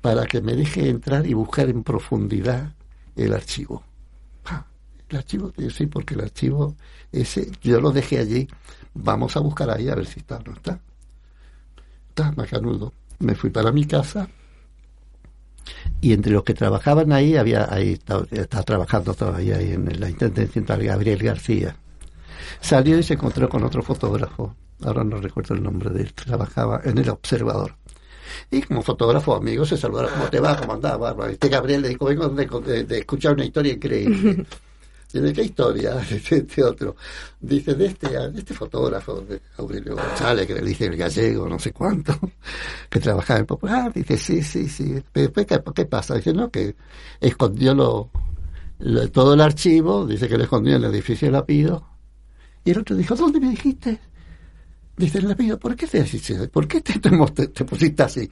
[0.01, 2.73] para que me deje entrar y buscar en profundidad
[3.15, 3.83] el archivo.
[4.45, 4.65] Ah,
[5.09, 6.75] el archivo, sí, porque el archivo
[7.11, 8.47] ese, yo lo dejé allí,
[8.93, 10.79] vamos a buscar ahí a ver si está o no está.
[12.09, 12.93] Está macanudo.
[13.19, 14.27] Me fui para mi casa
[16.01, 18.25] Y entre los que trabajaban ahí, había ahí estaba,
[18.63, 21.75] trabajando todavía ahí en la Intendencia Gabriel García.
[22.59, 26.81] Salió y se encontró con otro fotógrafo, ahora no recuerdo el nombre de él, trabajaba
[26.83, 27.75] en el Observador.
[28.51, 30.57] Y como fotógrafo, amigo, se saludaron, ¿cómo te va?
[30.57, 31.15] ¿Cómo andaba?
[31.29, 34.45] Este Gabriel le dijo, vengo de escuchar una historia increíble.
[35.21, 36.01] ¿De qué historia?
[36.11, 36.95] Este, este otro.
[37.39, 41.57] Dice, de este, de este fotógrafo, de Aurelio González, que le dice el gallego, no
[41.59, 42.13] sé cuánto,
[42.89, 43.93] que trabajaba en Popular.
[43.93, 45.01] Dice, sí, sí, sí.
[45.11, 46.15] Pero después, ¿qué, pasa?
[46.15, 46.75] Dice, no, que
[47.21, 48.09] escondió lo,
[49.11, 51.87] todo el archivo, dice que lo escondió en el edificio de Lapido.
[52.63, 53.99] Y el otro dijo, ¿dónde me dijiste?
[54.97, 56.03] Dice el Lapido, ¿por qué te,
[56.47, 56.99] ¿por qué te,
[57.35, 58.29] te, te pusiste así?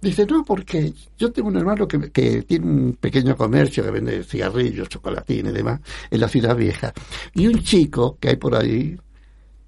[0.00, 4.24] Dice, no, porque yo tengo un hermano que, que, tiene un pequeño comercio que vende
[4.24, 5.80] cigarrillos, chocolatines y demás,
[6.10, 6.92] en la ciudad vieja.
[7.34, 8.98] Y un chico que hay por ahí,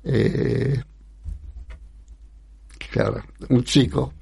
[0.04, 0.82] eh,
[2.90, 4.12] claro, un chico,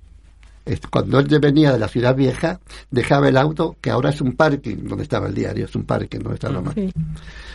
[0.91, 4.77] cuando él venía de la ciudad vieja, dejaba el auto, que ahora es un parking
[4.85, 6.73] donde estaba el diario, es un parking donde está la ah,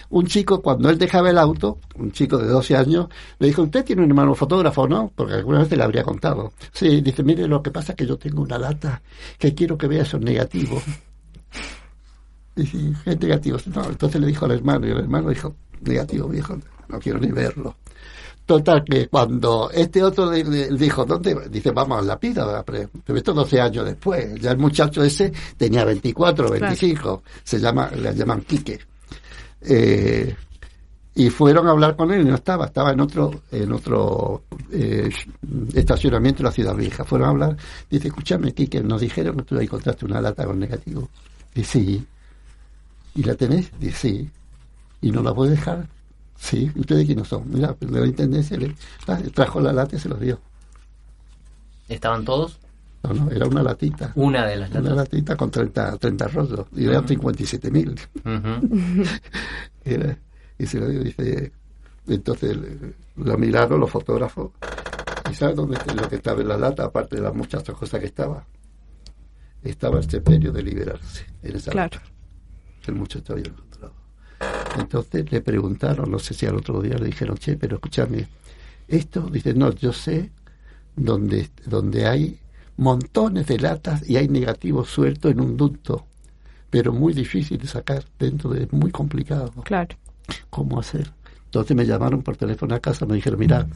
[0.10, 3.08] un chico, cuando él dejaba el auto, un chico de 12 años,
[3.40, 5.12] le dijo, ¿usted tiene un hermano fotógrafo, no?
[5.16, 6.54] Porque alguna vez le habría contado.
[6.72, 9.02] Sí, dice, mire, lo que pasa es que yo tengo una lata
[9.40, 10.84] que quiero que vea esos negativos.
[12.56, 13.66] Dice, ¿qué negativos?
[13.66, 16.56] No, entonces le dijo al hermano, y el hermano dijo, negativo, viejo,
[16.88, 17.76] no quiero ni verlo.
[18.46, 21.48] Total, que cuando este otro dijo, ¿dónde?
[21.50, 24.40] Dice, vamos a la pida, pero esto 12 años después.
[24.42, 27.24] Ya el muchacho ese tenía 24, 25.
[27.44, 28.80] Se llama, le llaman Quique.
[29.62, 30.36] Eh,
[31.16, 35.10] y fueron a hablar con él y no estaba, estaba en otro, en otro eh,
[35.74, 37.06] estacionamiento de la ciudad vieja.
[37.06, 37.58] Fueron a hablar,
[37.90, 41.08] dice, escúchame, Kike, nos dijeron que tú encontraste una lata con negativo.
[41.54, 42.06] Dice, sí.
[43.16, 43.72] ¿Y la tenés?
[43.80, 44.30] Dice, sí.
[45.02, 45.88] ¿Y no la puedes dejar?
[46.44, 46.70] Sí.
[46.76, 47.50] ¿Ustedes quiénes son?
[47.50, 48.76] Mira, de la intendencia le
[49.08, 50.42] ah, trajo la lata y se los dio.
[51.88, 52.60] ¿Estaban todos?
[53.04, 54.12] No, no, era una latita.
[54.16, 54.86] Una de las latas.
[54.86, 56.66] Una latita con 30, 30 rollos.
[56.76, 57.98] Y eran 57 mil.
[60.58, 61.54] y se lo dio, dice.
[62.08, 62.58] Entonces
[63.16, 64.52] lo miraron los fotógrafos.
[65.32, 66.84] ¿Y sabes dónde lo que estaba en la lata?
[66.84, 68.46] Aparte de las muchas cosas que estaba.
[69.64, 72.02] Estaba el sepelio de liberarse en esa claro.
[72.86, 73.63] El muchacho había encontrado.
[74.78, 78.28] Entonces le preguntaron, no sé si al otro día le dijeron, che, pero escúchame,
[78.88, 80.32] esto, dice, no, yo sé
[80.96, 82.40] dónde, donde hay
[82.78, 86.06] montones de latas y hay negativos sueltos en un ducto,
[86.70, 89.52] pero muy difícil de sacar dentro de muy complicado.
[89.64, 89.96] Claro.
[90.50, 91.12] ¿Cómo hacer?
[91.46, 93.68] Entonces me llamaron por teléfono a casa, me dijeron, mira,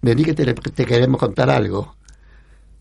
[0.00, 1.94] vení que te, te queremos contar algo.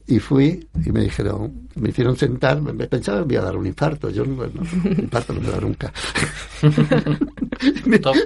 [0.10, 3.58] Y fui y me dijeron, me hicieron sentar, me pensaba que me iba a dar
[3.58, 5.92] un infarto, yo no, un infarto no me da nunca.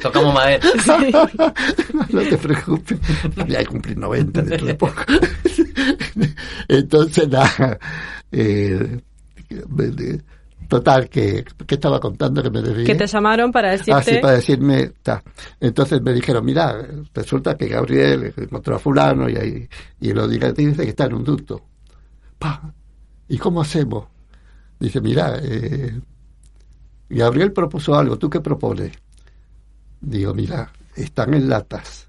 [0.01, 0.63] tocamos madera.
[2.09, 2.99] no te preocupes,
[3.35, 5.01] voy a cumplir 90 dentro de poco.
[6.67, 7.79] Entonces, nada,
[8.31, 9.01] eh,
[10.67, 12.85] total, que, que, estaba contando que me debía.
[12.85, 13.93] Que te llamaron para decirte.
[13.93, 15.23] Ah, sí, para decirme, ta.
[15.59, 19.67] Entonces me dijeron, mira, resulta que Gabriel encontró a fulano y, ahí,
[19.99, 21.70] y lo dice que está en un ducto.
[23.27, 24.07] ¿Y cómo hacemos?
[24.79, 25.99] Dice, mira, eh,
[27.09, 28.91] Gabriel propuso algo, ¿tú qué propones?
[30.01, 32.07] Digo, mira, están en latas.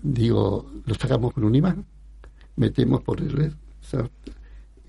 [0.00, 1.84] Digo, lo sacamos con un imán,
[2.56, 3.54] metemos por el...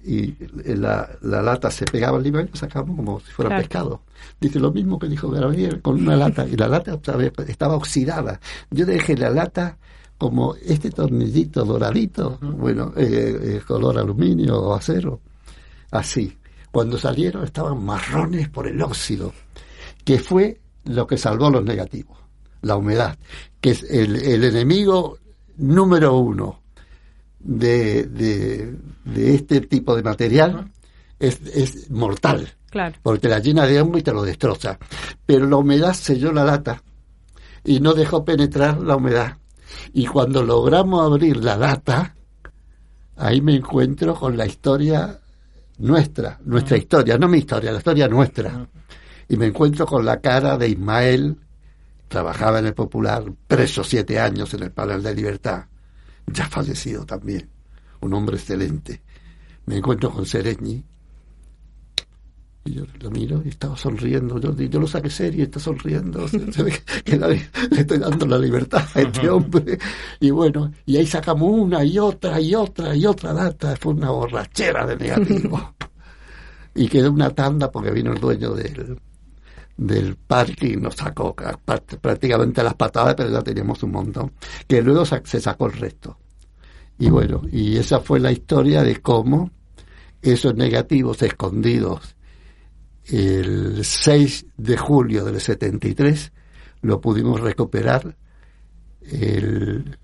[0.04, 0.36] y
[0.76, 4.04] la, lata se pegaba al imán y lo sacamos como si fuera pescado.
[4.40, 7.00] Dice lo mismo que dijo Gabriel con una lata, y la lata
[7.48, 8.40] estaba oxidada.
[8.70, 9.78] Yo dejé la lata
[10.18, 15.22] como este tornillito doradito, bueno, eh, eh, color aluminio o acero,
[15.92, 16.38] así.
[16.72, 19.34] Cuando salieron estaban marrones por el óxido,
[20.04, 22.18] que fue lo que salvó los negativos,
[22.62, 23.18] la humedad,
[23.60, 25.18] que es el, el enemigo
[25.58, 26.62] número uno
[27.40, 30.72] de, de, de, este tipo de material,
[31.20, 32.54] es, es mortal.
[32.70, 32.96] Claro.
[33.02, 34.78] Porque la llena de humo y te lo destroza.
[35.26, 36.84] Pero la humedad selló la lata
[37.64, 39.38] y no dejó penetrar la humedad
[39.94, 42.16] y cuando logramos abrir la lata,
[43.16, 45.20] ahí me encuentro con la historia
[45.78, 48.68] nuestra, nuestra historia, no mi historia, la historia nuestra.
[49.28, 51.38] Y me encuentro con la cara de Ismael,
[52.08, 55.66] trabajaba en el Popular, preso siete años en el Panel de Libertad,
[56.28, 57.50] ya fallecido también,
[58.02, 59.02] un hombre excelente.
[59.66, 60.86] Me encuentro con Sereñi,
[62.66, 64.40] y yo lo miro y estaba sonriendo.
[64.40, 66.28] Yo, yo lo saqué serio y está sonriendo.
[66.52, 66.74] Se, ve
[67.04, 67.48] que le
[67.80, 69.78] estoy dando la libertad a este hombre.
[70.20, 73.76] Y bueno, y ahí sacamos una y otra y otra y otra data.
[73.76, 75.76] Fue una borrachera de negativo.
[76.76, 79.00] y quedó una tanda porque vino el dueño del,
[79.78, 84.32] del parque y nos sacó prácticamente las patadas, pero ya teníamos un montón.
[84.68, 86.18] Que luego se sacó el resto.
[86.98, 89.52] Y bueno, y esa fue la historia de cómo
[90.24, 92.16] esos negativos escondidos
[93.08, 96.32] el 6 de julio del 73
[96.82, 98.16] lo pudimos recuperar
[99.02, 99.98] el,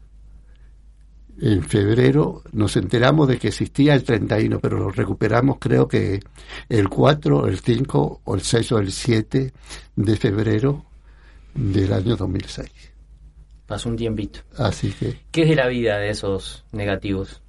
[1.42, 6.20] en febrero nos enteramos de que existía el 31, pero lo recuperamos creo que
[6.70, 9.54] el 4, el 5 o el 6 o el 7
[9.96, 10.86] de febrero
[11.56, 12.70] del año 2006.
[13.66, 14.42] Pasó un tiempito.
[14.58, 15.22] Así que...
[15.32, 17.42] ¿Qué es de la vida de esos negativos?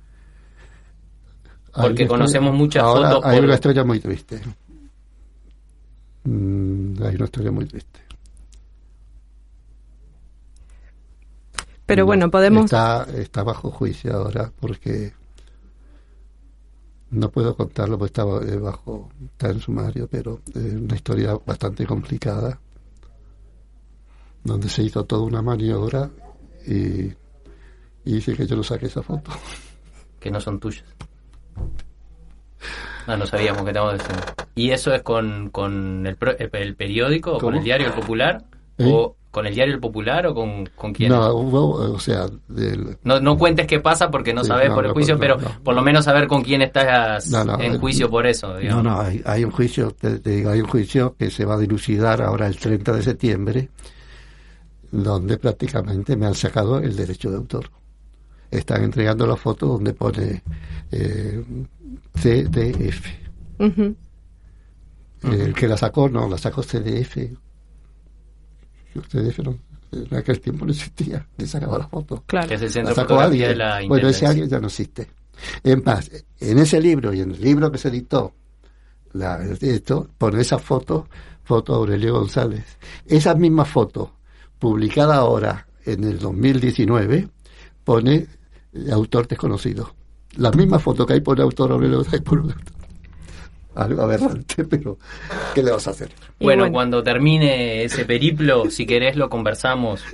[1.75, 3.25] Porque conocemos muchas fotos.
[3.25, 4.41] Hay una historia muy triste.
[6.25, 8.01] Mm, hay una historia muy triste.
[11.87, 12.65] Pero bueno, podemos...
[12.65, 15.13] Está, está bajo juicio ahora porque
[17.11, 22.59] no puedo contarlo porque está bajo, está en sumario, pero es una historia bastante complicada
[24.45, 26.11] donde se hizo toda una maniobra
[26.67, 27.15] y, y
[28.05, 29.31] dice que yo no saqué esa foto.
[30.19, 30.85] Que no son tuyas.
[33.07, 34.42] Ah, no sabíamos que estamos diciendo.
[34.55, 38.45] ¿Y eso es con, con el, el, periódico, o con el diario El Popular?
[38.79, 38.91] ¿Eh?
[38.93, 41.09] ¿O con el diario El Popular o con, con quién?
[41.09, 42.27] No, o sea...
[43.03, 46.05] No, no cuentes qué pasa porque no sabes por el juicio, pero por lo menos
[46.05, 48.61] saber con quién estás en juicio por eso.
[48.61, 51.59] No, no, hay, hay un juicio, te, digo, hay un juicio que se va a
[51.59, 53.69] dilucidar ahora el 30 de septiembre,
[54.91, 57.71] donde prácticamente me han sacado el derecho de autor.
[58.51, 60.43] Están entregando la foto donde pone
[60.91, 61.43] eh,
[65.25, 67.17] El que la sacó, no, la sacó CDF.
[69.09, 69.59] CDF no,
[69.93, 72.25] en aquel tiempo no existía, le sacaba la foto.
[72.27, 72.49] Claro.
[72.49, 73.49] Que es el centro la sacó alguien.
[73.51, 75.11] De la bueno, ese alguien ya no existe.
[75.63, 78.35] En paz, en ese libro y en el libro que se editó,
[79.13, 81.09] la, esto, pone esa foto,
[81.45, 82.65] foto de Aurelio González.
[83.07, 84.13] Esa misma foto,
[84.59, 87.29] publicada ahora en el 2019,
[87.85, 88.27] pone
[88.91, 89.95] autor desconocido.
[90.37, 92.43] La misma foto que hay por autor Aurelio hay por
[93.75, 94.99] algo aberrante, pero
[95.55, 96.11] ¿qué le vas a hacer?
[96.41, 100.05] Bueno, cuando termine ese periplo, si querés lo conversamos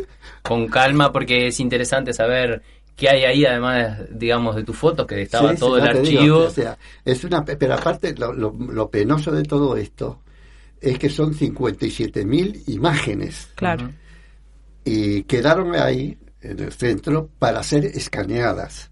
[0.42, 2.62] con calma porque es interesante saber
[2.96, 6.38] qué hay ahí, además, digamos, de tu foto, que estaba todo el archivo.
[6.38, 10.20] o sea, es una, pero aparte, lo, lo, penoso de todo esto
[10.80, 13.50] es que son 57.000 imágenes.
[13.54, 13.90] Claro.
[14.84, 18.90] Y quedaron ahí, en el centro, para ser escaneadas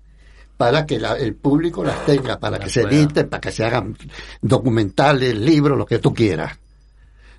[0.57, 3.97] para que el público las tenga, para que se editen, para que se hagan
[4.41, 6.59] documentales, libros, lo que tú quieras.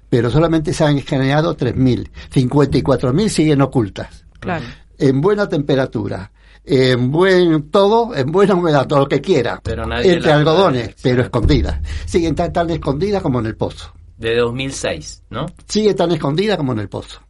[0.09, 2.09] Pero solamente se han escaneado 3.000.
[2.31, 4.23] 54.000 siguen ocultas.
[4.39, 4.65] Claro.
[4.97, 6.31] En buena temperatura,
[6.63, 9.59] en buen todo, en buena humedad, todo lo que quiera.
[9.63, 11.79] Pero entre algodones, pero escondidas.
[12.05, 13.93] Siguen tan, tan escondidas como en el pozo.
[14.17, 15.45] De 2006, ¿no?
[15.67, 17.21] Sigue tan escondida como en el pozo.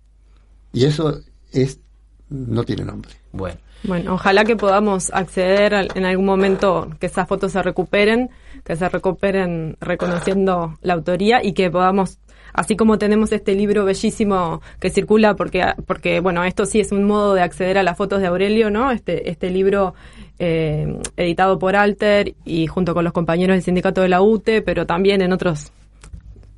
[0.71, 1.19] Y eso
[1.51, 1.79] es
[2.29, 3.11] no tiene nombre.
[3.31, 3.57] Bueno.
[3.83, 8.29] Bueno, ojalá que podamos acceder en algún momento que esas fotos se recuperen,
[8.63, 12.19] que se recuperen reconociendo la autoría y que podamos
[12.53, 17.03] así como tenemos este libro bellísimo que circula porque porque bueno esto sí es un
[17.03, 19.93] modo de acceder a las fotos de Aurelio no este este libro
[20.39, 24.85] eh, editado por Alter y junto con los compañeros del sindicato de la UTE pero
[24.85, 25.71] también en otros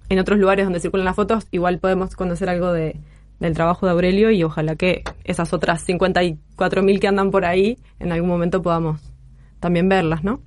[0.10, 2.96] en otros lugares donde circulan las fotos igual podemos conocer algo de
[3.40, 8.12] del trabajo de Aurelio y ojalá que esas otras 54.000 que andan por ahí en
[8.12, 9.02] algún momento podamos
[9.60, 10.42] también verlas, ¿no?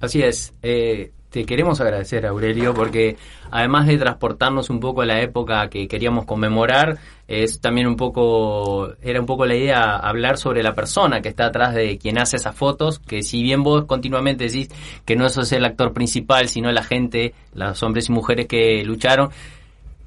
[0.00, 0.54] Así es.
[0.62, 3.16] Eh, te queremos agradecer, Aurelio, porque
[3.50, 6.98] además de transportarnos un poco a la época que queríamos conmemorar,
[7.28, 11.46] es también un poco, era un poco la idea hablar sobre la persona que está
[11.46, 14.70] atrás de quien hace esas fotos, que si bien vos continuamente decís
[15.04, 19.30] que no sos el actor principal, sino la gente, los hombres y mujeres que lucharon,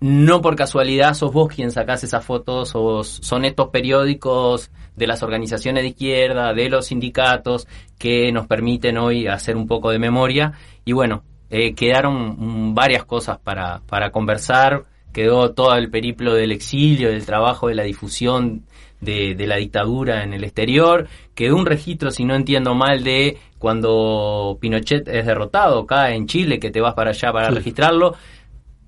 [0.01, 5.23] no por casualidad sos vos quien sacás esas fotos, o son estos periódicos de las
[5.23, 7.67] organizaciones de izquierda, de los sindicatos,
[7.97, 10.53] que nos permiten hoy hacer un poco de memoria.
[10.85, 17.09] Y bueno, eh, quedaron varias cosas para, para conversar, quedó todo el periplo del exilio,
[17.09, 18.63] del trabajo de la difusión
[19.01, 23.38] de, de, la dictadura en el exterior, quedó un registro, si no entiendo mal, de
[23.57, 28.15] cuando Pinochet es derrotado acá en Chile, que te vas para allá para registrarlo.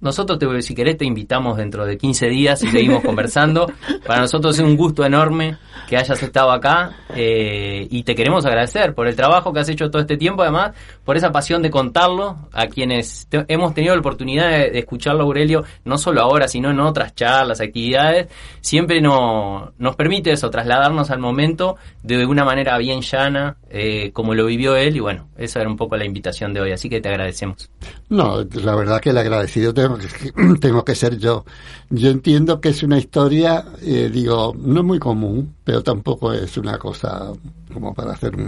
[0.02, 3.72] Nosotros, te, si querés, te invitamos dentro de 15 días y seguimos conversando.
[4.06, 5.58] Para nosotros es un gusto enorme
[5.88, 9.92] que hayas estado acá eh, y te queremos agradecer por el trabajo que has hecho
[9.92, 10.72] todo este tiempo, además,
[11.06, 15.98] por esa pasión de contarlo a quienes hemos tenido la oportunidad de, escucharlo, Aurelio, no
[15.98, 18.28] solo ahora, sino en otras charlas, actividades.
[18.62, 24.34] Siempre no, nos permite eso, trasladarnos al momento de una manera bien llana, eh, como
[24.34, 27.02] lo vivió él, y bueno, esa era un poco la invitación de hoy, así que
[27.02, 27.70] te agradecemos.
[28.10, 31.46] No, la verdad que le agradecido tengo tengo que, tengo que ser yo.
[31.90, 36.78] Yo entiendo que es una historia, eh, digo, no muy común, pero tampoco es una
[36.78, 37.32] cosa
[37.74, 38.46] como para hacer un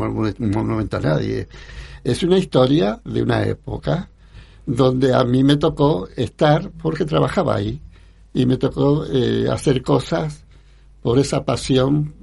[0.52, 1.48] monumento a nadie.
[2.04, 4.10] Es una historia de una época
[4.66, 7.82] donde a mí me tocó estar, porque trabajaba ahí,
[8.34, 10.44] y me tocó eh, hacer cosas
[11.02, 12.14] por esa pasión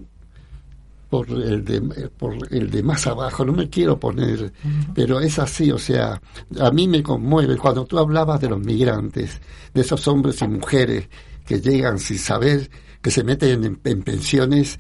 [1.11, 1.81] por el de
[2.17, 4.53] por el de más abajo no me quiero poner
[4.95, 6.23] pero es así o sea
[6.59, 9.41] a mí me conmueve cuando tú hablabas de los migrantes
[9.75, 11.09] de esos hombres y mujeres
[11.45, 12.71] que llegan sin saber
[13.03, 14.79] que se meten en, en pensiones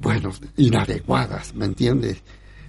[0.00, 2.22] bueno inadecuadas me entiendes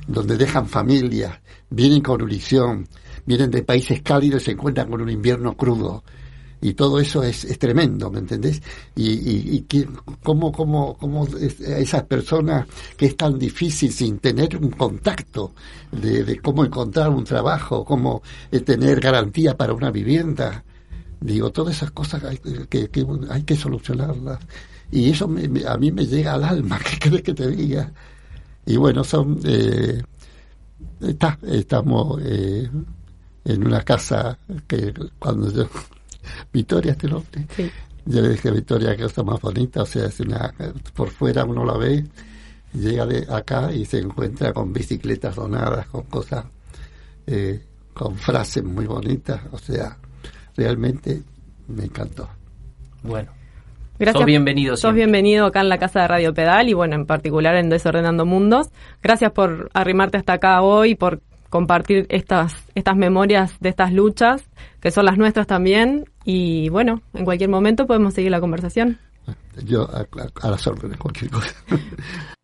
[0.05, 1.39] donde dejan familias
[1.69, 2.85] vienen con ilusión
[3.26, 6.03] vienen de países cálidos y se encuentran con un invierno crudo
[6.61, 8.61] y todo eso es, es tremendo, ¿me entendés?
[8.95, 9.88] Y, y, y
[10.23, 12.68] cómo, cómo, cómo esas personas
[12.98, 15.53] que es tan difícil sin tener un contacto
[15.91, 18.22] de, de cómo encontrar un trabajo, cómo
[18.52, 20.64] eh, tener garantía para una vivienda,
[21.22, 24.40] digo, todas esas cosas hay que, que hay que solucionarlas.
[24.91, 27.91] Y eso me, a mí me llega al alma, ¿qué crees que te diga?
[28.65, 29.40] Y bueno, son...
[29.45, 30.02] Eh,
[31.02, 32.69] está, estamos eh,
[33.45, 34.38] en una casa
[34.68, 35.68] que cuando yo
[36.51, 37.45] Victoria este nombre.
[38.06, 40.53] Yo le dije a Victoria que está más bonita, o sea, es una,
[40.95, 42.06] por fuera uno la ve,
[42.73, 46.45] llega de acá y se encuentra con bicicletas donadas, con cosas,
[47.27, 49.97] eh, con frases muy bonitas, o sea,
[50.56, 51.22] realmente
[51.68, 52.30] me encantó.
[53.03, 53.31] Bueno.
[53.99, 54.22] Gracias.
[54.22, 54.77] Sos bienvenido.
[54.77, 58.26] Sos bienvenido acá en la casa de Radio Pedal y bueno, en particular en Desordenando
[58.26, 58.69] Mundos.
[59.03, 64.43] Gracias por arrimarte hasta acá hoy, por compartir estas, estas memorias de estas luchas,
[64.80, 66.05] que son las nuestras también.
[66.23, 68.99] Y bueno, en cualquier momento podemos seguir la conversación.
[69.65, 70.05] Yo a,
[70.41, 71.55] a las órdenes, cualquier cosa.